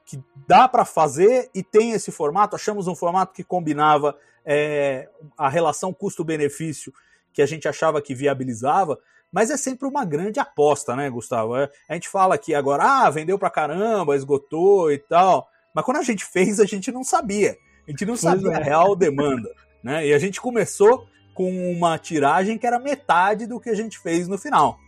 que 0.06 0.22
dá 0.48 0.68
para 0.68 0.86
fazer 0.86 1.50
e 1.54 1.64
tem 1.64 1.92
esse 1.92 2.12
formato. 2.12 2.56
Achamos 2.56 2.88
um 2.88 2.96
formato 2.96 3.34
que 3.34 3.44
combinava 3.44 4.16
é, 4.46 5.10
a 5.38 5.50
relação 5.50 5.94
custo-benefício 5.94 6.94
que 7.34 7.42
a 7.42 7.46
gente 7.46 7.68
achava 7.68 8.02
que 8.02 8.14
viabilizava, 8.14 9.00
mas 9.32 9.50
é 9.50 9.58
sempre 9.58 9.88
uma 9.88 10.04
grande 10.04 10.40
aposta, 10.40 10.96
né, 10.96 11.10
Gustavo? 11.10 11.56
É, 11.56 11.70
a 11.88 11.94
gente 11.94 12.10
fala 12.10 12.36
aqui 12.36 12.54
agora, 12.54 12.84
ah, 12.84 13.10
vendeu 13.10 13.40
pra 13.40 13.50
caramba, 13.50 14.16
esgotou 14.16 14.92
e 14.92 14.98
tal, 14.98 15.50
mas 15.74 15.86
quando 15.86 15.98
a 15.98 16.04
gente 16.04 16.26
fez, 16.26 16.60
a 16.60 16.66
gente 16.66 16.92
não 16.92 17.04
sabia. 17.04 17.58
A 17.88 17.92
gente 17.92 18.06
não 18.06 18.14
pois 18.14 18.22
sabia 18.22 18.52
é. 18.52 18.56
a 18.56 18.64
real 18.64 18.96
demanda, 18.96 19.50
né? 19.82 20.06
E 20.06 20.14
a 20.14 20.20
gente 20.20 20.42
começou 20.42 21.08
com 21.34 21.72
uma 21.72 21.98
tiragem 21.98 22.58
que 22.58 22.68
era 22.68 22.80
metade 22.80 23.48
do 23.48 23.60
que 23.60 23.70
a 23.70 23.76
gente 23.76 23.98
fez 24.00 24.28
no 24.28 24.38
final, 24.38 24.80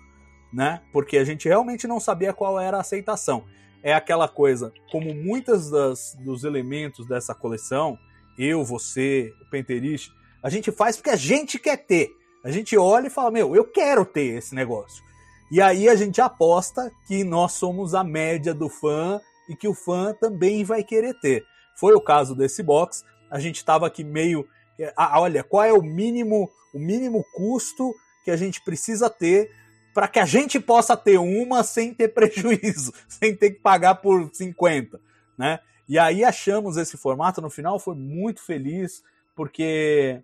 né? 0.51 0.81
Porque 0.91 1.17
a 1.17 1.23
gente 1.23 1.47
realmente 1.47 1.87
não 1.87 1.99
sabia 1.99 2.33
qual 2.33 2.59
era 2.59 2.77
a 2.77 2.81
aceitação. 2.81 3.45
É 3.81 3.93
aquela 3.93 4.27
coisa, 4.27 4.71
como 4.91 5.13
muitas 5.13 5.69
das, 5.69 6.17
dos 6.19 6.43
elementos 6.43 7.05
dessa 7.05 7.35
coleção, 7.35 7.97
eu, 8.37 8.63
você, 8.63 9.33
o 9.41 9.49
Penterist, 9.49 10.11
a 10.41 10.49
gente 10.49 10.71
faz 10.71 10.95
porque 10.95 11.09
a 11.09 11.15
gente 11.15 11.59
quer 11.59 11.77
ter. 11.77 12.09
A 12.43 12.51
gente 12.51 12.77
olha 12.77 13.07
e 13.07 13.09
fala, 13.09 13.31
meu, 13.31 13.55
eu 13.55 13.63
quero 13.63 14.05
ter 14.05 14.37
esse 14.37 14.53
negócio. 14.53 15.03
E 15.51 15.61
aí 15.61 15.87
a 15.87 15.95
gente 15.95 16.19
aposta 16.19 16.91
que 17.07 17.23
nós 17.23 17.53
somos 17.53 17.93
a 17.93 18.03
média 18.03 18.53
do 18.53 18.67
fã 18.67 19.21
e 19.47 19.55
que 19.55 19.67
o 19.67 19.73
fã 19.73 20.13
também 20.13 20.63
vai 20.63 20.83
querer 20.83 21.13
ter. 21.19 21.45
Foi 21.75 21.93
o 21.93 22.01
caso 22.01 22.35
desse 22.35 22.63
box. 22.63 23.05
A 23.29 23.39
gente 23.39 23.57
estava 23.57 23.87
aqui 23.87 24.03
meio 24.03 24.47
ah, 24.95 25.19
olha, 25.19 25.43
qual 25.43 25.63
é 25.63 25.73
o 25.73 25.81
mínimo, 25.81 26.49
o 26.73 26.79
mínimo 26.79 27.23
custo 27.33 27.93
que 28.23 28.31
a 28.31 28.37
gente 28.37 28.61
precisa 28.61 29.09
ter 29.09 29.51
para 29.93 30.07
que 30.07 30.19
a 30.19 30.25
gente 30.25 30.59
possa 30.59 30.97
ter 30.97 31.19
uma 31.19 31.63
sem 31.63 31.93
ter 31.93 32.09
prejuízo, 32.13 32.93
sem 33.07 33.35
ter 33.35 33.51
que 33.51 33.59
pagar 33.59 33.95
por 33.95 34.29
50, 34.33 34.99
né? 35.37 35.59
E 35.87 35.99
aí 35.99 36.23
achamos 36.23 36.77
esse 36.77 36.97
formato 36.97 37.41
no 37.41 37.49
final, 37.49 37.77
foi 37.77 37.93
muito 37.93 38.41
feliz, 38.41 39.03
porque 39.35 40.21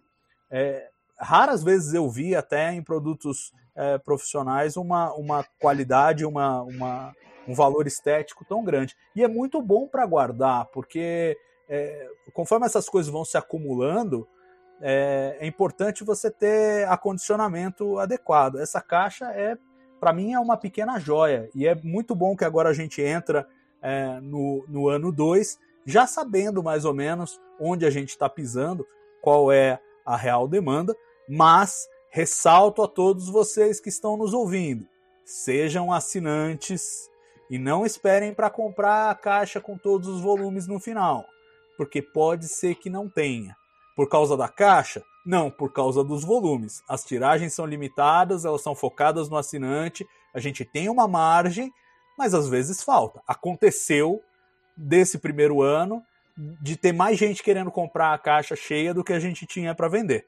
é, 0.49 0.89
raras 1.19 1.63
vezes 1.63 1.93
eu 1.93 2.09
vi 2.09 2.35
até 2.35 2.71
em 2.73 2.81
produtos 2.81 3.53
é, 3.75 3.97
profissionais 3.97 4.77
uma, 4.77 5.13
uma 5.13 5.45
qualidade, 5.59 6.25
uma, 6.25 6.61
uma, 6.61 7.15
um 7.47 7.53
valor 7.53 7.85
estético 7.87 8.45
tão 8.45 8.63
grande. 8.63 8.95
E 9.15 9.23
é 9.23 9.27
muito 9.27 9.61
bom 9.61 9.87
para 9.87 10.05
guardar, 10.05 10.65
porque 10.67 11.37
é, 11.67 12.09
conforme 12.33 12.65
essas 12.65 12.87
coisas 12.87 13.11
vão 13.11 13.25
se 13.25 13.37
acumulando, 13.37 14.27
é, 14.81 15.37
é 15.39 15.47
importante 15.47 16.03
você 16.03 16.31
ter 16.31 16.87
acondicionamento 16.87 17.99
adequado. 17.99 18.59
Essa 18.59 18.81
caixa 18.81 19.25
é, 19.31 19.57
para 19.99 20.13
mim, 20.13 20.33
é 20.33 20.39
uma 20.39 20.57
pequena 20.57 20.99
joia 20.99 21.49
e 21.53 21.67
é 21.67 21.75
muito 21.75 22.15
bom 22.15 22.35
que 22.35 22.45
agora 22.45 22.69
a 22.69 22.73
gente 22.73 23.01
entra 23.01 23.47
é, 23.81 24.19
no, 24.21 24.65
no 24.67 24.87
ano 24.87 25.11
2 25.11 25.59
já 25.85 26.05
sabendo 26.05 26.63
mais 26.63 26.85
ou 26.85 26.93
menos 26.93 27.39
onde 27.59 27.85
a 27.85 27.89
gente 27.89 28.09
está 28.09 28.29
pisando, 28.29 28.85
qual 29.21 29.51
é 29.51 29.79
a 30.05 30.15
real 30.15 30.47
demanda, 30.47 30.95
mas 31.27 31.87
ressalto 32.09 32.81
a 32.81 32.87
todos 32.87 33.27
vocês 33.29 33.79
que 33.79 33.89
estão 33.89 34.15
nos 34.15 34.33
ouvindo: 34.33 34.87
sejam 35.25 35.91
assinantes 35.91 37.09
e 37.49 37.57
não 37.57 37.85
esperem 37.85 38.33
para 38.33 38.49
comprar 38.49 39.09
a 39.09 39.15
caixa 39.15 39.59
com 39.59 39.77
todos 39.77 40.07
os 40.07 40.21
volumes 40.21 40.67
no 40.67 40.79
final, 40.79 41.25
porque 41.77 42.01
pode 42.01 42.47
ser 42.47 42.75
que 42.75 42.89
não 42.89 43.09
tenha. 43.09 43.58
Por 43.99 44.07
causa 44.07 44.37
da 44.37 44.47
caixa? 44.47 45.03
Não, 45.25 45.51
por 45.51 45.73
causa 45.73 46.05
dos 46.05 46.23
volumes. 46.23 46.81
As 46.87 47.03
tiragens 47.03 47.53
são 47.53 47.65
limitadas, 47.65 48.45
elas 48.45 48.61
são 48.61 48.73
focadas 48.73 49.27
no 49.27 49.35
assinante, 49.35 50.07
a 50.33 50.39
gente 50.39 50.63
tem 50.63 50.87
uma 50.87 51.05
margem, 51.05 51.69
mas 52.17 52.33
às 52.33 52.47
vezes 52.47 52.81
falta. 52.81 53.21
Aconteceu 53.27 54.23
desse 54.73 55.17
primeiro 55.17 55.61
ano 55.61 56.01
de 56.37 56.77
ter 56.77 56.93
mais 56.93 57.17
gente 57.19 57.43
querendo 57.43 57.69
comprar 57.69 58.13
a 58.13 58.17
caixa 58.17 58.55
cheia 58.55 58.93
do 58.93 59.03
que 59.03 59.11
a 59.11 59.19
gente 59.19 59.45
tinha 59.45 59.75
para 59.75 59.89
vender. 59.89 60.25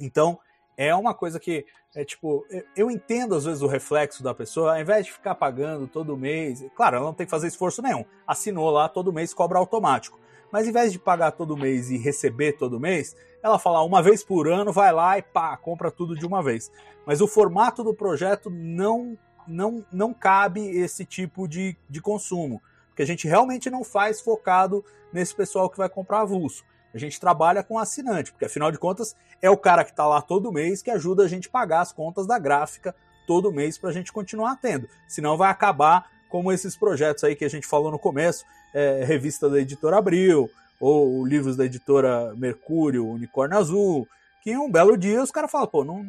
Então, 0.00 0.38
é 0.74 0.94
uma 0.94 1.12
coisa 1.12 1.38
que 1.38 1.66
é 1.94 2.02
tipo, 2.02 2.46
eu 2.74 2.90
entendo 2.90 3.34
às 3.34 3.44
vezes 3.44 3.60
o 3.60 3.66
reflexo 3.66 4.22
da 4.22 4.32
pessoa, 4.32 4.72
ao 4.72 4.80
invés 4.80 5.04
de 5.04 5.12
ficar 5.12 5.34
pagando 5.34 5.86
todo 5.86 6.16
mês, 6.16 6.64
claro, 6.74 6.96
ela 6.96 7.04
não 7.04 7.12
tem 7.12 7.26
que 7.26 7.30
fazer 7.30 7.48
esforço 7.48 7.82
nenhum. 7.82 8.06
Assinou 8.26 8.70
lá 8.70 8.88
todo 8.88 9.12
mês, 9.12 9.34
cobra 9.34 9.58
automático. 9.58 10.18
Mas 10.52 10.66
em 10.66 10.72
vez 10.72 10.92
de 10.92 10.98
pagar 10.98 11.32
todo 11.32 11.56
mês 11.56 11.90
e 11.90 11.96
receber 11.96 12.52
todo 12.52 12.80
mês, 12.80 13.16
ela 13.42 13.58
fala 13.58 13.82
uma 13.82 14.02
vez 14.02 14.24
por 14.24 14.48
ano, 14.48 14.72
vai 14.72 14.92
lá 14.92 15.18
e 15.18 15.22
pá, 15.22 15.56
compra 15.56 15.90
tudo 15.90 16.16
de 16.16 16.26
uma 16.26 16.42
vez. 16.42 16.70
Mas 17.04 17.20
o 17.20 17.28
formato 17.28 17.84
do 17.84 17.94
projeto 17.94 18.50
não 18.50 19.18
não, 19.46 19.84
não 19.92 20.12
cabe 20.12 20.60
esse 20.68 21.04
tipo 21.04 21.46
de, 21.46 21.76
de 21.88 22.00
consumo. 22.00 22.60
Porque 22.88 23.02
a 23.02 23.06
gente 23.06 23.28
realmente 23.28 23.70
não 23.70 23.84
faz 23.84 24.20
focado 24.20 24.84
nesse 25.12 25.34
pessoal 25.34 25.70
que 25.70 25.78
vai 25.78 25.88
comprar 25.88 26.20
avulso. 26.20 26.64
A 26.94 26.98
gente 26.98 27.20
trabalha 27.20 27.62
com 27.62 27.78
assinante, 27.78 28.32
porque 28.32 28.46
afinal 28.46 28.72
de 28.72 28.78
contas 28.78 29.14
é 29.42 29.50
o 29.50 29.56
cara 29.56 29.84
que 29.84 29.90
está 29.90 30.06
lá 30.06 30.22
todo 30.22 30.52
mês 30.52 30.82
que 30.82 30.90
ajuda 30.90 31.24
a 31.24 31.28
gente 31.28 31.48
a 31.48 31.50
pagar 31.50 31.80
as 31.82 31.92
contas 31.92 32.26
da 32.26 32.38
gráfica 32.38 32.94
todo 33.26 33.52
mês 33.52 33.76
para 33.76 33.90
a 33.90 33.92
gente 33.92 34.12
continuar 34.12 34.56
tendo. 34.56 34.88
Senão 35.06 35.36
vai 35.36 35.50
acabar 35.50 36.10
como 36.28 36.50
esses 36.50 36.76
projetos 36.76 37.22
aí 37.22 37.36
que 37.36 37.44
a 37.44 37.50
gente 37.50 37.66
falou 37.66 37.90
no 37.90 37.98
começo, 37.98 38.44
é, 38.76 39.02
revista 39.04 39.48
da 39.48 39.58
editora 39.58 39.96
Abril, 39.96 40.50
ou 40.78 41.26
livros 41.26 41.56
da 41.56 41.64
editora 41.64 42.34
Mercúrio, 42.34 43.08
Unicórnio 43.08 43.56
Azul, 43.56 44.06
que 44.42 44.54
um 44.54 44.70
belo 44.70 44.98
dia 44.98 45.22
os 45.22 45.30
caras 45.30 45.50
falam, 45.50 45.66
pô, 45.66 45.82
não 45.82 46.04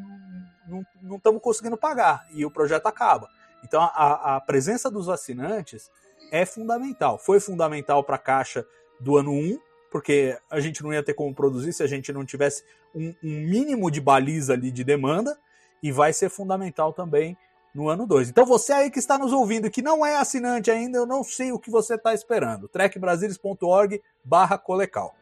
não 1.01 1.15
estamos 1.15 1.41
conseguindo 1.41 1.77
pagar, 1.77 2.27
e 2.34 2.45
o 2.45 2.51
projeto 2.51 2.88
acaba. 2.88 3.30
Então 3.63 3.82
a, 3.82 4.36
a 4.36 4.41
presença 4.41 4.91
dos 4.91 5.08
assinantes 5.08 5.89
é 6.30 6.45
fundamental. 6.45 7.17
Foi 7.17 7.39
fundamental 7.39 8.03
para 8.03 8.17
a 8.17 8.19
caixa 8.19 8.65
do 8.99 9.15
ano 9.15 9.32
1, 9.32 9.58
porque 9.89 10.38
a 10.51 10.60
gente 10.60 10.84
não 10.84 10.91
ia 10.91 11.01
ter 11.01 11.13
como 11.13 11.34
produzir 11.34 11.71
se 11.71 11.84
a 11.84 11.88
gente 11.88 12.12
não 12.12 12.25
tivesse 12.25 12.65
um, 12.93 13.15
um 13.23 13.39
mínimo 13.39 13.89
de 13.89 14.01
baliza 14.01 14.51
ali 14.51 14.69
de 14.69 14.84
demanda, 14.84 15.38
e 15.82 15.89
vai 15.89 16.12
ser 16.12 16.27
fundamental 16.27 16.91
também 16.91 17.38
no 17.73 17.89
ano 17.89 18.08
2. 18.08 18.30
Então 18.30 18.45
você 18.45 18.73
aí 18.73 18.91
que 18.91 18.99
está 18.99 19.17
nos 19.17 19.32
ouvindo, 19.32 19.69
que 19.69 19.82
não 19.82 20.06
é 20.06 20.15
assinante 20.15 20.71
ainda, 20.71 20.97
eu 20.97 21.06
não 21.06 21.23
sei 21.23 21.51
o 21.51 21.60
que 21.60 21.69
você 21.69 21.95
está 21.95 22.13
esperando. 22.13 22.67
trekbrasilis.org 22.67 24.01
barra 24.23 24.58
colecal. 24.58 25.15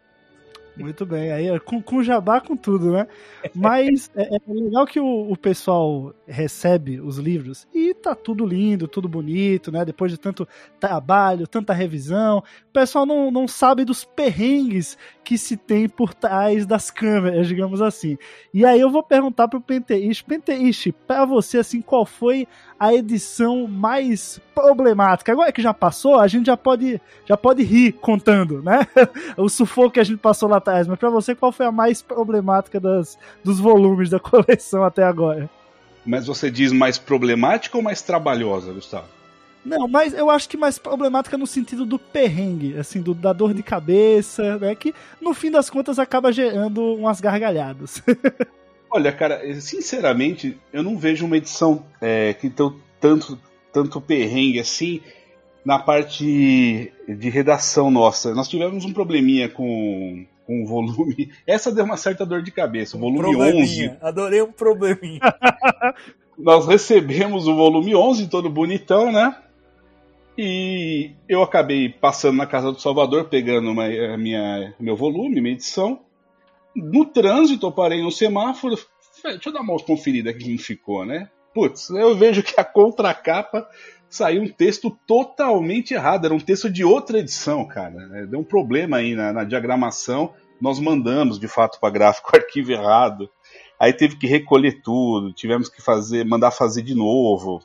Muito 0.78 1.06
bem, 1.06 1.32
aí 1.32 1.60
com, 1.62 1.82
com 1.82 2.04
jabá 2.04 2.42
com 2.42 2.56
tudo, 2.56 2.92
né? 2.92 3.08
Mas 3.54 4.12
é, 4.14 4.36
é 4.36 4.40
legal 4.48 4.86
que 4.86 5.00
o, 5.00 5.32
o, 5.32 5.38
pessoal 5.38 6.14
recebe 6.28 7.00
os 7.00 7.18
livros 7.18 7.66
e 7.74 7.94
tá 7.94 8.14
tudo 8.14 8.46
lindo, 8.46 8.88
tudo 8.88 9.08
bonito, 9.08 9.72
né? 9.72 9.86
Depois 9.86 10.12
de 10.12 10.18
tanto 10.18 10.46
trabalho, 10.80 11.48
tanta 11.48 11.74
revisão, 11.74 12.40
o 12.40 12.74
pessoal 12.74 13.06
não, 13.06 13.32
não 13.32 13.48
sabe 13.48 13.86
dos 13.86 14.04
perrengues 14.04 14.98
que 15.26 15.40
se 15.40 15.58
tem 15.58 15.90
por 15.90 16.14
trás 16.14 16.68
das 16.68 16.92
câmeras, 16.92 17.48
digamos 17.48 17.82
assim. 17.82 18.16
E 18.54 18.64
aí 18.64 18.80
eu 18.80 18.92
vou 18.92 19.02
perguntar 19.02 19.48
pro 19.48 19.60
Penteish, 19.60 20.22
Penteish, 20.22 20.94
para 21.08 21.26
você, 21.26 21.58
assim, 21.58 21.82
qual 21.82 22.06
foi 22.06 22.48
a 22.80 22.94
edição 22.94 23.68
mais 23.68 24.40
problemática? 24.54 25.32
Agora 25.32 25.52
que 25.52 25.64
já 25.64 25.74
passou, 25.74 26.20
a 26.20 26.28
gente 26.28 26.46
já 26.46 26.56
pode, 26.56 27.02
já 27.26 27.36
pode 27.36 27.64
rir 27.64 27.94
contando, 27.94 28.62
né? 28.62 28.88
o 29.36 29.50
sufoco 29.50 29.92
que 29.92 30.00
a 30.00 30.04
gente 30.04 30.20
passou 30.20 30.48
lá 30.48 30.58
atrás. 30.58 30.88
Mas 30.88 31.00
para 31.00 31.10
você, 31.10 31.34
qual 31.34 31.52
foi 31.52 31.66
a 31.66 31.72
mais 31.72 32.04
problemática 32.04 32.80
das, 32.80 33.18
dos 33.44 33.60
volumes 33.60 34.12
da 34.12 34.20
coleção 34.20 34.84
até 34.84 35.04
agora? 35.04 35.50
Mas 36.06 36.28
você 36.28 36.52
diz 36.52 36.72
mais 36.72 37.00
problemática 37.00 37.76
ou 37.76 37.84
mais 37.84 38.04
trabalhosa, 38.04 38.72
Gustavo? 38.72 39.15
Não, 39.66 39.88
mas 39.88 40.14
eu 40.14 40.30
acho 40.30 40.48
que 40.48 40.56
mais 40.56 40.78
problemática 40.78 41.38
no 41.38 41.48
sentido 41.48 41.86
do 41.86 41.98
perrengue, 41.98 42.78
assim, 42.78 43.02
do, 43.02 43.16
da 43.16 43.34
dor 43.34 43.54
de 43.54 43.64
cabeça, 43.64 44.60
né? 44.60 44.76
Que 44.76 44.94
no 45.20 45.34
fim 45.34 45.50
das 45.50 45.70
contas 45.70 45.98
acaba 45.98 46.32
gerando 46.32 46.94
umas 46.94 47.20
gargalhadas. 47.20 48.02
Olha, 48.92 49.12
cara, 49.12 49.42
sinceramente, 49.60 50.58
eu 50.72 50.84
não 50.84 50.98
vejo 50.98 51.26
uma 51.26 51.36
edição 51.36 51.84
é, 52.00 52.34
que 52.34 52.50
tem 52.50 52.74
tanto, 53.02 53.38
tanto 53.74 54.00
perrengue 54.00 54.60
assim 54.60 55.02
na 55.66 55.80
parte 55.80 56.94
de 57.08 57.30
redação 57.30 57.90
nossa. 57.90 58.34
Nós 58.34 58.48
tivemos 58.48 58.86
um 58.86 58.94
probleminha 58.94 59.50
com, 59.50 60.26
com 60.46 60.64
o 60.64 60.66
volume. 60.66 61.32
Essa 61.46 61.72
deu 61.72 61.84
uma 61.84 61.98
certa 61.98 62.26
dor 62.26 62.44
de 62.44 62.52
cabeça. 62.52 62.96
O 62.96 63.00
volume 63.00 63.36
11. 63.36 63.98
Adorei 64.00 64.42
um 64.42 64.52
probleminha. 64.52 65.20
Nós 66.38 66.68
recebemos 66.68 67.48
o 67.48 67.56
volume 67.56 67.96
11, 67.96 68.28
todo 68.28 68.50
bonitão, 68.50 69.12
né? 69.12 69.36
E 70.38 71.12
eu 71.30 71.42
acabei 71.42 71.90
passando 71.90 72.38
na 72.38 72.46
casa 72.46 72.72
do 72.72 72.82
Salvador, 72.82 73.26
pegando 73.26 73.72
uma, 73.72 73.86
a 73.86 74.18
minha, 74.18 74.74
meu 74.80 74.96
volume, 74.96 75.40
minha 75.40 75.54
edição. 75.54 76.02
No 76.76 77.06
trânsito, 77.06 77.66
eu 77.68 77.72
parei 77.72 78.02
no 78.02 78.12
semáforo. 78.12 78.76
Deixa 79.24 79.50
eu 79.50 79.54
dar 79.54 79.62
uma 79.62 79.80
conferida 79.80 80.30
aqui 80.30 80.44
como 80.44 80.60
ficou, 80.60 81.06
né? 81.06 81.30
Putz, 81.54 81.90
eu 81.90 82.14
vejo 82.16 82.44
que 82.44 82.60
a 82.60 82.66
contracapa 82.66 83.66
saiu 84.10 84.42
um 84.42 84.48
texto 84.48 84.92
totalmente 85.08 85.94
errado. 85.94 86.26
Era 86.26 86.34
um 86.34 86.40
texto 86.40 86.70
de 86.70 86.84
outra 86.84 87.20
edição, 87.20 87.66
cara. 87.66 88.28
Deu 88.28 88.42
um 88.42 88.44
problema 88.44 88.98
aí 88.98 89.16
na, 89.16 89.32
na 89.32 89.44
diagramação. 89.46 90.34
Nós 90.60 90.80
mandamos, 90.80 91.40
de 91.40 91.48
fato, 91.48 91.80
para 91.80 91.94
gráfico 91.94 92.32
arquivo 92.36 92.74
errado. 92.74 93.30
Aí 93.80 93.94
teve 93.94 94.18
que 94.18 94.28
recolher 94.28 94.82
tudo, 94.82 95.34
tivemos 95.34 95.70
que 95.70 95.82
fazer, 95.82 96.26
mandar 96.26 96.52
fazer 96.52 96.82
de 96.82 96.94
novo. 96.94 97.62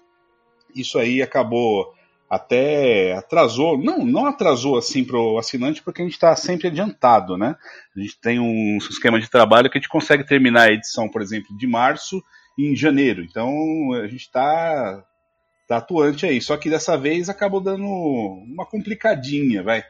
Isso 0.74 0.98
aí 0.98 1.20
acabou 1.20 1.92
até 2.30 3.12
atrasou, 3.14 3.76
não, 3.76 4.04
não 4.04 4.26
atrasou 4.26 4.78
assim 4.78 5.02
para 5.02 5.18
o 5.18 5.36
assinante, 5.36 5.82
porque 5.82 6.00
a 6.00 6.04
gente 6.04 6.14
está 6.14 6.36
sempre 6.36 6.68
adiantado, 6.68 7.36
né? 7.36 7.56
A 7.96 8.00
gente 8.00 8.20
tem 8.20 8.38
um 8.38 8.78
esquema 8.78 9.20
de 9.20 9.28
trabalho 9.28 9.68
que 9.68 9.76
a 9.76 9.80
gente 9.80 9.90
consegue 9.90 10.24
terminar 10.24 10.68
a 10.68 10.72
edição, 10.72 11.08
por 11.08 11.20
exemplo, 11.20 11.56
de 11.58 11.66
março 11.66 12.22
em 12.56 12.76
janeiro. 12.76 13.22
Então 13.22 13.50
a 13.94 14.06
gente 14.06 14.20
está 14.20 15.04
tá 15.66 15.78
atuante 15.78 16.24
aí. 16.24 16.40
Só 16.40 16.56
que 16.56 16.70
dessa 16.70 16.96
vez 16.96 17.28
acabou 17.28 17.60
dando 17.60 17.84
uma 17.84 18.64
complicadinha, 18.64 19.64
vai. 19.64 19.82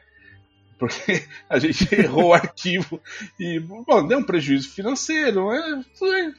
Porque 0.79 1.23
a 1.47 1.59
gente 1.59 1.87
errou 1.93 2.29
o 2.29 2.33
arquivo 2.33 2.99
e 3.39 3.59
bom, 3.59 4.07
deu 4.07 4.17
um 4.17 4.23
prejuízo 4.23 4.71
financeiro. 4.71 5.51
É, 5.51 5.81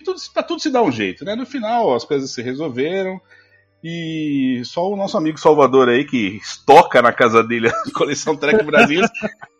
tudo, 0.05 0.21
pra 0.35 0.43
tudo 0.43 0.61
se 0.61 0.69
dá 0.69 0.83
um 0.83 0.91
jeito, 0.91 1.25
né? 1.25 1.37
No 1.37 1.47
final 1.47 1.95
as 1.95 2.05
coisas 2.05 2.33
se 2.33 2.43
resolveram. 2.43 3.21
E 3.83 4.63
só 4.65 4.89
o 4.89 4.97
nosso 4.97 5.17
amigo 5.17 5.39
Salvador 5.39 5.89
aí, 5.89 6.05
que 6.05 6.37
estoca 6.37 7.03
na 7.03 7.13
casa 7.13 7.43
dele 7.43 7.69
a 7.69 7.73
coleção 7.93 8.37
Trek 8.37 8.65
Brasil, 8.65 9.03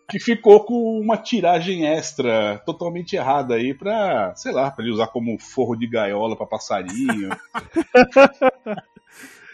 que 0.09 0.19
ficou 0.19 0.63
com 0.63 0.99
uma 0.99 1.17
tiragem 1.17 1.85
extra 1.85 2.61
totalmente 2.65 3.15
errada 3.15 3.55
aí 3.55 3.73
pra, 3.73 4.33
sei 4.35 4.53
lá, 4.53 4.71
pra 4.71 4.83
ele 4.83 4.93
usar 4.93 5.07
como 5.07 5.37
forro 5.37 5.75
de 5.75 5.87
gaiola 5.87 6.37
para 6.37 6.45
passarinho. 6.45 7.29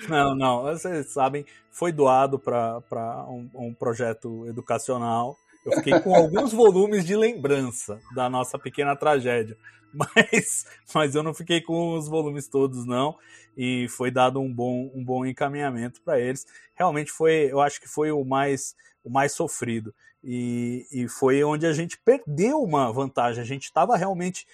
Não, 0.08 0.34
não, 0.34 0.64
vocês 0.64 1.12
sabem, 1.12 1.46
foi 1.72 1.92
doado 1.92 2.40
para 2.40 3.26
um, 3.28 3.50
um 3.54 3.74
projeto 3.74 4.46
educacional. 4.48 5.36
Eu 5.66 5.74
fiquei 5.74 6.00
com 6.00 6.16
alguns 6.16 6.54
volumes 6.54 7.06
de 7.06 7.18
lembrança 7.18 8.00
da 8.16 8.30
nossa 8.30 8.58
pequena 8.58 8.96
tragédia, 8.96 9.58
mas, 9.94 10.66
mas 10.94 11.16
eu 11.16 11.24
não 11.24 11.34
fiquei 11.34 11.62
com 11.62 11.98
os 11.98 12.08
volumes 12.08 12.48
todos, 12.48 12.86
não. 12.86 13.18
E 13.58 13.88
foi 13.90 14.12
dado 14.12 14.40
um 14.40 14.54
bom, 14.54 14.92
um 14.94 15.04
bom 15.04 15.26
encaminhamento 15.26 16.02
para 16.02 16.20
eles. 16.20 16.46
Realmente 16.76 17.12
foi, 17.12 17.52
eu 17.52 17.60
acho 17.60 17.82
que 17.82 17.88
foi 17.88 18.12
o 18.12 18.24
mais, 18.24 18.76
o 19.04 19.10
mais 19.10 19.32
sofrido. 19.32 19.94
E, 20.24 20.86
e 20.92 21.08
foi 21.08 21.44
onde 21.44 21.66
a 21.66 21.74
gente 21.74 21.98
perdeu 21.98 22.62
uma 22.62 22.92
vantagem. 22.92 23.42
A 23.42 23.46
gente 23.46 23.64
estava 23.64 23.96
realmente 23.98 24.46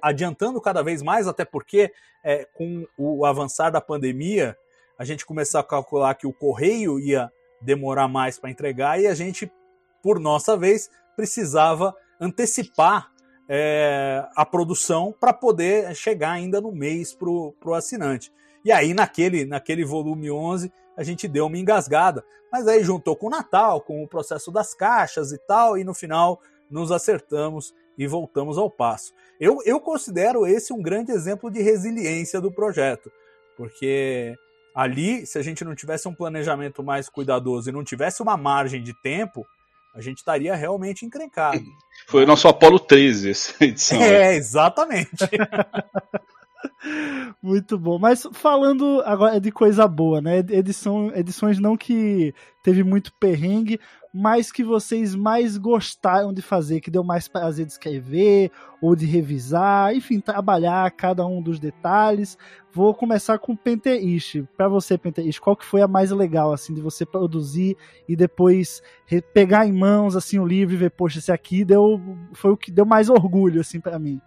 adiantando 0.00 0.60
cada 0.60 0.82
vez 0.82 1.02
mais, 1.02 1.28
até 1.28 1.44
porque 1.44 1.92
é, 2.24 2.46
com 2.54 2.86
o 2.96 3.26
avançar 3.26 3.70
da 3.70 3.80
pandemia, 3.80 4.56
a 4.98 5.04
gente 5.04 5.26
começou 5.26 5.60
a 5.60 5.64
calcular 5.64 6.14
que 6.14 6.26
o 6.26 6.32
correio 6.32 6.98
ia 6.98 7.30
demorar 7.60 8.08
mais 8.08 8.38
para 8.38 8.50
entregar 8.50 9.00
e 9.00 9.06
a 9.06 9.14
gente, 9.14 9.50
por 10.02 10.18
nossa 10.18 10.56
vez, 10.56 10.90
precisava 11.14 11.94
antecipar 12.18 13.09
é, 13.52 14.24
a 14.36 14.46
produção 14.46 15.12
para 15.18 15.32
poder 15.32 15.92
chegar 15.96 16.30
ainda 16.30 16.60
no 16.60 16.70
mês 16.70 17.12
para 17.12 17.28
o 17.28 17.74
assinante. 17.74 18.32
E 18.64 18.70
aí, 18.70 18.94
naquele, 18.94 19.44
naquele 19.44 19.84
volume 19.84 20.30
11, 20.30 20.72
a 20.96 21.02
gente 21.02 21.26
deu 21.26 21.46
uma 21.46 21.58
engasgada. 21.58 22.24
Mas 22.52 22.68
aí 22.68 22.84
juntou 22.84 23.16
com 23.16 23.26
o 23.26 23.30
Natal, 23.30 23.80
com 23.80 24.04
o 24.04 24.08
processo 24.08 24.52
das 24.52 24.72
caixas 24.72 25.32
e 25.32 25.38
tal, 25.38 25.76
e 25.76 25.82
no 25.82 25.92
final 25.92 26.40
nos 26.70 26.92
acertamos 26.92 27.74
e 27.98 28.06
voltamos 28.06 28.56
ao 28.56 28.70
passo. 28.70 29.12
Eu, 29.40 29.58
eu 29.64 29.80
considero 29.80 30.46
esse 30.46 30.72
um 30.72 30.80
grande 30.80 31.10
exemplo 31.10 31.50
de 31.50 31.60
resiliência 31.60 32.40
do 32.40 32.52
projeto, 32.52 33.10
porque 33.56 34.36
ali, 34.72 35.26
se 35.26 35.38
a 35.38 35.42
gente 35.42 35.64
não 35.64 35.74
tivesse 35.74 36.06
um 36.06 36.14
planejamento 36.14 36.84
mais 36.84 37.08
cuidadoso 37.08 37.68
e 37.68 37.72
não 37.72 37.82
tivesse 37.82 38.22
uma 38.22 38.36
margem 38.36 38.80
de 38.80 38.94
tempo, 39.02 39.44
a 39.94 40.00
gente 40.00 40.18
estaria 40.18 40.54
realmente 40.54 41.04
encrencado. 41.04 41.62
Foi 42.06 42.24
o 42.24 42.26
nosso 42.26 42.48
Apolo 42.48 42.78
13 42.78 43.30
essa 43.30 43.64
edição. 43.64 44.00
É, 44.00 44.10
né? 44.10 44.34
exatamente. 44.36 45.10
Muito 47.42 47.78
bom. 47.78 47.98
Mas 47.98 48.26
falando 48.32 49.02
agora 49.04 49.40
de 49.40 49.50
coisa 49.50 49.86
boa, 49.86 50.20
né? 50.20 50.38
Edição, 50.38 51.10
edições 51.14 51.58
não 51.58 51.76
que 51.76 52.34
teve 52.62 52.82
muito 52.82 53.12
perrengue, 53.14 53.80
mas 54.12 54.50
que 54.50 54.64
vocês 54.64 55.14
mais 55.14 55.56
gostaram 55.56 56.32
de 56.32 56.42
fazer, 56.42 56.80
que 56.80 56.90
deu 56.90 57.04
mais 57.04 57.28
prazer 57.28 57.64
de 57.64 57.72
escrever 57.72 58.50
ou 58.82 58.96
de 58.96 59.06
revisar, 59.06 59.94
enfim, 59.94 60.18
trabalhar 60.20 60.90
cada 60.90 61.24
um 61.26 61.40
dos 61.40 61.60
detalhes. 61.60 62.36
Vou 62.72 62.92
começar 62.92 63.38
com 63.38 63.56
Penteish. 63.56 64.42
Para 64.56 64.68
você, 64.68 64.98
Penteish, 64.98 65.38
qual 65.38 65.56
que 65.56 65.64
foi 65.64 65.80
a 65.80 65.88
mais 65.88 66.10
legal 66.10 66.52
assim 66.52 66.74
de 66.74 66.80
você 66.80 67.06
produzir 67.06 67.76
e 68.08 68.16
depois 68.16 68.82
pegar 69.32 69.66
em 69.66 69.72
mãos 69.72 70.16
assim 70.16 70.38
o 70.38 70.46
livro 70.46 70.74
e 70.74 70.78
ver, 70.78 70.90
poxa, 70.90 71.18
esse 71.18 71.32
aqui 71.32 71.64
deu 71.64 72.00
foi 72.32 72.50
o 72.50 72.56
que 72.56 72.70
deu 72.70 72.84
mais 72.84 73.08
orgulho 73.08 73.60
assim 73.60 73.80
para 73.80 73.98
mim. 73.98 74.20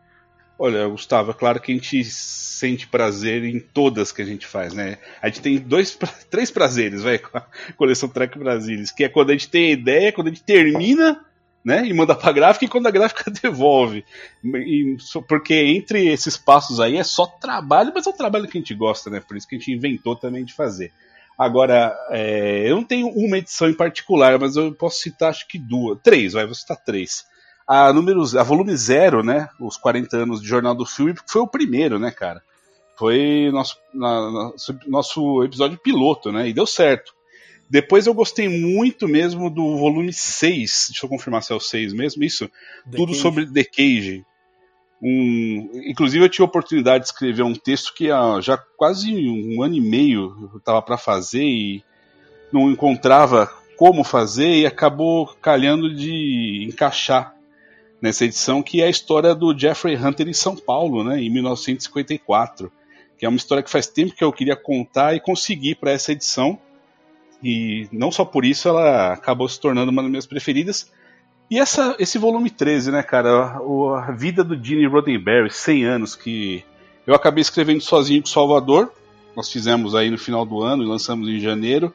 Olha, 0.57 0.87
Gustavo, 0.87 1.31
é 1.31 1.33
claro 1.33 1.59
que 1.59 1.71
a 1.71 1.75
gente 1.75 2.03
sente 2.03 2.87
prazer 2.87 3.43
em 3.43 3.59
todas 3.59 4.11
que 4.11 4.21
a 4.21 4.25
gente 4.25 4.45
faz, 4.45 4.73
né? 4.73 4.99
A 5.21 5.27
gente 5.27 5.41
tem 5.41 5.57
dois, 5.57 5.97
três 6.29 6.51
prazeres, 6.51 7.01
vai, 7.01 7.17
com 7.17 7.37
a 7.37 7.45
coleção 7.75 8.07
Trek 8.07 8.37
Brasilis, 8.37 8.91
que 8.91 9.03
é 9.03 9.09
quando 9.09 9.31
a 9.31 9.33
gente 9.33 9.49
tem 9.49 9.65
a 9.65 9.73
ideia, 9.73 10.13
quando 10.13 10.27
a 10.27 10.29
gente 10.29 10.43
termina, 10.43 11.25
né, 11.65 11.85
e 11.85 11.93
manda 11.93 12.13
pra 12.13 12.31
gráfica, 12.31 12.65
e 12.65 12.67
quando 12.67 12.87
a 12.87 12.91
gráfica 12.91 13.31
devolve. 13.41 14.05
E, 14.43 14.95
porque 15.27 15.55
entre 15.55 16.07
esses 16.07 16.37
passos 16.37 16.79
aí 16.79 16.97
é 16.97 17.03
só 17.03 17.25
trabalho, 17.25 17.91
mas 17.93 18.05
é 18.05 18.09
um 18.09 18.17
trabalho 18.17 18.47
que 18.47 18.57
a 18.57 18.61
gente 18.61 18.75
gosta, 18.75 19.09
né? 19.09 19.19
Por 19.19 19.35
isso 19.35 19.47
que 19.47 19.55
a 19.55 19.59
gente 19.59 19.71
inventou 19.71 20.15
também 20.15 20.45
de 20.45 20.53
fazer. 20.53 20.91
Agora, 21.35 21.97
é, 22.11 22.69
eu 22.69 22.75
não 22.75 22.83
tenho 22.83 23.07
uma 23.07 23.39
edição 23.39 23.67
em 23.67 23.73
particular, 23.73 24.37
mas 24.37 24.55
eu 24.55 24.71
posso 24.71 24.99
citar 24.99 25.31
acho 25.31 25.47
que 25.47 25.57
duas, 25.57 25.97
três, 26.03 26.33
vai, 26.33 26.45
vou 26.45 26.53
citar 26.53 26.77
três 26.77 27.25
a 27.67 27.91
números, 27.93 28.35
a 28.35 28.43
volume 28.43 28.75
zero, 28.75 29.23
né? 29.23 29.49
Os 29.59 29.77
40 29.77 30.17
anos 30.17 30.41
de 30.41 30.47
Jornal 30.47 30.75
do 30.75 30.85
Filme, 30.85 31.15
foi 31.27 31.41
o 31.41 31.47
primeiro, 31.47 31.97
né, 31.97 32.11
cara? 32.11 32.41
Foi 32.97 33.49
nosso, 33.51 33.77
na, 33.93 34.31
na, 34.31 34.51
nosso 34.87 35.43
episódio 35.43 35.77
piloto, 35.77 36.31
né? 36.31 36.47
E 36.47 36.53
deu 36.53 36.67
certo. 36.67 37.13
Depois 37.69 38.05
eu 38.05 38.13
gostei 38.13 38.47
muito 38.47 39.07
mesmo 39.07 39.49
do 39.49 39.77
volume 39.77 40.13
6. 40.13 40.87
Deixa 40.89 41.05
eu 41.05 41.09
confirmar 41.09 41.41
se 41.41 41.51
é 41.51 41.55
o 41.55 41.59
6 41.59 41.93
mesmo. 41.93 42.23
Isso. 42.23 42.47
The 42.89 42.97
tudo 42.97 43.13
Cage. 43.13 43.21
sobre 43.21 43.45
The 43.47 43.63
Cage. 43.63 44.25
Um, 45.01 45.69
inclusive 45.85 46.23
eu 46.23 46.29
tive 46.29 46.43
a 46.43 46.45
oportunidade 46.45 47.03
de 47.03 47.09
escrever 47.09 47.43
um 47.43 47.55
texto 47.55 47.93
que 47.93 48.09
há 48.09 48.39
já 48.39 48.57
quase 48.77 49.13
um 49.13 49.61
ano 49.61 49.75
e 49.75 49.81
meio 49.81 50.49
eu 50.53 50.57
estava 50.59 50.81
para 50.81 50.97
fazer 50.97 51.43
e 51.43 51.83
não 52.53 52.71
encontrava 52.71 53.51
como 53.75 54.01
fazer 54.01 54.47
e 54.47 54.65
acabou 54.65 55.27
calhando 55.41 55.93
de 55.93 56.65
encaixar 56.69 57.35
nessa 58.03 58.25
edição, 58.25 58.61
que 58.61 58.81
é 58.81 58.87
a 58.87 58.89
história 58.89 59.33
do 59.33 59.57
Jeffrey 59.57 59.95
Hunter 59.95 60.27
em 60.27 60.33
São 60.33 60.57
Paulo, 60.57 61.05
né, 61.05 61.21
em 61.21 61.29
1954, 61.29 62.69
que 63.17 63.25
é 63.25 63.29
uma 63.29 63.37
história 63.37 63.63
que 63.63 63.69
faz 63.69 63.87
tempo 63.87 64.13
que 64.13 64.21
eu 64.21 64.33
queria 64.33 64.57
contar 64.57 65.15
e 65.15 65.21
consegui 65.21 65.73
para 65.73 65.91
essa 65.91 66.11
edição. 66.11 66.59
E 67.41 67.87
não 67.93 68.11
só 68.11 68.25
por 68.25 68.43
isso 68.43 68.67
ela 68.67 69.13
acabou 69.13 69.47
se 69.47 69.57
tornando 69.57 69.89
uma 69.89 70.01
das 70.01 70.11
minhas 70.11 70.25
preferidas. 70.25 70.91
E 71.49 71.57
essa, 71.57 71.95
esse 71.97 72.17
volume 72.17 72.49
13, 72.49 72.91
né, 72.91 73.01
cara, 73.01 73.29
a, 73.29 74.09
a 74.09 74.11
vida 74.11 74.43
do 74.43 74.61
Gene 74.61 74.85
Roddenberry, 74.85 75.49
100 75.49 75.85
anos, 75.85 76.13
que 76.13 76.61
eu 77.07 77.15
acabei 77.15 77.41
escrevendo 77.41 77.79
sozinho 77.79 78.21
com 78.21 78.27
Salvador. 78.27 78.91
Nós 79.33 79.49
fizemos 79.49 79.95
aí 79.95 80.09
no 80.09 80.17
final 80.17 80.45
do 80.45 80.61
ano 80.61 80.83
e 80.83 80.85
lançamos 80.85 81.29
em 81.29 81.39
janeiro. 81.39 81.93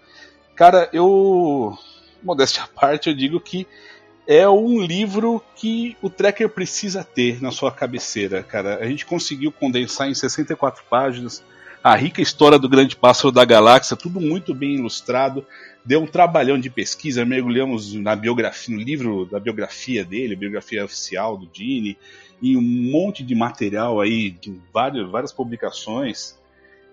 Cara, 0.55 0.89
eu 0.91 1.77
modéstia 2.23 2.63
à 2.63 2.67
parte, 2.67 3.11
eu 3.11 3.15
digo 3.15 3.39
que 3.39 3.67
é 4.29 4.47
um 4.47 4.79
livro 4.79 5.43
que 5.57 5.97
o 6.03 6.11
tracker 6.11 6.51
precisa 6.51 7.03
ter 7.03 7.41
na 7.41 7.51
sua 7.51 7.73
cabeceira, 7.73 8.43
cara. 8.43 8.77
A 8.77 8.87
gente 8.87 9.07
conseguiu 9.07 9.51
condensar 9.51 10.07
em 10.07 10.15
64 10.15 10.85
páginas 10.85 11.43
a 11.83 11.97
rica 11.97 12.21
história 12.21 12.59
do 12.59 12.69
grande 12.69 12.95
pássaro 12.95 13.33
da 13.33 13.43
galáxia, 13.43 13.97
tudo 13.97 14.21
muito 14.21 14.55
bem 14.55 14.75
ilustrado. 14.75 15.47
Deu 15.83 16.03
um 16.03 16.07
trabalhão 16.07 16.61
de 16.61 16.69
pesquisa, 16.69 17.25
mergulhamos 17.25 17.95
na 17.95 18.15
biografia, 18.15 18.77
no 18.77 18.83
livro 18.83 19.25
da 19.25 19.41
biografia 19.41 20.05
dele, 20.05 20.37
biografia 20.37 20.85
oficial 20.85 21.39
do 21.39 21.49
Gene, 21.51 21.97
e 22.43 22.55
um 22.55 22.61
monte 22.61 23.23
de 23.23 23.35
material 23.35 23.99
aí, 23.99 24.31
de 24.31 24.61
várias, 24.75 25.09
várias 25.11 25.33
publicações. 25.33 26.39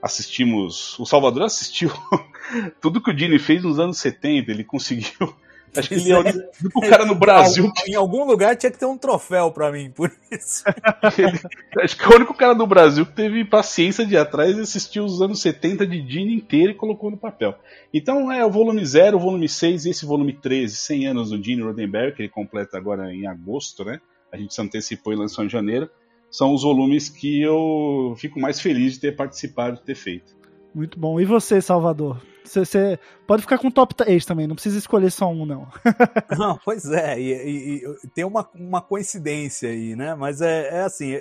Assistimos, 0.02 0.98
o 0.98 1.06
Salvador 1.06 1.44
assistiu 1.44 1.92
tudo 2.80 3.02
que 3.02 3.12
o 3.12 3.18
Gene 3.18 3.40
fez 3.40 3.62
nos 3.62 3.78
anos 3.78 3.98
70, 3.98 4.52
ele 4.52 4.64
conseguiu 4.64 5.36
Acho 5.78 5.90
que 5.90 5.96
ele 5.96 6.12
é 6.12 6.18
o 6.18 6.22
único 6.22 6.82
cara 6.82 7.06
no 7.06 7.16
Brasil. 7.16 7.72
Em 7.88 7.96
algum 7.96 8.26
lugar 8.26 8.56
tinha 8.56 8.72
que 8.72 8.78
ter 8.78 8.86
um 8.86 8.98
troféu 8.98 9.52
pra 9.52 9.72
mim, 9.72 9.90
por 9.90 10.12
isso. 10.32 10.64
Acho 11.82 11.98
que 11.98 12.04
é 12.04 12.08
o 12.08 12.16
único 12.16 12.34
cara 12.34 12.54
no 12.54 12.68
Brasil 12.68 13.06
que 13.06 13.14
teve 13.14 13.44
paciência 13.46 14.06
de 14.06 14.16
ir 14.16 14.18
atrás 14.18 14.58
e 14.58 14.62
assistiu 14.62 15.06
os 15.06 15.22
anos 15.22 15.42
70 15.42 15.86
de 15.86 16.02
Dini 16.02 16.36
inteiro 16.36 16.72
e 16.72 16.76
colocou 16.76 17.12
no 17.12 17.18
papel. 17.18 17.56
Então 17.94 18.32
é 18.32 18.46
o 18.46 18.50
volume 18.50 18.86
0, 18.86 19.18
o 19.18 19.20
volume 19.20 19.48
6 19.48 19.86
e 19.86 19.90
esse 19.90 20.06
volume 20.06 20.34
13, 20.34 20.76
100 20.76 21.08
anos 21.08 21.30
do 21.30 21.44
Gene 21.44 21.62
Roddenberry, 21.62 22.14
que 22.14 22.22
ele 22.24 22.30
completa 22.30 22.78
agora 22.78 23.14
em 23.14 23.28
agosto, 23.28 23.84
né? 23.84 24.00
A 24.32 24.38
gente 24.38 24.54
se 24.54 24.62
antecipou 24.62 25.14
e 25.14 25.16
lançou 25.16 25.46
em 25.46 25.50
janeiro. 25.50 25.90
São 26.30 26.54
os 26.54 26.64
volumes 26.64 27.08
que 27.08 27.42
eu 27.42 28.14
fico 28.18 28.40
mais 28.40 28.60
feliz 28.60 28.94
de 28.94 29.00
ter 29.00 29.16
participado, 29.16 29.78
de 29.78 29.84
ter 29.84 29.96
feito. 29.96 30.36
Muito 30.76 31.00
bom. 31.00 31.22
E 31.22 31.26
você, 31.26 31.62
Salvador? 31.62 32.22
Você 32.44 33.00
pode 33.26 33.44
ficar 33.44 33.58
com 33.58 33.72
top 33.72 33.96
3 33.96 34.26
também, 34.26 34.46
não 34.46 34.56
precisa 34.56 34.78
escolher 34.78 35.10
só 35.10 35.30
um, 35.30 35.46
não. 35.46 35.70
não, 36.38 36.60
pois 36.66 36.92
é, 36.92 37.18
e, 37.18 37.32
e, 37.32 37.86
e, 38.04 38.08
tem 38.10 38.26
uma, 38.26 38.48
uma 38.54 38.82
coincidência 38.82 39.70
aí, 39.70 39.96
né? 39.96 40.14
Mas 40.16 40.42
é, 40.42 40.68
é 40.68 40.82
assim, 40.82 41.14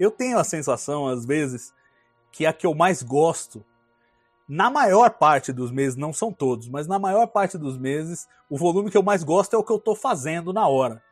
eu 0.00 0.10
tenho 0.10 0.38
a 0.38 0.42
sensação, 0.42 1.06
às 1.06 1.26
vezes, 1.26 1.70
que 2.32 2.46
a 2.46 2.52
que 2.52 2.66
eu 2.66 2.74
mais 2.74 3.02
gosto, 3.02 3.62
na 4.48 4.70
maior 4.70 5.10
parte 5.10 5.52
dos 5.52 5.70
meses, 5.70 5.96
não 5.96 6.12
são 6.12 6.32
todos, 6.32 6.66
mas 6.70 6.86
na 6.86 6.98
maior 6.98 7.26
parte 7.26 7.58
dos 7.58 7.76
meses, 7.76 8.26
o 8.48 8.56
volume 8.56 8.90
que 8.90 8.96
eu 8.96 9.02
mais 9.02 9.22
gosto 9.22 9.54
é 9.54 9.58
o 9.58 9.64
que 9.64 9.72
eu 9.72 9.78
tô 9.78 9.94
fazendo 9.94 10.50
na 10.50 10.66
hora. 10.66 11.02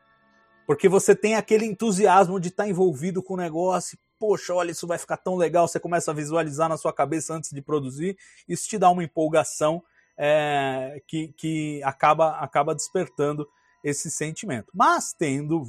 Porque 0.66 0.88
você 0.88 1.14
tem 1.14 1.34
aquele 1.34 1.66
entusiasmo 1.66 2.40
de 2.40 2.48
estar 2.48 2.64
tá 2.64 2.68
envolvido 2.70 3.22
com 3.22 3.34
o 3.34 3.36
negócio, 3.36 3.98
poxa, 4.22 4.54
olha, 4.54 4.70
isso 4.70 4.86
vai 4.86 4.98
ficar 4.98 5.16
tão 5.16 5.34
legal, 5.34 5.66
você 5.66 5.80
começa 5.80 6.12
a 6.12 6.14
visualizar 6.14 6.68
na 6.68 6.76
sua 6.76 6.92
cabeça 6.92 7.34
antes 7.34 7.50
de 7.50 7.60
produzir, 7.60 8.16
isso 8.48 8.68
te 8.68 8.78
dá 8.78 8.88
uma 8.88 9.02
empolgação 9.02 9.82
é, 10.16 11.02
que, 11.08 11.34
que 11.36 11.82
acaba, 11.82 12.36
acaba 12.36 12.72
despertando 12.72 13.48
esse 13.82 14.08
sentimento. 14.12 14.70
Mas, 14.72 15.12
tendo 15.12 15.64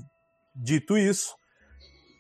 dito 0.56 0.96
isso, 0.96 1.36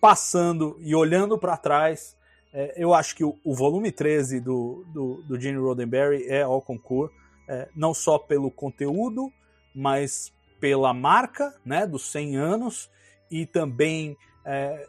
passando 0.01 0.75
e 0.79 0.95
olhando 0.95 1.37
para 1.37 1.55
trás, 1.55 2.17
é, 2.51 2.73
eu 2.77 2.95
acho 2.95 3.15
que 3.15 3.23
o, 3.23 3.37
o, 3.45 3.53
volume 3.53 3.91
13 3.91 4.39
do, 4.39 4.83
do, 4.91 5.21
do 5.27 5.39
Gene 5.39 5.59
Roddenberry 5.59 6.25
é 6.27 6.41
ao 6.41 6.63
concurso, 6.63 7.13
é, 7.47 7.69
não 7.75 7.93
só 7.93 8.17
pelo 8.17 8.49
conteúdo, 8.49 9.31
mas 9.75 10.33
pela 10.59 10.95
marca 10.95 11.53
né, 11.63 11.85
dos 11.85 12.11
100 12.11 12.37
anos 12.37 12.89
e 13.29 13.45
também 13.45 14.17
é, 14.43 14.87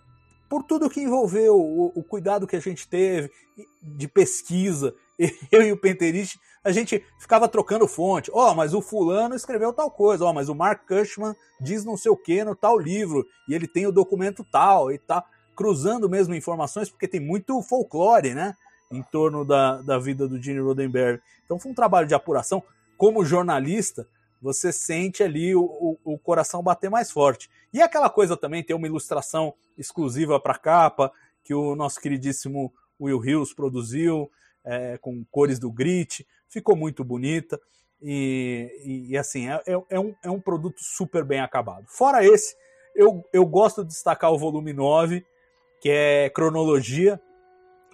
por 0.48 0.62
tudo 0.62 0.90
que 0.90 1.00
envolveu, 1.00 1.56
o, 1.56 1.92
o, 1.94 2.02
cuidado 2.02 2.46
que 2.46 2.56
a 2.56 2.60
gente 2.60 2.86
teve 2.86 3.30
de 3.82 4.06
pesquisa. 4.06 4.94
Eu 5.50 5.62
e 5.62 5.72
o 5.72 5.76
Penterist, 5.76 6.38
a 6.62 6.70
gente 6.70 7.04
ficava 7.18 7.48
trocando 7.48 7.88
fonte. 7.88 8.30
Ó, 8.32 8.50
oh, 8.50 8.54
mas 8.54 8.74
o 8.74 8.82
fulano 8.82 9.34
escreveu 9.34 9.72
tal 9.72 9.90
coisa. 9.90 10.24
Ó, 10.24 10.30
oh, 10.30 10.34
mas 10.34 10.48
o 10.48 10.54
Mark 10.54 10.86
Cushman 10.86 11.34
diz 11.60 11.84
não 11.84 11.96
sei 11.96 12.10
o 12.10 12.16
que 12.16 12.44
no 12.44 12.54
tal 12.54 12.78
livro. 12.78 13.26
E 13.48 13.54
ele 13.54 13.66
tem 13.66 13.86
o 13.86 13.92
documento 13.92 14.44
tal 14.50 14.90
e 14.90 14.98
tá 14.98 15.24
cruzando 15.54 16.08
mesmo 16.08 16.34
informações, 16.34 16.90
porque 16.90 17.08
tem 17.08 17.20
muito 17.20 17.60
folclore, 17.62 18.34
né? 18.34 18.54
Em 18.90 19.02
torno 19.02 19.44
da, 19.44 19.80
da 19.82 19.98
vida 19.98 20.28
do 20.28 20.42
Gene 20.42 20.60
Roddenberry. 20.60 21.20
Então 21.44 21.58
foi 21.58 21.72
um 21.72 21.74
trabalho 21.74 22.06
de 22.06 22.14
apuração. 22.14 22.62
Como 22.96 23.24
jornalista, 23.24 24.06
você 24.44 24.70
sente 24.70 25.22
ali 25.22 25.56
o, 25.56 25.62
o, 25.62 25.98
o, 26.04 26.18
coração 26.18 26.62
bater 26.62 26.90
mais 26.90 27.10
forte. 27.10 27.48
E 27.72 27.80
aquela 27.80 28.10
coisa 28.10 28.36
também, 28.36 28.62
tem 28.62 28.76
uma 28.76 28.86
ilustração 28.86 29.54
exclusiva 29.78 30.38
para 30.38 30.58
capa, 30.58 31.10
que 31.42 31.54
o 31.54 31.74
nosso 31.74 31.98
queridíssimo 31.98 32.70
Will 33.00 33.24
Hills 33.24 33.56
produziu, 33.56 34.30
é, 34.62 34.98
com 34.98 35.24
cores 35.30 35.58
do 35.58 35.72
Grit, 35.72 36.26
ficou 36.46 36.76
muito 36.76 37.02
bonita. 37.02 37.58
E, 38.02 38.70
e, 38.84 39.12
e 39.12 39.16
assim, 39.16 39.48
é, 39.48 39.62
é, 39.66 39.82
é, 39.88 39.98
um, 39.98 40.14
é 40.22 40.30
um 40.30 40.38
produto 40.38 40.80
super 40.80 41.24
bem 41.24 41.40
acabado. 41.40 41.86
Fora 41.88 42.22
esse, 42.22 42.54
eu, 42.94 43.24
eu 43.32 43.46
gosto 43.46 43.82
de 43.82 43.88
destacar 43.88 44.30
o 44.30 44.38
volume 44.38 44.74
9, 44.74 45.24
que 45.80 45.88
é 45.88 46.28
Cronologia 46.28 47.18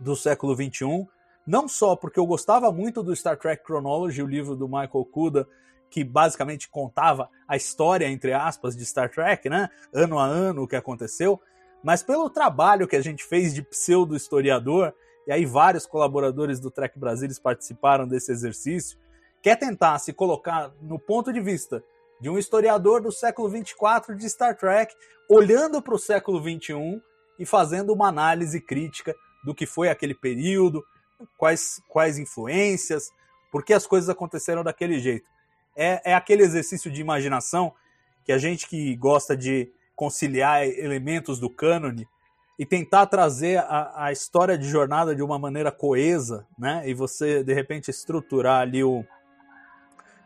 do 0.00 0.16
século 0.16 0.52
XXI. 0.56 1.06
Não 1.46 1.68
só 1.68 1.94
porque 1.94 2.18
eu 2.18 2.26
gostava 2.26 2.72
muito 2.72 3.04
do 3.04 3.14
Star 3.14 3.38
Trek 3.38 3.62
Chronology, 3.64 4.20
o 4.20 4.26
livro 4.26 4.56
do 4.56 4.66
Michael 4.66 5.04
Kuda, 5.12 5.46
que 5.90 6.04
basicamente 6.04 6.68
contava 6.68 7.28
a 7.46 7.56
história, 7.56 8.06
entre 8.08 8.32
aspas, 8.32 8.76
de 8.76 8.86
Star 8.86 9.10
Trek, 9.10 9.50
né? 9.50 9.68
Ano 9.92 10.18
a 10.18 10.24
ano 10.24 10.62
o 10.62 10.68
que 10.68 10.76
aconteceu, 10.76 11.40
mas 11.82 12.02
pelo 12.02 12.30
trabalho 12.30 12.86
que 12.86 12.96
a 12.96 13.02
gente 13.02 13.24
fez 13.24 13.52
de 13.52 13.62
pseudo-historiador, 13.62 14.94
e 15.26 15.32
aí 15.32 15.44
vários 15.44 15.86
colaboradores 15.86 16.60
do 16.60 16.70
Trek 16.70 16.98
Brasilis 16.98 17.38
participaram 17.38 18.06
desse 18.06 18.30
exercício, 18.30 18.98
quer 19.42 19.56
tentar 19.56 19.98
se 19.98 20.12
colocar 20.12 20.72
no 20.80 20.98
ponto 20.98 21.32
de 21.32 21.40
vista 21.40 21.82
de 22.20 22.30
um 22.30 22.38
historiador 22.38 23.00
do 23.00 23.10
século 23.10 23.48
24 23.48 24.14
de 24.14 24.28
Star 24.28 24.56
Trek, 24.56 24.94
olhando 25.28 25.82
para 25.82 25.94
o 25.94 25.98
século 25.98 26.40
21 26.40 27.00
e 27.38 27.46
fazendo 27.46 27.92
uma 27.92 28.08
análise 28.08 28.60
crítica 28.60 29.14
do 29.44 29.54
que 29.54 29.66
foi 29.66 29.88
aquele 29.88 30.14
período, 30.14 30.84
quais, 31.38 31.82
quais 31.88 32.18
influências, 32.18 33.10
por 33.50 33.64
que 33.64 33.72
as 33.72 33.86
coisas 33.86 34.08
aconteceram 34.08 34.62
daquele 34.62 35.00
jeito 35.00 35.24
é, 35.76 36.12
é 36.12 36.14
aquele 36.14 36.42
exercício 36.42 36.90
de 36.90 37.00
imaginação 37.00 37.72
que 38.24 38.32
a 38.32 38.38
gente 38.38 38.66
que 38.66 38.94
gosta 38.96 39.36
de 39.36 39.72
conciliar 39.94 40.66
elementos 40.66 41.38
do 41.38 41.50
cânone 41.50 42.08
e 42.58 42.66
tentar 42.66 43.06
trazer 43.06 43.58
a, 43.58 44.04
a 44.04 44.12
história 44.12 44.56
de 44.56 44.68
jornada 44.68 45.14
de 45.14 45.22
uma 45.22 45.38
maneira 45.38 45.72
coesa, 45.72 46.46
né? 46.58 46.82
E 46.84 46.92
você, 46.92 47.42
de 47.42 47.54
repente, 47.54 47.90
estruturar 47.90 48.60
ali 48.60 48.84
o, 48.84 49.02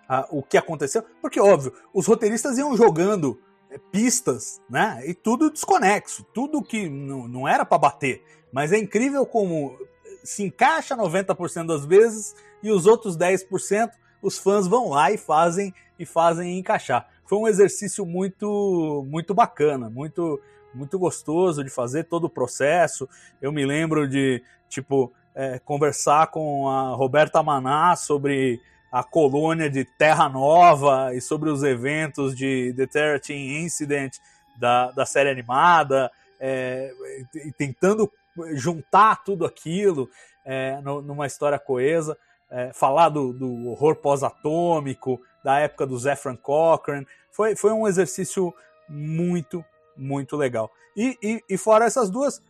a, 0.09 0.27
o 0.31 0.43
que 0.43 0.59
aconteceu. 0.59 1.05
Porque, 1.21 1.41
óbvio, 1.41 1.73
os 1.93 2.07
roteiristas 2.07 2.59
iam 2.59 2.77
jogando 2.77 3.41
é, 3.71 3.79
pistas, 3.79 4.61
né? 4.69 5.01
E 5.07 5.15
tudo 5.15 5.51
desconexo, 5.51 6.25
tudo 6.35 6.63
que 6.63 6.89
não, 6.89 7.47
era 7.47 7.65
para 7.65 7.79
bater. 7.79 8.25
Mas 8.53 8.73
é 8.73 8.79
incrível 8.79 9.25
como 9.25 9.79
se 10.25 10.43
encaixa 10.43 10.97
90% 10.97 11.67
das 11.67 11.85
vezes 11.85 12.35
e 12.63 12.71
os 12.71 12.85
outros 12.87 13.17
10% 13.17 13.91
os 14.25 14.39
fãs 14.39 14.67
vão 14.67 14.89
lá 14.89 15.13
e 15.13 15.19
fazem 15.19 15.73
e 15.99 16.07
fazem 16.07 16.59
encaixar. 16.59 17.09
Foi 17.27 17.39
um 17.39 17.47
exercício 17.47 18.05
muito 18.07 19.07
muito 19.09 19.35
bacana, 19.35 19.91
muito 19.91 20.41
muito 20.75 20.99
gostoso 20.99 21.63
de 21.63 21.71
fazer 21.71 22.05
todo 22.05 22.25
o 22.25 22.31
processo. 22.31 23.09
Eu 23.41 23.53
me 23.53 23.65
lembro 23.65 24.09
de 24.09 24.43
tipo 24.69 25.13
é, 25.35 25.59
conversar 25.59 26.29
com 26.29 26.69
a 26.69 26.95
Roberta 26.95 27.43
Maná 27.43 27.95
sobre 27.97 28.61
a 28.91 29.03
colônia 29.03 29.69
de 29.69 29.85
Terra 29.85 30.29
Nova 30.29 31.15
e 31.15 31.21
sobre 31.21 31.51
os 31.51 31.63
eventos 31.63 32.35
de 32.35 32.73
The 32.77 32.87
Thirteen 32.87 33.65
Incident 33.65 34.17
da, 34.57 34.93
da 34.93 35.05
série 35.05 35.29
animada, 35.29 36.11
é, 36.39 36.93
e 37.35 37.53
tentando 37.53 38.11
juntar 38.53 39.25
tudo 39.25 39.45
aquilo 39.45 40.09
é, 40.45 40.81
numa 40.81 41.27
história 41.27 41.59
coesa 41.59 42.17
é, 42.55 42.73
falar 42.73 43.09
do, 43.09 43.33
do 43.33 43.67
horror 43.67 43.97
pós-atômico, 43.97 45.21
da 45.43 45.59
época 45.59 45.85
do 45.85 45.99
Zefran 45.99 46.37
Cochrane. 46.37 47.05
Foi, 47.33 47.57
foi 47.57 47.73
um 47.73 47.89
exercício 47.89 48.55
muito, 48.89 49.65
muito 49.97 50.37
legal. 50.37 50.71
E, 50.97 51.19
e, 51.21 51.43
e 51.51 51.59
fora 51.59 51.85
essas 51.85 52.09
duas, 52.09 52.41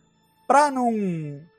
para 0.47 0.69
não, 0.69 0.91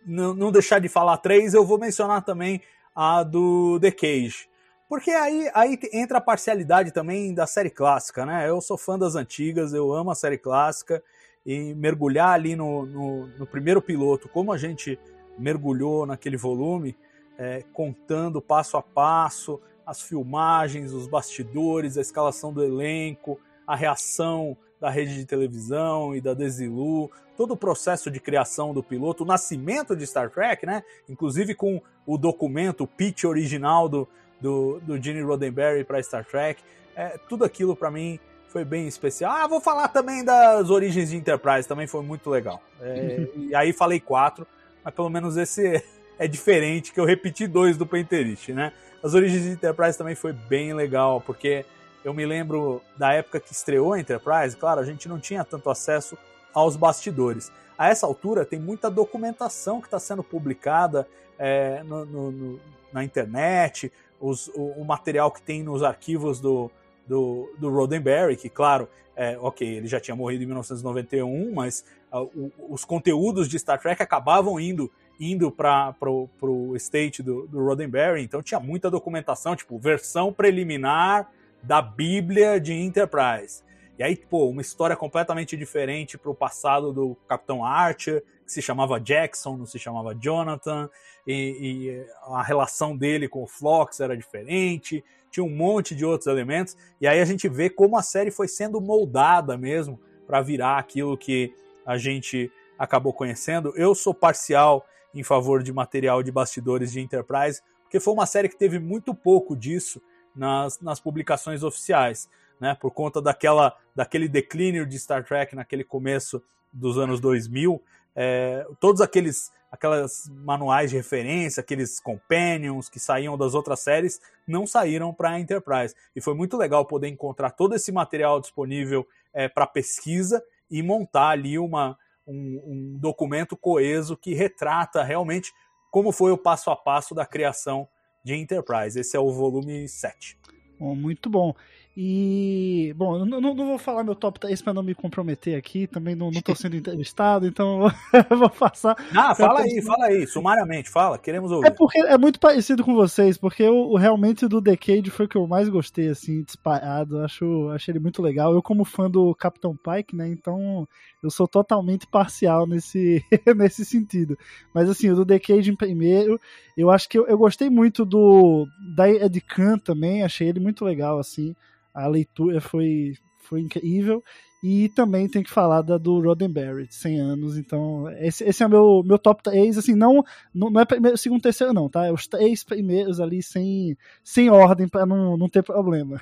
não, 0.06 0.32
não 0.32 0.52
deixar 0.52 0.78
de 0.78 0.88
falar 0.88 1.16
três, 1.16 1.54
eu 1.54 1.66
vou 1.66 1.76
mencionar 1.76 2.24
também 2.24 2.62
a 2.94 3.24
do 3.24 3.80
The 3.80 3.90
Cage. 3.90 4.48
Porque 4.88 5.11
aí, 5.11 5.50
aí 5.52 5.76
entra 5.92 6.18
a 6.18 6.20
parcialidade 6.20 6.92
também 6.92 7.35
da 7.35 7.48
série 7.48 7.70
clássica, 7.70 8.24
né? 8.24 8.48
Eu 8.48 8.61
sou 8.61 8.78
fã 8.78 8.96
das 8.96 9.16
antigas, 9.16 9.74
eu 9.74 9.92
amo 9.92 10.12
a 10.12 10.14
série 10.14 10.38
clássica, 10.38 11.02
e 11.44 11.74
mergulhar 11.74 12.28
ali 12.28 12.54
no, 12.54 12.87
no, 12.87 13.26
no 13.26 13.46
primeiro 13.46 13.82
piloto, 13.82 14.28
como 14.28 14.52
a 14.52 14.56
gente 14.56 14.96
mergulhou 15.37 16.06
naquele 16.06 16.37
volume, 16.37 16.96
é, 17.38 17.62
contando 17.72 18.40
passo 18.40 18.77
a 18.77 18.83
passo 18.83 19.61
as 19.87 20.03
filmagens, 20.03 20.92
os 20.92 21.07
bastidores, 21.07 21.96
a 21.96 22.01
escalação 22.01 22.53
do 22.53 22.62
elenco, 22.64 23.38
a 23.64 23.77
reação 23.77 24.57
da 24.81 24.90
rede 24.90 25.14
de 25.14 25.25
televisão 25.25 26.14
e 26.14 26.20
da 26.20 26.35
Desilu, 26.35 27.11
todo 27.37 27.53
o 27.53 27.57
processo 27.57 28.11
de 28.11 28.18
criação 28.18 28.75
do 28.75 28.83
piloto, 28.83 29.22
o 29.22 29.27
nascimento 29.27 29.94
de 29.94 30.07
Star 30.07 30.29
Trek, 30.29 30.66
né? 30.66 30.83
Inclusive 31.09 31.55
com 31.55 31.81
o 32.05 32.18
documento, 32.18 32.83
o 32.85 32.87
pitch 32.87 33.25
original 33.25 33.88
do, 33.88 34.08
do, 34.40 34.81
do 34.81 35.00
Gene 35.00 35.23
Roddenberry 35.23 35.85
para 35.85 36.02
Star 36.02 36.25
Trek. 36.25 36.60
É, 36.96 37.19
tudo 37.29 37.44
aquilo 37.44 37.77
para 37.77 37.90
mim 37.90 38.19
foi 38.48 38.65
bem 38.65 38.88
especial. 38.88 39.33
Ah, 39.33 39.46
vou 39.46 39.60
falar 39.60 39.88
também 39.88 40.25
das 40.25 40.69
origens 40.69 41.10
de 41.10 41.17
Enterprise, 41.17 41.69
também 41.69 41.87
foi 41.87 42.02
muito 42.02 42.29
legal. 42.29 42.60
É, 42.81 43.29
e 43.37 43.54
aí 43.54 43.73
falei 43.73 44.00
quatro, 44.00 44.46
mas 44.83 44.94
pelo 44.94 45.10
menos 45.10 45.37
esse 45.37 45.83
é 46.19 46.27
diferente, 46.27 46.92
que 46.92 47.00
eu 47.00 47.04
repeti 47.04 47.46
dois 47.46 47.77
do 47.77 47.87
Painterist, 47.87 48.52
né? 48.52 48.73
As 49.02 49.14
origens 49.14 49.42
de 49.42 49.50
Enterprise 49.50 49.96
também 49.96 50.14
foi 50.14 50.33
bem 50.33 50.73
legal, 50.73 51.21
porque 51.21 51.64
eu 52.04 52.14
me 52.14 52.25
lembro 52.25 52.83
da 52.96 53.12
época 53.12 53.40
que 53.40 53.52
estreou 53.52 53.92
a 53.92 54.00
Enterprise, 54.00 54.56
claro, 54.56 54.81
a 54.81 54.85
gente 54.85 55.08
não 55.08 55.19
tinha 55.19 55.44
tanto 55.44 55.69
acesso 55.69 56.17
aos 56.54 56.77
bastidores. 56.77 57.52
A 57.77 57.88
essa 57.88 58.06
altura 58.06 58.44
tem 58.44 58.58
muita 58.58 58.90
documentação 58.90 59.81
que 59.81 59.87
está 59.87 59.98
sendo 59.98 60.23
publicada 60.23 61.06
é, 61.38 61.83
no, 61.83 62.06
no, 62.06 62.31
no, 62.31 62.60
na 62.92 63.04
internet, 63.04 63.92
os, 64.19 64.48
o, 64.48 64.73
o, 64.79 64.85
material 64.85 65.31
que 65.31 65.42
tem 65.42 65.62
nos 65.62 65.83
arquivos 65.83 66.40
do, 66.40 66.71
do, 67.06 67.52
do 67.58 67.71
Roddenberry, 67.71 68.37
que, 68.37 68.48
claro, 68.48 68.88
é, 69.14 69.37
ok, 69.38 69.67
ele 69.67 69.87
já 69.87 70.00
tinha 70.00 70.17
morrido 70.17 70.42
em 70.42 70.46
1991, 70.46 71.52
mas 71.52 71.85
uh, 72.12 72.21
o, 72.21 72.52
os 72.71 72.85
conteúdos 72.85 73.48
de 73.48 73.58
Star 73.58 73.81
Trek 73.81 74.02
acabavam 74.02 74.58
indo 74.58 74.90
indo 75.19 75.50
para 75.50 75.92
pro, 75.94 76.29
pro 76.38 76.77
estate 76.77 77.23
do, 77.23 77.46
do 77.46 77.64
Roddenberry, 77.64 78.23
então 78.23 78.42
tinha 78.42 78.60
muita 78.60 78.90
documentação, 78.90 79.56
tipo, 79.56 79.79
versão 79.79 80.33
preliminar 80.33 81.31
da 81.62 81.81
Bíblia 81.81 82.60
de 82.60 82.73
Enterprise. 82.73 83.64
E 83.98 84.02
aí, 84.02 84.14
pô, 84.14 84.48
uma 84.48 84.60
história 84.60 84.94
completamente 84.94 85.56
diferente 85.56 86.19
para 86.19 86.31
o 86.31 86.35
passado 86.35 86.92
do 86.92 87.17
Capitão 87.27 87.64
Archer, 87.64 88.23
que 88.44 88.52
se 88.52 88.60
chamava 88.60 89.00
Jackson, 89.00 89.56
não 89.56 89.67
se 89.67 89.79
chamava 89.79 90.14
Jonathan, 90.14 90.88
e, 91.27 91.33
e, 91.33 92.06
a 92.27 92.42
relação 92.42 92.96
dele 92.96 93.29
com 93.29 93.42
o 93.42 93.46
Phlox 93.46 93.98
era 94.00 94.17
diferente, 94.17 95.02
tinha 95.31 95.42
um 95.42 95.50
monte 95.50 95.94
de 95.94 96.04
outros 96.04 96.27
elementos, 96.27 96.77
e 97.00 97.08
aí 97.08 97.21
a 97.21 97.25
gente 97.25 97.48
vê 97.48 97.69
como 97.69 97.96
a 97.96 98.02
série 98.02 98.31
foi 98.31 98.46
sendo 98.46 98.81
moldada 98.81 99.56
mesmo 99.56 99.98
para 100.27 100.40
virar 100.42 100.79
aquilo 100.79 101.17
que 101.17 101.54
a 101.85 101.96
gente 101.96 102.50
acabou 102.79 103.12
conhecendo. 103.12 103.73
Eu 103.77 103.94
sou 103.94 104.12
parcial 104.12 104.87
em 105.17 105.23
favor 105.23 105.62
de 105.62 105.73
material 105.73 106.23
de 106.23 106.31
bastidores 106.31 106.92
de 106.92 107.00
Enterprise, 107.00 107.62
porque 107.83 107.98
foi 107.98 108.12
uma 108.12 108.27
série 108.27 108.48
que 108.48 108.56
teve 108.56 108.79
muito 108.79 109.14
pouco 109.14 109.56
disso 109.56 110.00
nas, 110.35 110.79
nas 110.81 111.00
publicações 111.00 111.62
oficiais, 111.62 112.29
né? 112.60 112.77
Por 112.79 112.90
conta 112.90 113.21
daquela, 113.23 113.75
daquele 113.94 114.29
declínio 114.29 114.87
de 114.87 114.98
Star 114.98 115.25
Trek 115.25 115.56
naquele 115.56 115.85
começo 115.85 116.42
dos 116.73 116.98
anos 116.98 117.21
2000, 117.21 117.83
é, 118.14 118.67
todos 118.79 119.00
aqueles 119.00 119.50
aquelas 119.71 120.31
manuais 120.31 120.90
de 120.90 120.96
referência, 120.96 121.60
aqueles 121.60 122.00
companions 122.00 122.88
que 122.88 122.98
saíam 122.98 123.37
das 123.37 123.52
outras 123.52 123.81
séries, 123.81 124.21
não 124.46 124.67
saíram 124.67 125.12
para 125.12 125.31
a 125.31 125.40
Enterprise. 125.40 125.94
E 126.14 126.21
foi 126.21 126.35
muito 126.35 126.56
legal 126.56 126.87
poder 126.87 127.08
encontrar 127.08 127.50
todo 127.50 127.75
esse 127.75 127.92
material 127.92 128.40
disponível 128.40 129.06
é, 129.35 129.48
para 129.48 129.67
pesquisa 129.67 130.42
e 130.71 130.83
montar 130.83 131.31
ali 131.31 131.58
uma, 131.58 131.98
um, 132.27 132.62
um 132.66 132.98
documento 132.98 133.56
coeso 133.56 134.16
que 134.16 134.35
retrata 134.35 135.02
realmente 135.02 135.52
como 135.90 136.12
foi 136.12 136.33
o 136.33 136.38
passo 136.38 136.70
a 136.70 136.77
passo 136.77 137.14
da 137.14 137.24
criação 137.24 137.88
de 138.22 138.35
Enterprise. 138.35 138.98
Esse 138.98 139.16
é 139.16 139.20
o 139.20 139.33
volume 139.33 139.88
7. 139.88 140.38
Bom, 140.79 140.94
muito 140.94 141.31
bom. 141.31 141.54
E, 141.99 142.92
bom, 142.94 143.25
não, 143.25 143.40
não, 143.40 143.55
vou 143.55 143.79
falar 143.79 144.05
meu 144.05 144.15
top 144.15 144.38
3 144.38 144.61
para 144.61 144.75
não 144.75 144.83
me 144.83 144.94
comprometer 144.94 145.57
aqui, 145.57 145.87
também 145.87 146.15
não, 146.15 146.31
não 146.31 146.42
tô 146.42 146.55
sendo 146.55 146.77
entrevistado, 146.77 147.47
então 147.47 147.90
eu 148.31 148.37
vou 148.37 148.51
passar. 148.53 148.94
Ah, 149.17 149.35
fala 149.35 149.61
aí, 149.61 149.81
fala 149.81 150.05
aí, 150.05 150.27
sumariamente, 150.27 150.90
fala, 150.90 151.17
queremos 151.19 151.51
ouvir. 151.51 151.69
É 151.69 151.71
porque 151.71 151.99
é 151.99 152.19
muito 152.19 152.38
parecido 152.38 152.85
com 152.85 152.94
vocês, 152.94 153.38
porque 153.38 153.63
eu, 153.63 153.94
realmente 153.94 154.47
do 154.47 154.61
Decade 154.61 155.11
foi 155.11 155.25
o 155.25 155.29
que 155.29 155.38
eu 155.38 155.47
mais 155.47 155.71
gostei, 155.71 156.09
assim, 156.09 156.42
disparado, 156.42 157.21
acho, 157.21 157.71
achei 157.71 157.92
ele 157.92 157.99
muito 157.99 158.21
legal. 158.21 158.53
Eu, 158.53 158.61
como 158.61 158.85
fã 158.85 159.11
do 159.11 159.35
Capitão 159.35 159.75
Pike, 159.75 160.15
né, 160.15 160.29
então 160.29 160.87
eu 161.23 161.31
sou 161.31 161.49
totalmente 161.49 162.07
parcial 162.07 162.67
nesse, 162.67 163.25
nesse 163.57 163.87
sentido. 163.87 164.37
Mas, 164.75 164.90
assim, 164.90 165.09
o 165.09 165.17
do 165.17 165.25
Decade 165.25 165.71
em 165.71 165.77
primeiro, 165.77 166.38
eu 166.77 166.90
acho 166.90 167.09
que 167.09 167.19
eu, 167.19 167.27
eu 167.27 167.38
gostei 167.38 167.71
muito 167.71 168.05
do 168.05 168.67
da 168.94 169.09
Ed 169.09 169.40
Khan 169.40 169.79
também, 169.79 170.23
achei 170.23 170.47
ele 170.47 170.61
muito 170.61 170.85
legal, 170.85 171.19
assim 171.19 171.57
a 171.97 172.07
leitura 172.07 172.61
foi, 172.61 173.15
foi 173.38 173.61
incrível. 173.61 174.23
E 174.63 174.88
também 174.90 175.29
tem 175.29 175.42
que 175.42 175.51
falar 175.51 175.83
da 175.83 175.97
do 175.97 176.21
Roddenberry, 176.21 176.88
de 176.88 176.94
100 176.94 177.21
anos. 177.21 177.57
Então, 177.57 178.11
esse, 178.19 178.42
esse 178.44 178.63
é 178.63 178.67
o 178.67 178.71
meu, 178.71 179.03
meu 179.05 179.19
top 179.19 179.42
3. 179.42 179.79
Assim, 179.79 179.94
não, 179.94 180.25
não, 180.53 180.71
não 180.71 180.81
é 180.81 180.85
primeiro, 180.85 181.17
segundo, 181.17 181.42
terceiro, 181.42 181.73
não, 181.73 181.88
tá? 181.88 182.07
É 182.07 182.13
os 182.13 182.27
três 182.27 182.65
primeiros 182.65 183.21
ali 183.21 183.42
sem, 183.42 183.97
sem 184.25 184.51
ordem, 184.51 184.88
para 184.88 185.07
não, 185.07 185.37
não 185.37 185.49
ter 185.49 185.63
problema. 185.63 186.21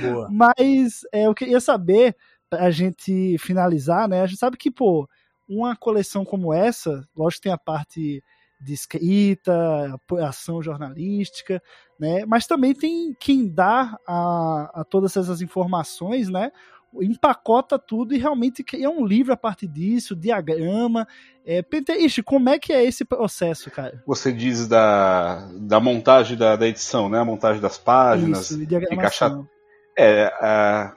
Boa. 0.00 0.28
Mas 0.32 1.00
é, 1.12 1.26
eu 1.26 1.34
queria 1.34 1.60
saber, 1.60 2.16
pra 2.48 2.70
gente 2.70 3.36
finalizar, 3.38 4.08
né? 4.08 4.22
A 4.22 4.26
gente 4.26 4.38
sabe 4.38 4.56
que, 4.56 4.70
pô, 4.70 5.08
uma 5.48 5.76
coleção 5.76 6.24
como 6.24 6.52
essa, 6.52 7.06
lógico 7.16 7.40
que 7.40 7.44
tem 7.44 7.52
a 7.52 7.58
parte 7.58 8.22
de 8.60 8.72
escrita, 8.72 9.94
apoiação 9.94 10.62
jornalística, 10.62 11.62
né? 11.98 12.24
Mas 12.26 12.46
também 12.46 12.74
tem 12.74 13.14
quem 13.18 13.48
dá 13.48 13.98
a, 14.06 14.80
a 14.80 14.84
todas 14.84 15.16
essas 15.16 15.40
informações, 15.40 16.28
né? 16.28 16.50
empacota 17.00 17.78
tudo 17.78 18.14
e 18.14 18.18
realmente 18.18 18.64
cria 18.64 18.88
um 18.88 19.04
livro 19.04 19.32
a 19.32 19.36
partir 19.36 19.66
disso, 19.66 20.16
diagrama. 20.16 21.06
É, 21.44 21.62
Penteiste, 21.62 22.22
como 22.22 22.48
é 22.48 22.58
que 22.58 22.72
é 22.72 22.84
esse 22.84 23.04
processo, 23.04 23.70
cara? 23.70 24.02
Você 24.06 24.32
diz 24.32 24.66
da, 24.66 25.46
da 25.60 25.80
montagem 25.80 26.36
da, 26.36 26.56
da 26.56 26.66
edição, 26.66 27.08
né? 27.08 27.18
A 27.18 27.24
montagem 27.24 27.60
das 27.60 27.78
páginas. 27.78 28.50
Isso, 28.50 28.66
diagramação. 28.66 29.48
É, 29.96 30.26
a, 30.40 30.94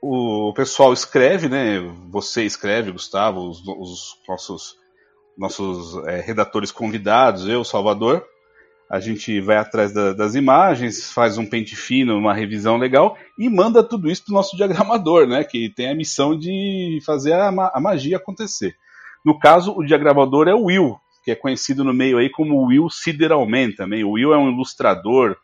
o 0.00 0.52
pessoal 0.54 0.92
escreve, 0.92 1.48
né? 1.48 1.80
Você 2.10 2.44
escreve, 2.44 2.92
Gustavo, 2.92 3.40
os, 3.48 3.60
os 3.66 4.16
nossos 4.28 4.76
nossos 5.36 5.96
é, 6.06 6.20
redatores 6.20 6.70
convidados, 6.70 7.46
eu, 7.46 7.62
Salvador. 7.64 8.24
A 8.88 9.00
gente 9.00 9.40
vai 9.40 9.56
atrás 9.56 9.92
da, 9.92 10.12
das 10.12 10.34
imagens, 10.34 11.12
faz 11.12 11.36
um 11.38 11.44
pente 11.44 11.74
fino, 11.74 12.16
uma 12.16 12.32
revisão 12.32 12.76
legal 12.76 13.18
e 13.36 13.48
manda 13.48 13.82
tudo 13.82 14.08
isso 14.08 14.24
para 14.24 14.32
o 14.32 14.34
nosso 14.36 14.56
diagramador, 14.56 15.26
né? 15.26 15.42
Que 15.42 15.68
tem 15.68 15.90
a 15.90 15.94
missão 15.94 16.38
de 16.38 17.00
fazer 17.04 17.32
a, 17.32 17.48
a 17.48 17.80
magia 17.80 18.16
acontecer. 18.16 18.76
No 19.24 19.38
caso, 19.38 19.72
o 19.76 19.84
diagramador 19.84 20.46
é 20.46 20.54
o 20.54 20.66
Will, 20.66 20.96
que 21.24 21.32
é 21.32 21.34
conhecido 21.34 21.82
no 21.82 21.92
meio 21.92 22.18
aí 22.18 22.30
como 22.30 22.64
Will 22.64 22.88
Sideralman 22.88 23.72
também. 23.72 24.04
O 24.04 24.12
Will 24.12 24.32
é 24.32 24.38
um 24.38 24.50
ilustrador 24.50 25.36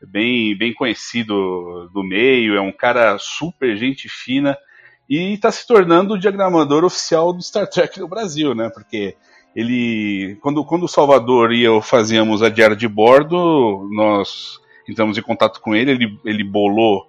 bem, 0.00 0.56
bem 0.56 0.72
conhecido 0.72 1.90
do 1.92 2.04
meio, 2.04 2.54
é 2.54 2.60
um 2.60 2.70
cara 2.70 3.18
super 3.18 3.76
gente 3.76 4.08
fina 4.08 4.56
e 5.08 5.34
está 5.34 5.50
se 5.52 5.66
tornando 5.66 6.14
o 6.14 6.18
diagramador 6.18 6.84
oficial 6.84 7.32
do 7.32 7.42
Star 7.42 7.68
Trek 7.68 7.98
no 8.00 8.08
Brasil, 8.08 8.54
né? 8.54 8.70
Porque 8.70 9.16
ele, 9.54 10.36
quando, 10.42 10.64
quando 10.64 10.84
o 10.84 10.88
Salvador 10.88 11.52
e 11.52 11.62
eu 11.62 11.80
fazíamos 11.80 12.42
a 12.42 12.48
diária 12.48 12.76
de 12.76 12.88
bordo, 12.88 13.88
nós 13.92 14.58
entramos 14.88 15.16
em 15.16 15.22
contato 15.22 15.60
com 15.60 15.74
ele, 15.74 15.92
ele, 15.92 16.20
ele 16.24 16.44
bolou 16.44 17.06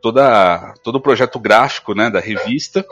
toda, 0.00 0.74
todo 0.82 0.96
o 0.96 1.00
projeto 1.00 1.38
gráfico 1.38 1.94
né, 1.94 2.08
da 2.08 2.20
revista 2.20 2.84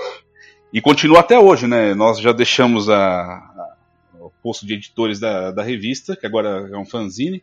e 0.72 0.80
continua 0.80 1.20
até 1.20 1.38
hoje, 1.38 1.66
né? 1.66 1.94
Nós 1.94 2.20
já 2.20 2.32
deixamos 2.32 2.90
a, 2.90 3.22
a, 3.22 3.76
o 4.20 4.30
posto 4.42 4.66
de 4.66 4.74
editores 4.74 5.18
da, 5.18 5.50
da 5.50 5.62
revista, 5.62 6.14
que 6.14 6.26
agora 6.26 6.68
é 6.70 6.76
um 6.76 6.84
fanzine, 6.84 7.42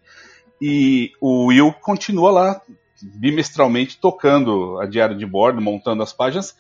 e 0.62 1.12
o 1.20 1.48
Will 1.48 1.74
continua 1.74 2.32
lá 2.32 2.62
bimestralmente 3.02 3.98
tocando 4.00 4.80
a 4.80 4.86
diária 4.86 5.16
de 5.16 5.26
bordo, 5.26 5.62
montando 5.62 6.04
as 6.04 6.14
páginas, 6.14 6.56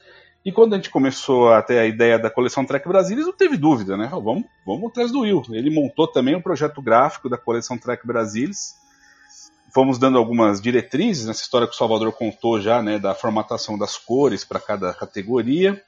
e 0.45 0.51
quando 0.51 0.73
a 0.73 0.75
gente 0.75 0.91
começou 0.91 1.51
a 1.51 1.59
ter 1.63 1.79
a 1.79 1.87
ideia 1.87 2.19
da 2.19 2.29
coleção 2.29 2.63
Trek 2.63 2.87
Brasilis, 2.87 3.25
não 3.25 3.33
teve 3.33 3.57
dúvida, 3.57 3.97
né? 3.97 4.07
Vamos, 4.11 4.43
vamos 4.63 4.91
atrás 4.91 5.11
do 5.11 5.21
Will. 5.21 5.41
Ele 5.49 5.71
montou 5.71 6.07
também 6.07 6.35
um 6.35 6.41
projeto 6.41 6.83
gráfico 6.83 7.27
da 7.27 7.35
coleção 7.35 7.79
Trek 7.79 8.05
Brasilis. 8.05 8.75
Fomos 9.73 9.97
dando 9.97 10.19
algumas 10.19 10.61
diretrizes 10.61 11.25
nessa 11.25 11.41
história 11.41 11.67
que 11.67 11.73
o 11.73 11.77
Salvador 11.77 12.13
contou 12.13 12.61
já, 12.61 12.79
né? 12.79 12.99
Da 12.99 13.15
formatação 13.15 13.75
das 13.75 13.97
cores 13.97 14.45
para 14.45 14.59
cada 14.59 14.93
categoria. 14.93 15.81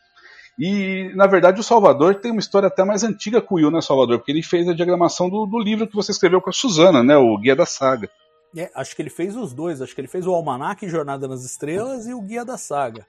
E, 0.57 1.11
na 1.13 1.27
verdade, 1.27 1.61
o 1.61 1.63
Salvador 1.63 2.15
tem 2.15 2.31
uma 2.31 2.39
história 2.39 2.65
até 2.65 2.83
mais 2.83 3.03
antiga 3.03 3.39
com 3.39 3.53
o 3.53 3.57
Will, 3.59 3.69
né, 3.69 3.79
Salvador? 3.79 4.17
Porque 4.17 4.31
ele 4.31 4.41
fez 4.41 4.67
a 4.67 4.73
diagramação 4.73 5.29
do, 5.29 5.45
do 5.45 5.59
livro 5.59 5.87
que 5.87 5.95
você 5.95 6.11
escreveu 6.11 6.41
com 6.41 6.49
a 6.49 6.53
Suzana, 6.53 7.03
né? 7.03 7.15
O 7.15 7.37
Guia 7.37 7.55
da 7.55 7.67
Saga. 7.67 8.09
É, 8.57 8.71
acho 8.73 8.95
que 8.95 9.03
ele 9.03 9.11
fez 9.11 9.35
os 9.37 9.53
dois. 9.53 9.83
Acho 9.83 9.93
que 9.93 10.01
ele 10.01 10.07
fez 10.07 10.25
o 10.25 10.33
Almanac 10.33 10.89
Jornada 10.89 11.27
nas 11.27 11.45
Estrelas 11.45 12.07
e 12.07 12.13
o 12.15 12.21
Guia 12.23 12.43
da 12.43 12.57
Saga. 12.57 13.05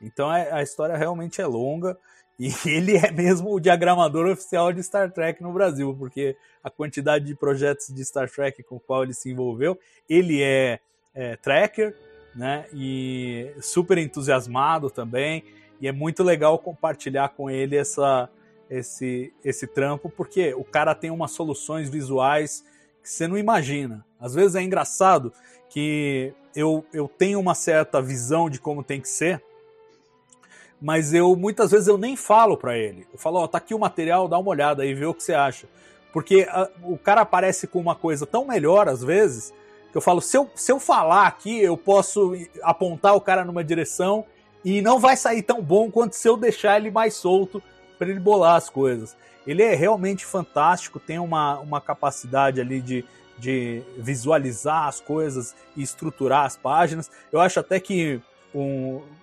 Então 0.00 0.32
é, 0.32 0.52
a 0.52 0.62
história 0.62 0.96
realmente 0.96 1.40
é 1.40 1.46
longa 1.46 1.98
e 2.38 2.48
ele 2.66 2.96
é 2.96 3.10
mesmo 3.10 3.52
o 3.52 3.60
diagramador 3.60 4.26
oficial 4.26 4.72
de 4.72 4.82
Star 4.82 5.10
Trek 5.10 5.42
no 5.42 5.52
Brasil, 5.52 5.94
porque 5.98 6.36
a 6.62 6.70
quantidade 6.70 7.24
de 7.24 7.34
projetos 7.34 7.88
de 7.88 8.04
Star 8.04 8.30
Trek 8.30 8.62
com 8.62 8.76
o 8.76 8.80
qual 8.80 9.02
ele 9.02 9.14
se 9.14 9.30
envolveu, 9.30 9.78
ele 10.08 10.42
é, 10.42 10.78
é 11.14 11.36
tracker, 11.36 11.96
né? 12.34 12.66
E 12.72 13.52
super 13.60 13.98
entusiasmado 13.98 14.90
também. 14.90 15.44
E 15.80 15.88
é 15.88 15.92
muito 15.92 16.22
legal 16.22 16.58
compartilhar 16.58 17.30
com 17.30 17.48
ele 17.50 17.76
essa, 17.76 18.28
esse, 18.68 19.32
esse 19.44 19.66
trampo, 19.66 20.10
porque 20.10 20.54
o 20.54 20.64
cara 20.64 20.94
tem 20.94 21.10
umas 21.10 21.32
soluções 21.32 21.88
visuais 21.88 22.64
que 23.02 23.08
você 23.08 23.26
não 23.26 23.38
imagina. 23.38 24.04
Às 24.20 24.34
vezes 24.34 24.54
é 24.54 24.62
engraçado 24.62 25.32
que 25.68 26.32
eu, 26.54 26.84
eu 26.92 27.08
tenho 27.08 27.38
uma 27.38 27.54
certa 27.54 28.02
visão 28.02 28.50
de 28.50 28.58
como 28.58 28.82
tem 28.82 29.00
que 29.00 29.08
ser, 29.08 29.42
mas 30.80 31.12
eu 31.12 31.34
muitas 31.34 31.70
vezes 31.70 31.88
eu 31.88 31.98
nem 31.98 32.16
falo 32.16 32.56
para 32.56 32.76
ele. 32.76 33.06
Eu 33.12 33.18
falo, 33.18 33.38
ó, 33.38 33.44
oh, 33.44 33.48
tá 33.48 33.58
aqui 33.58 33.74
o 33.74 33.78
material, 33.78 34.28
dá 34.28 34.38
uma 34.38 34.50
olhada 34.50 34.82
aí, 34.82 34.94
vê 34.94 35.06
o 35.06 35.14
que 35.14 35.22
você 35.22 35.34
acha. 35.34 35.66
Porque 36.12 36.46
a, 36.48 36.62
ah, 36.62 36.70
o 36.82 36.96
cara 36.96 37.22
aparece 37.22 37.66
com 37.66 37.80
uma 37.80 37.94
coisa 37.94 38.26
tão 38.26 38.46
melhor 38.46 38.88
às 38.88 39.02
vezes, 39.02 39.52
que 39.90 39.96
eu 39.96 40.00
falo, 40.00 40.20
se 40.20 40.36
eu, 40.36 40.50
se 40.54 40.70
eu 40.70 40.78
falar 40.78 41.26
aqui, 41.26 41.60
eu 41.60 41.76
posso 41.76 42.32
apontar 42.62 43.14
o 43.14 43.20
cara 43.20 43.44
numa 43.44 43.64
direção 43.64 44.24
e 44.64 44.82
não 44.82 44.98
vai 44.98 45.16
sair 45.16 45.42
tão 45.42 45.62
bom 45.62 45.90
quanto 45.90 46.14
se 46.14 46.28
eu 46.28 46.36
deixar 46.36 46.78
ele 46.78 46.90
mais 46.90 47.14
solto 47.14 47.62
para 47.98 48.08
ele 48.08 48.20
bolar 48.20 48.56
as 48.56 48.68
coisas. 48.68 49.16
Ele 49.46 49.62
é 49.62 49.74
realmente 49.74 50.26
fantástico, 50.26 51.00
tem 51.00 51.18
uma, 51.18 51.58
uma 51.60 51.80
capacidade 51.80 52.60
ali 52.60 52.80
de, 52.80 53.04
de 53.38 53.82
visualizar 53.96 54.86
as 54.86 55.00
coisas 55.00 55.54
e 55.74 55.82
estruturar 55.82 56.44
as 56.44 56.56
páginas. 56.56 57.10
Eu 57.32 57.40
acho 57.40 57.58
até 57.58 57.80
que 57.80 58.20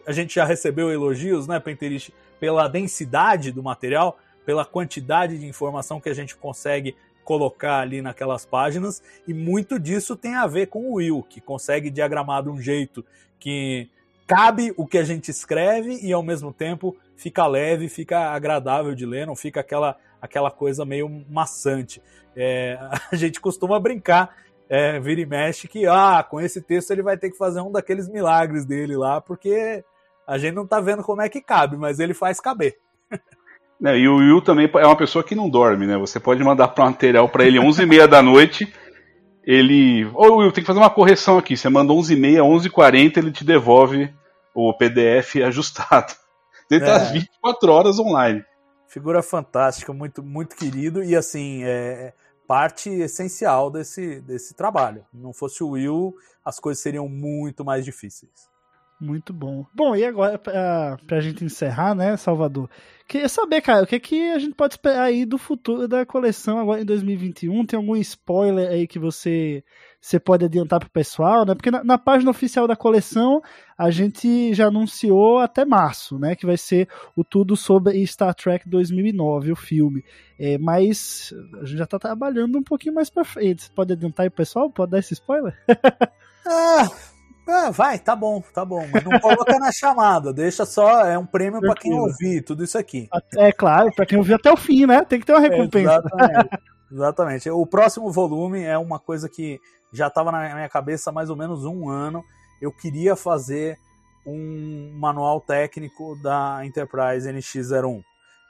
A 0.06 0.12
gente 0.12 0.36
já 0.36 0.46
recebeu 0.46 0.92
elogios, 0.92 1.48
né, 1.48 1.60
Penterich, 1.60 2.14
pela 2.40 2.68
densidade 2.68 3.52
do 3.52 3.64
material, 3.64 4.20
pela 4.46 4.66
quantidade 4.66 5.38
de 5.38 5.48
informação 5.48 6.00
que 6.00 6.10
a 6.10 6.14
gente 6.14 6.36
consegue 6.36 6.96
colocar 7.24 7.80
ali 7.80 8.04
naquelas 8.04 8.46
páginas, 8.46 9.02
e 9.28 9.34
muito 9.34 9.80
disso 9.80 10.16
tem 10.16 10.36
a 10.36 10.46
ver 10.46 10.68
com 10.68 10.92
o 10.92 10.94
Will, 10.94 11.26
que 11.28 11.42
consegue 11.42 11.90
diagramar 11.90 12.44
de 12.44 12.50
um 12.50 12.62
jeito 12.62 13.04
que 13.40 13.90
cabe 14.28 14.74
o 14.78 14.86
que 14.86 14.98
a 14.98 15.04
gente 15.04 15.30
escreve 15.30 16.00
e 16.02 16.14
ao 16.14 16.22
mesmo 16.22 16.54
tempo 16.54 16.96
fica 17.18 17.46
leve, 17.48 17.90
fica 17.90 18.30
agradável 18.30 18.94
de 18.94 19.06
ler, 19.06 19.26
não 19.26 19.36
fica 19.36 19.60
aquela, 19.60 19.98
aquela 20.22 20.52
coisa 20.52 20.86
meio 20.86 21.26
maçante. 21.30 22.02
É, 22.36 22.78
a 23.12 23.16
gente 23.16 23.42
costuma 23.42 23.80
brincar, 23.80 24.36
é, 24.70 25.00
vira 25.00 25.22
e 25.22 25.26
mexe, 25.26 25.68
que 25.68 25.86
ah, 25.86 26.26
com 26.28 26.40
esse 26.40 26.62
texto 26.62 26.92
ele 26.92 27.04
vai 27.04 27.18
ter 27.18 27.30
que 27.30 27.38
fazer 27.38 27.62
um 27.62 27.72
daqueles 27.72 28.10
milagres 28.10 28.66
dele 28.66 28.96
lá, 28.96 29.22
porque 29.22 29.84
a 30.28 30.38
gente 30.38 30.56
não 30.56 30.66
tá 30.66 30.80
vendo 30.80 31.04
como 31.04 31.22
é 31.22 31.30
que 31.30 31.42
cabe, 31.42 31.78
mas 31.78 32.00
ele 32.00 32.14
faz 32.14 32.40
caber. 32.40 32.76
É, 33.84 33.98
e 33.98 34.08
o 34.08 34.18
Will 34.18 34.42
também 34.42 34.70
é 34.74 34.86
uma 34.86 34.96
pessoa 34.96 35.24
que 35.24 35.36
não 35.36 35.50
dorme, 35.50 35.86
né? 35.86 35.98
Você 35.98 36.18
pode 36.18 36.42
mandar 36.42 36.70
para 36.70 36.86
material 36.86 37.28
para 37.28 37.44
ele 37.44 37.60
11h30 37.60 38.08
da 38.08 38.22
noite. 38.22 38.74
Ele. 39.44 40.06
Ô 40.14 40.38
Will, 40.38 40.52
tem 40.52 40.64
que 40.64 40.68
fazer 40.68 40.80
uma 40.80 40.90
correção 40.90 41.38
aqui. 41.38 41.58
Você 41.58 41.68
manda 41.68 41.94
11h30, 41.94 42.38
11h40, 42.38 43.18
ele 43.18 43.32
te 43.32 43.44
devolve 43.44 44.12
o 44.54 44.74
PDF 44.74 45.36
ajustado. 45.46 46.14
Ele 46.72 46.80
tá 46.80 46.94
é. 46.94 47.00
tá 47.00 47.06
24 47.12 47.72
horas 47.72 48.00
online. 48.00 48.44
Figura 48.88 49.22
fantástica, 49.22 49.94
muito, 49.94 50.24
muito 50.24 50.56
querido 50.56 51.04
e 51.04 51.16
assim, 51.16 51.64
é 51.64 52.14
parte 52.48 52.90
essencial 52.90 53.70
desse, 53.70 54.22
desse 54.22 54.54
trabalho. 54.54 55.06
Não 55.14 55.34
fosse 55.34 55.64
o 55.64 55.70
Will, 55.70 56.16
as 56.44 56.60
coisas 56.60 56.82
seriam 56.82 57.08
muito 57.08 57.66
mais 57.66 57.84
difíceis. 57.84 58.50
Muito 59.00 59.34
bom. 59.34 59.66
Bom, 59.74 59.96
e 59.96 60.06
agora, 60.06 60.38
pra, 60.38 60.98
pra 61.06 61.20
gente 61.20 61.44
encerrar, 61.44 61.94
né, 61.94 62.16
Salvador? 62.16 62.70
Queria 63.08 63.28
saber, 63.28 63.62
cara, 63.62 63.84
o 63.84 63.88
que, 63.88 63.96
é 63.96 64.00
que 64.00 64.32
a 64.32 64.40
gente 64.40 64.56
pode 64.56 64.76
esperar 64.76 65.04
aí 65.04 65.26
do 65.26 65.38
futuro 65.38 65.88
da 65.88 66.06
coleção 66.06 66.58
agora 66.60 66.82
em 66.82 66.86
2021? 66.86 67.66
Tem 67.66 67.78
algum 67.78 67.96
spoiler 67.98 68.70
aí 68.70 68.88
que 68.88 68.98
você, 68.98 69.64
você 70.06 70.20
pode 70.20 70.46
adiantar 70.46 70.80
pro 70.80 70.90
pessoal, 70.90 71.48
né? 71.48 71.56
Porque 71.56 71.72
na, 71.72 71.84
na 71.84 71.98
página 71.98 72.30
oficial 72.30 72.68
da 72.68 72.76
coleção 72.76 73.42
a 73.76 73.90
gente 73.90 74.54
já 74.54 74.68
anunciou 74.68 75.40
até 75.40 75.66
março, 75.66 76.20
né? 76.20 76.36
Que 76.36 76.46
vai 76.46 76.58
ser 76.58 76.88
o 77.16 77.24
tudo 77.24 77.58
sobre 77.58 78.06
Star 78.06 78.36
Trek 78.36 78.70
2009, 78.70 79.52
o 79.52 79.56
filme. 79.56 80.06
É, 80.40 80.60
mas 80.60 81.34
a 81.60 81.66
gente 81.66 81.80
já 81.80 81.88
tá 81.88 81.98
trabalhando 81.98 82.60
um 82.60 82.62
pouquinho 82.62 82.94
mais 82.94 83.10
pra 83.10 83.26
frente. 83.26 83.64
Você 83.64 83.72
pode 83.74 83.94
adiantar 83.94 84.26
aí, 84.26 84.30
pessoal? 84.30 84.70
Pode 84.70 84.92
dar 84.92 85.00
esse 85.00 85.16
spoiler? 85.16 85.58
ah, 86.46 86.88
ah, 87.48 87.72
vai, 87.72 87.98
tá 87.98 88.16
bom, 88.16 88.44
tá 88.54 88.64
bom. 88.64 88.88
Mas 88.94 89.04
não 89.04 89.20
coloca 89.20 89.58
na 89.58 89.72
chamada, 89.72 90.32
deixa 90.32 90.68
só, 90.68 91.04
é 91.04 91.18
um 91.18 91.26
prêmio 91.26 91.60
para 91.60 91.74
quem 91.74 92.00
ouvir, 92.00 92.44
tudo 92.44 92.64
isso 92.64 92.78
aqui. 92.78 93.10
É 93.38 93.52
claro, 93.52 93.92
para 93.96 94.06
quem 94.06 94.20
ouvir 94.20 94.36
até 94.36 94.52
o 94.52 94.58
fim, 94.58 94.86
né? 94.86 95.04
Tem 95.04 95.20
que 95.20 95.26
ter 95.26 95.34
uma 95.34 95.42
recompensa. 95.42 95.94
É, 95.94 95.98
exatamente, 95.98 96.60
exatamente. 96.92 97.50
O 97.50 97.66
próximo 97.66 98.12
volume 98.12 98.62
é 98.62 98.78
uma 98.78 99.00
coisa 99.00 99.28
que 99.28 99.60
já 99.96 100.08
estava 100.08 100.32
na 100.32 100.54
minha 100.54 100.70
cabeça 100.70 101.10
há 101.10 101.14
mais 101.14 101.30
ou 101.30 101.36
menos 101.36 101.66
um 101.66 101.90
ano. 101.90 102.24
Eu 102.62 102.72
queria 102.72 103.16
fazer 103.16 103.78
um 104.26 104.92
manual 104.96 105.40
técnico 105.40 106.16
da 106.22 106.66
Enterprise 106.66 107.30
NX01. 107.30 108.04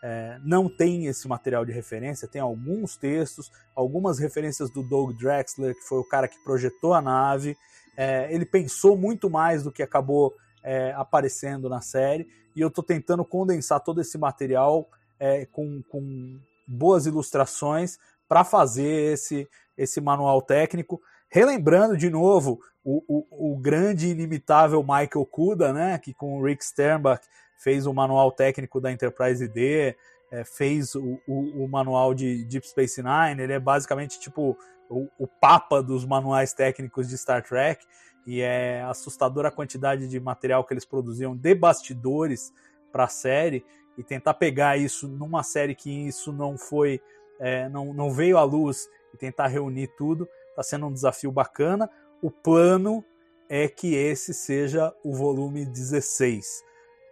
É, 0.04 0.40
não 0.44 0.70
tem 0.70 1.08
esse 1.08 1.28
material 1.28 1.66
de 1.66 1.72
referência, 1.72 2.28
tem 2.28 2.42
alguns 2.42 2.96
textos, 2.96 3.52
algumas 3.76 4.20
referências 4.20 4.70
do 4.70 4.84
Doug 4.84 5.18
Drexler, 5.18 5.74
que 5.74 5.82
foi 5.82 5.98
o 5.98 6.04
cara 6.04 6.28
que 6.28 6.38
projetou 6.44 6.94
a 6.94 7.02
nave, 7.02 7.58
é, 7.98 8.28
ele 8.32 8.46
pensou 8.46 8.96
muito 8.96 9.30
mais 9.30 9.64
do 9.64 9.72
que 9.72 9.82
acabou 9.82 10.36
é, 10.64 10.94
aparecendo 10.96 11.70
na 11.70 11.82
série, 11.82 12.28
e 12.56 12.62
eu 12.62 12.68
estou 12.68 12.84
tentando 12.84 13.26
condensar 13.26 13.80
todo 13.80 14.00
esse 14.00 14.18
material 14.18 14.88
é, 15.20 15.46
com, 15.46 15.82
com 15.90 16.40
boas 16.68 17.06
ilustrações 17.06 17.98
para 18.28 18.44
fazer 18.44 19.14
esse, 19.14 19.48
esse 19.78 20.00
manual 20.02 20.42
técnico. 20.42 21.02
Relembrando 21.36 21.98
de 21.98 22.10
novo 22.10 22.62
o, 22.82 23.04
o, 23.10 23.52
o, 23.52 23.58
grande 23.58 24.08
inimitável 24.08 24.82
Michael 24.82 25.26
Kuda, 25.30 25.74
né, 25.74 25.98
que 25.98 26.14
com 26.14 26.38
o 26.38 26.42
Rick 26.42 26.64
Sternbach 26.64 27.28
fez 27.58 27.86
o 27.86 27.94
manual 27.94 28.32
técnico 28.32 28.80
da 28.80 28.90
Enterprise 28.90 29.46
D, 29.46 29.98
é, 30.32 30.46
fez 30.46 30.96
o, 30.96 31.20
o, 31.28 31.66
o, 31.66 31.68
manual 31.68 32.14
de 32.14 32.46
Deep 32.46 32.66
Space 32.66 33.04
Nine, 33.04 33.44
ele 33.44 33.52
é 33.52 33.60
basicamente 33.60 34.18
tipo 34.18 34.58
o, 34.90 35.10
o 35.20 35.28
papa 35.28 35.84
dos 35.84 36.06
manuais 36.06 36.54
técnicos 36.54 37.10
de 37.10 37.18
Star 37.18 37.44
Trek, 37.44 37.86
e 38.26 38.40
é 38.40 38.82
assustadora 38.84 39.50
a 39.50 39.52
quantidade 39.52 40.08
de 40.08 40.18
material 40.22 40.64
que 40.64 40.74
eles 40.74 40.86
produziam 40.86 41.36
de 41.36 41.54
bastidores 41.54 42.54
para 42.94 43.04
a 43.04 43.10
série, 43.10 43.66
e 43.98 44.04
tentar 44.06 44.36
pegar 44.36 44.78
isso 44.78 45.06
numa 45.06 45.44
série 45.44 45.76
que 45.76 46.08
isso 46.08 46.32
não 46.32 46.58
foi, 46.58 47.02
é, 47.42 47.68
não, 47.68 47.94
não 47.94 48.10
veio 48.10 48.38
à 48.38 48.44
luz, 48.44 48.88
e 49.14 49.18
tentar 49.18 49.48
reunir 49.48 49.88
tudo, 49.98 50.30
está 50.56 50.64
sendo 50.64 50.88
um 50.88 50.94
desafio 50.94 51.32
bacana. 51.32 51.90
O 52.22 52.32
plano 52.32 53.04
é 53.50 53.68
que 53.68 53.94
esse 53.94 54.34
seja 54.34 54.94
o 55.04 55.14
volume 55.14 55.66
16. 55.66 56.64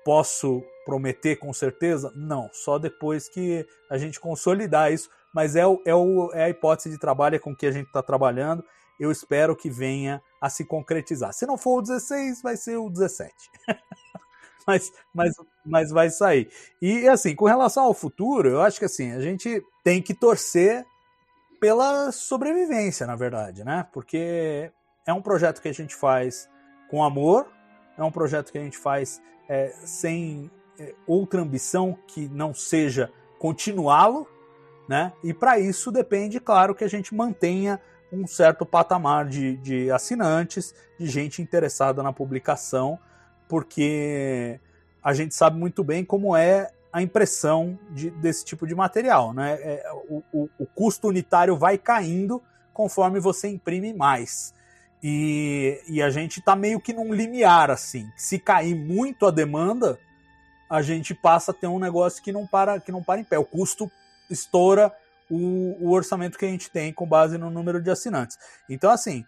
Posso 0.04 0.64
prometer 0.86 1.38
com 1.38 1.54
certeza? 1.54 2.12
Não, 2.16 2.50
só 2.52 2.78
depois 2.78 3.30
que 3.30 3.66
a 3.90 3.98
gente 3.98 4.20
consolidar 4.20 4.92
isso 4.92 5.10
mas 5.34 5.56
é, 5.56 5.66
o, 5.66 5.82
é, 5.84 5.96
o, 5.96 6.32
é 6.34 6.44
a 6.44 6.50
hipótese 6.50 6.92
de 6.92 7.00
trabalho 7.00 7.36
é 7.36 7.40
com 7.40 7.56
que 7.56 7.66
a 7.66 7.72
gente 7.72 7.88
está 7.88 8.04
trabalhando. 8.04 8.64
Eu 9.00 9.12
espero 9.12 9.56
que 9.56 9.70
venha 9.70 10.22
a 10.40 10.50
se 10.50 10.64
concretizar. 10.64 11.34
Se 11.34 11.48
não 11.48 11.58
for 11.58 11.80
o 11.80 11.82
16, 11.82 12.44
vai 12.44 12.56
ser 12.56 12.78
o 12.78 12.90
17. 12.90 13.34
mas, 14.68 14.94
mas, 15.12 15.34
mas 15.66 15.90
vai 15.90 16.12
sair. 16.12 16.52
E 16.80 17.08
assim, 17.10 17.36
com 17.36 17.46
relação 17.46 17.86
ao 17.86 17.94
futuro, 17.96 18.48
eu 18.48 18.62
acho 18.62 18.78
que 18.78 18.86
assim, 18.86 19.12
a 19.12 19.20
gente 19.20 19.62
tem 19.84 20.02
que 20.02 20.14
torcer 20.14 20.86
pela 21.64 22.12
sobrevivência, 22.12 23.08
na 23.08 23.16
verdade, 23.16 23.64
né? 23.64 23.88
Porque 23.94 24.70
é 25.08 25.14
um 25.14 25.22
projeto 25.22 25.62
que 25.62 25.70
a 25.70 25.74
gente 25.74 25.96
faz 25.96 26.50
com 26.90 27.02
amor, 27.02 27.50
é 27.98 28.04
um 28.04 28.12
projeto 28.12 28.52
que 28.52 28.58
a 28.58 28.62
gente 28.62 28.78
faz 28.78 29.22
é, 29.48 29.74
sem 29.86 30.52
é, 30.78 30.94
outra 31.08 31.40
ambição 31.40 31.98
que 32.06 32.28
não 32.28 32.54
seja 32.54 33.10
continuá-lo, 33.40 34.28
né? 34.90 35.14
E 35.24 35.34
para 35.34 35.58
isso 35.58 35.90
depende, 35.90 36.38
claro, 36.38 36.76
que 36.76 36.84
a 36.84 36.90
gente 36.90 37.16
mantenha 37.16 37.80
um 38.12 38.28
certo 38.28 38.66
patamar 38.66 39.26
de, 39.26 39.56
de 39.56 39.90
assinantes, 39.90 40.76
de 41.00 41.06
gente 41.06 41.42
interessada 41.42 42.04
na 42.04 42.12
publicação, 42.12 43.00
porque 43.48 44.60
a 45.02 45.14
gente 45.14 45.34
sabe 45.34 45.58
muito 45.58 45.82
bem 45.82 46.04
como 46.04 46.36
é 46.36 46.72
a 46.94 47.02
impressão 47.02 47.78
de, 47.90 48.12
desse 48.12 48.46
tipo 48.46 48.68
de 48.68 48.76
material. 48.76 49.34
Né? 49.34 49.58
É, 49.60 49.92
o, 50.08 50.24
o, 50.32 50.50
o, 50.60 50.66
custo 50.68 51.08
unitário 51.08 51.58
vai 51.58 51.76
caindo 51.76 52.42
conforme 52.72 53.20
você 53.20 53.48
imprime 53.48 53.92
mais. 53.92 54.54
E, 55.02 55.82
e 55.88 56.02
a 56.04 56.12
gente 56.12 56.40
está 56.40 56.56
meio 56.56 56.80
que 56.80 56.94
num 56.94 57.12
limiar 57.12 57.72
assim. 57.72 58.08
Se 58.16 58.38
cair 58.38 58.76
muito 58.76 59.26
a 59.26 59.32
demanda, 59.32 60.00
a 60.70 60.84
gente 60.84 61.16
passa 61.16 61.50
a 61.50 61.54
ter 61.54 61.68
um 61.68 61.80
negócio 61.80 62.22
que 62.22 62.32
não 62.32 62.46
para, 62.46 62.80
que 62.80 62.92
não 62.92 63.04
para 63.04 63.20
em 63.20 63.24
pé. 63.24 63.40
O 63.40 63.44
custo 63.44 63.92
estoura 64.30 64.94
o, 65.30 65.76
o, 65.82 65.92
orçamento 65.92 66.38
que 66.38 66.46
a 66.46 66.50
gente 66.50 66.70
tem 66.70 66.94
com 66.94 67.08
base 67.08 67.40
no 67.40 67.50
número 67.50 67.82
de 67.82 67.90
assinantes. 67.90 68.38
Então, 68.70 68.92
assim, 68.92 69.26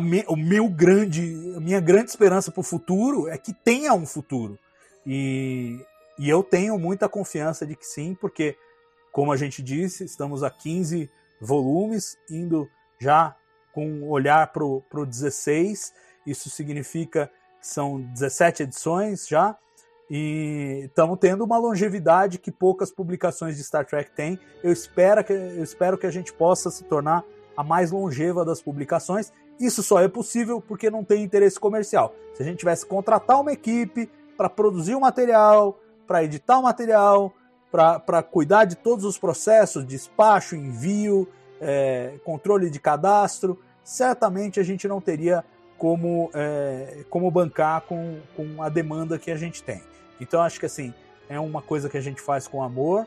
me, 0.00 0.24
o 0.28 0.36
meu 0.36 0.68
grande, 0.68 1.52
a 1.56 1.60
minha 1.60 1.80
grande 1.80 2.10
esperança 2.10 2.52
para 2.52 2.60
o 2.60 2.64
futuro 2.64 3.28
é 3.28 3.36
que 3.36 3.52
tenha 3.52 3.92
um 3.92 4.06
futuro. 4.06 4.56
E, 5.04 5.84
e 6.18 6.28
eu 6.28 6.42
tenho 6.42 6.78
muita 6.78 7.08
confiança 7.08 7.66
de 7.66 7.76
que 7.76 7.86
sim, 7.86 8.14
porque, 8.14 8.56
como 9.12 9.32
a 9.32 9.36
gente 9.36 9.62
disse, 9.62 10.04
estamos 10.04 10.42
a 10.42 10.50
15 10.50 11.10
volumes, 11.40 12.18
indo 12.30 12.68
já 12.98 13.36
com 13.72 13.86
um 13.86 14.08
olhar 14.08 14.50
para 14.52 14.64
o 14.64 15.06
16. 15.06 15.92
Isso 16.26 16.48
significa 16.48 17.30
que 17.60 17.66
são 17.66 18.00
17 18.00 18.62
edições 18.62 19.28
já. 19.28 19.56
E 20.08 20.84
estamos 20.84 21.18
tendo 21.18 21.44
uma 21.44 21.58
longevidade 21.58 22.38
que 22.38 22.50
poucas 22.50 22.90
publicações 22.90 23.56
de 23.56 23.64
Star 23.64 23.84
Trek 23.84 24.10
têm. 24.12 24.38
Eu 24.62 24.72
espero, 24.72 25.22
que, 25.22 25.32
eu 25.32 25.62
espero 25.62 25.98
que 25.98 26.06
a 26.06 26.10
gente 26.10 26.32
possa 26.32 26.70
se 26.70 26.84
tornar 26.84 27.24
a 27.56 27.64
mais 27.64 27.90
longeva 27.90 28.44
das 28.44 28.62
publicações. 28.62 29.32
Isso 29.58 29.82
só 29.82 30.00
é 30.00 30.08
possível 30.08 30.60
porque 30.60 30.88
não 30.88 31.02
tem 31.02 31.22
interesse 31.22 31.58
comercial. 31.58 32.14
Se 32.34 32.42
a 32.42 32.46
gente 32.46 32.58
tivesse 32.58 32.84
que 32.84 32.90
contratar 32.90 33.40
uma 33.40 33.52
equipe 33.52 34.08
para 34.36 34.48
produzir 34.48 34.94
o 34.94 34.98
um 34.98 35.00
material, 35.00 35.78
para 36.06 36.22
editar 36.24 36.58
o 36.58 36.62
material, 36.62 37.34
para 37.70 38.22
cuidar 38.22 38.64
de 38.64 38.76
todos 38.76 39.04
os 39.04 39.18
processos, 39.18 39.84
despacho, 39.84 40.56
envio, 40.56 41.28
é, 41.60 42.14
controle 42.24 42.70
de 42.70 42.78
cadastro, 42.78 43.60
certamente 43.82 44.60
a 44.60 44.62
gente 44.62 44.86
não 44.88 45.00
teria 45.00 45.44
como, 45.78 46.30
é, 46.34 47.04
como 47.10 47.30
bancar 47.30 47.82
com, 47.82 48.18
com 48.34 48.62
a 48.62 48.68
demanda 48.68 49.18
que 49.18 49.30
a 49.30 49.36
gente 49.36 49.62
tem. 49.62 49.82
Então 50.20 50.40
acho 50.40 50.58
que 50.58 50.66
assim, 50.66 50.94
é 51.28 51.38
uma 51.38 51.60
coisa 51.60 51.88
que 51.88 51.96
a 51.96 52.00
gente 52.00 52.20
faz 52.20 52.48
com 52.48 52.62
amor 52.62 53.06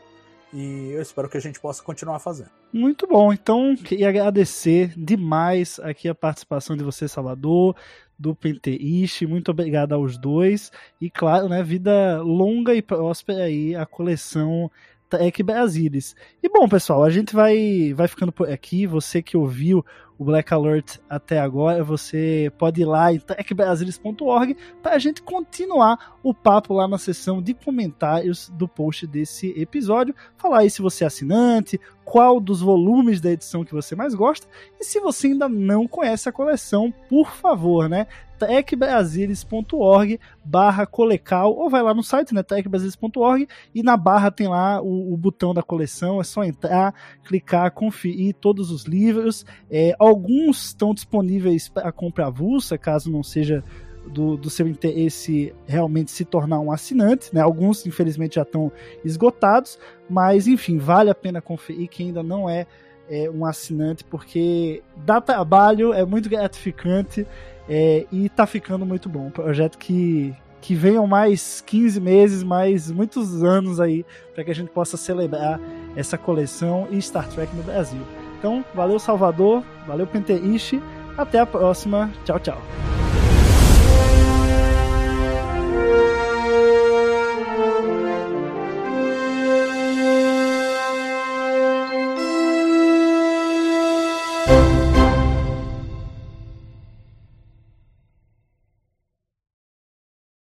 E 0.52 0.90
eu 0.90 1.00
espero 1.00 1.28
que 1.28 1.36
a 1.36 1.40
gente 1.40 1.60
possa 1.60 1.82
continuar 1.82 2.18
fazendo. 2.18 2.50
Muito 2.72 3.06
bom. 3.06 3.32
Então, 3.32 3.76
queria 3.76 4.08
agradecer 4.08 4.92
demais 4.96 5.78
aqui 5.80 6.08
a 6.08 6.14
participação 6.14 6.76
de 6.76 6.82
você, 6.82 7.06
Salvador, 7.06 7.76
do 8.18 8.34
Penteish. 8.34 9.22
Muito 9.22 9.50
obrigado 9.50 9.92
aos 9.92 10.18
dois. 10.18 10.72
E, 11.00 11.08
claro, 11.08 11.48
né, 11.48 11.62
vida 11.62 12.20
longa 12.20 12.74
e 12.74 12.82
próspera 12.82 13.44
aí 13.44 13.74
a 13.74 13.86
coleção 13.86 14.70
Trek 15.10 15.42
Brasilis. 15.42 16.14
E 16.40 16.48
bom, 16.48 16.68
pessoal, 16.68 17.02
a 17.02 17.10
gente 17.10 17.34
vai, 17.34 17.92
vai 17.92 18.06
ficando 18.06 18.30
por 18.30 18.48
aqui. 18.48 18.86
Você 18.86 19.20
que 19.20 19.36
ouviu 19.36 19.84
o 20.16 20.24
Black 20.24 20.52
Alert 20.52 20.98
até 21.08 21.40
agora, 21.40 21.82
você 21.82 22.52
pode 22.58 22.82
ir 22.82 22.84
lá 22.84 23.12
em 23.12 23.18
techbrasilis.org 23.18 24.56
para 24.82 24.94
a 24.94 24.98
gente 24.98 25.22
continuar 25.22 26.18
o 26.22 26.34
papo 26.34 26.74
lá 26.74 26.86
na 26.86 26.98
seção 26.98 27.42
de 27.42 27.54
comentários 27.54 28.50
do 28.50 28.68
post 28.68 29.06
desse 29.06 29.48
episódio. 29.58 30.14
Falar 30.36 30.58
aí 30.58 30.70
se 30.70 30.82
você 30.82 31.04
é 31.04 31.06
assinante, 31.06 31.80
qual 32.04 32.38
dos 32.38 32.60
volumes 32.60 33.20
da 33.20 33.32
edição 33.32 33.64
que 33.64 33.72
você 33.72 33.96
mais 33.96 34.14
gosta 34.14 34.46
e 34.78 34.84
se 34.84 35.00
você 35.00 35.28
ainda 35.28 35.48
não 35.48 35.88
conhece 35.88 36.28
a 36.28 36.32
coleção, 36.32 36.92
por 37.08 37.30
favor, 37.30 37.88
né? 37.88 38.06
techbrasilis.org 38.46 40.18
barra 40.42 40.86
colecal, 40.86 41.54
ou 41.54 41.68
vai 41.68 41.82
lá 41.82 41.92
no 41.92 42.02
site, 42.02 42.34
né, 42.34 42.42
techbrasilis.org, 42.42 43.46
e 43.74 43.82
na 43.82 43.96
barra 43.96 44.30
tem 44.30 44.48
lá 44.48 44.80
o, 44.80 45.12
o, 45.12 45.16
botão 45.16 45.52
da 45.52 45.62
coleção, 45.62 46.20
é 46.20 46.24
só 46.24 46.42
entrar, 46.42 46.94
clicar, 47.24 47.70
conferir 47.72 48.34
todos 48.34 48.70
os 48.70 48.84
livros. 48.84 49.44
É, 49.70 49.94
alguns 49.98 50.66
estão 50.66 50.94
disponíveis 50.94 51.68
para 51.68 51.92
compra 51.92 52.26
avulsa, 52.28 52.78
caso 52.78 53.10
não 53.10 53.22
seja 53.22 53.62
do, 54.06 54.36
do, 54.36 54.48
seu 54.48 54.66
interesse 54.66 55.54
realmente 55.66 56.10
se 56.10 56.24
tornar 56.24 56.58
um 56.60 56.72
assinante, 56.72 57.34
né? 57.34 57.42
Alguns, 57.42 57.84
infelizmente, 57.86 58.36
já 58.36 58.42
estão 58.42 58.72
esgotados, 59.04 59.78
mas 60.08 60.48
enfim, 60.48 60.78
vale 60.78 61.10
a 61.10 61.14
pena 61.14 61.42
conferir 61.42 61.88
quem 61.88 62.06
ainda 62.06 62.22
não 62.22 62.48
é, 62.48 62.66
é 63.10 63.28
um 63.28 63.44
assinante, 63.44 64.04
porque 64.04 64.82
dá 64.96 65.20
trabalho, 65.20 65.92
é 65.92 66.04
muito 66.06 66.30
gratificante 66.30 67.26
é, 67.68 68.06
e 68.12 68.28
tá 68.28 68.46
ficando 68.46 68.86
muito 68.86 69.08
bom. 69.08 69.26
Um 69.26 69.30
projeto 69.30 69.76
que, 69.76 70.32
que 70.60 70.74
venham 70.74 71.06
mais 71.08 71.60
15 71.60 72.00
meses, 72.00 72.42
mais 72.44 72.90
muitos 72.90 73.42
anos 73.42 73.80
aí, 73.80 74.06
para 74.32 74.44
que 74.44 74.50
a 74.52 74.54
gente 74.54 74.70
possa 74.70 74.96
celebrar 74.96 75.60
essa 75.96 76.16
coleção 76.16 76.86
e 76.90 77.02
Star 77.02 77.28
Trek 77.28 77.54
no 77.54 77.64
Brasil. 77.64 78.00
Então, 78.38 78.64
valeu 78.72 78.98
Salvador, 78.98 79.64
valeu 79.86 80.06
Penteishi, 80.06 80.80
até 81.18 81.40
a 81.40 81.46
próxima, 81.46 82.10
tchau, 82.24 82.38
tchau. 82.38 83.09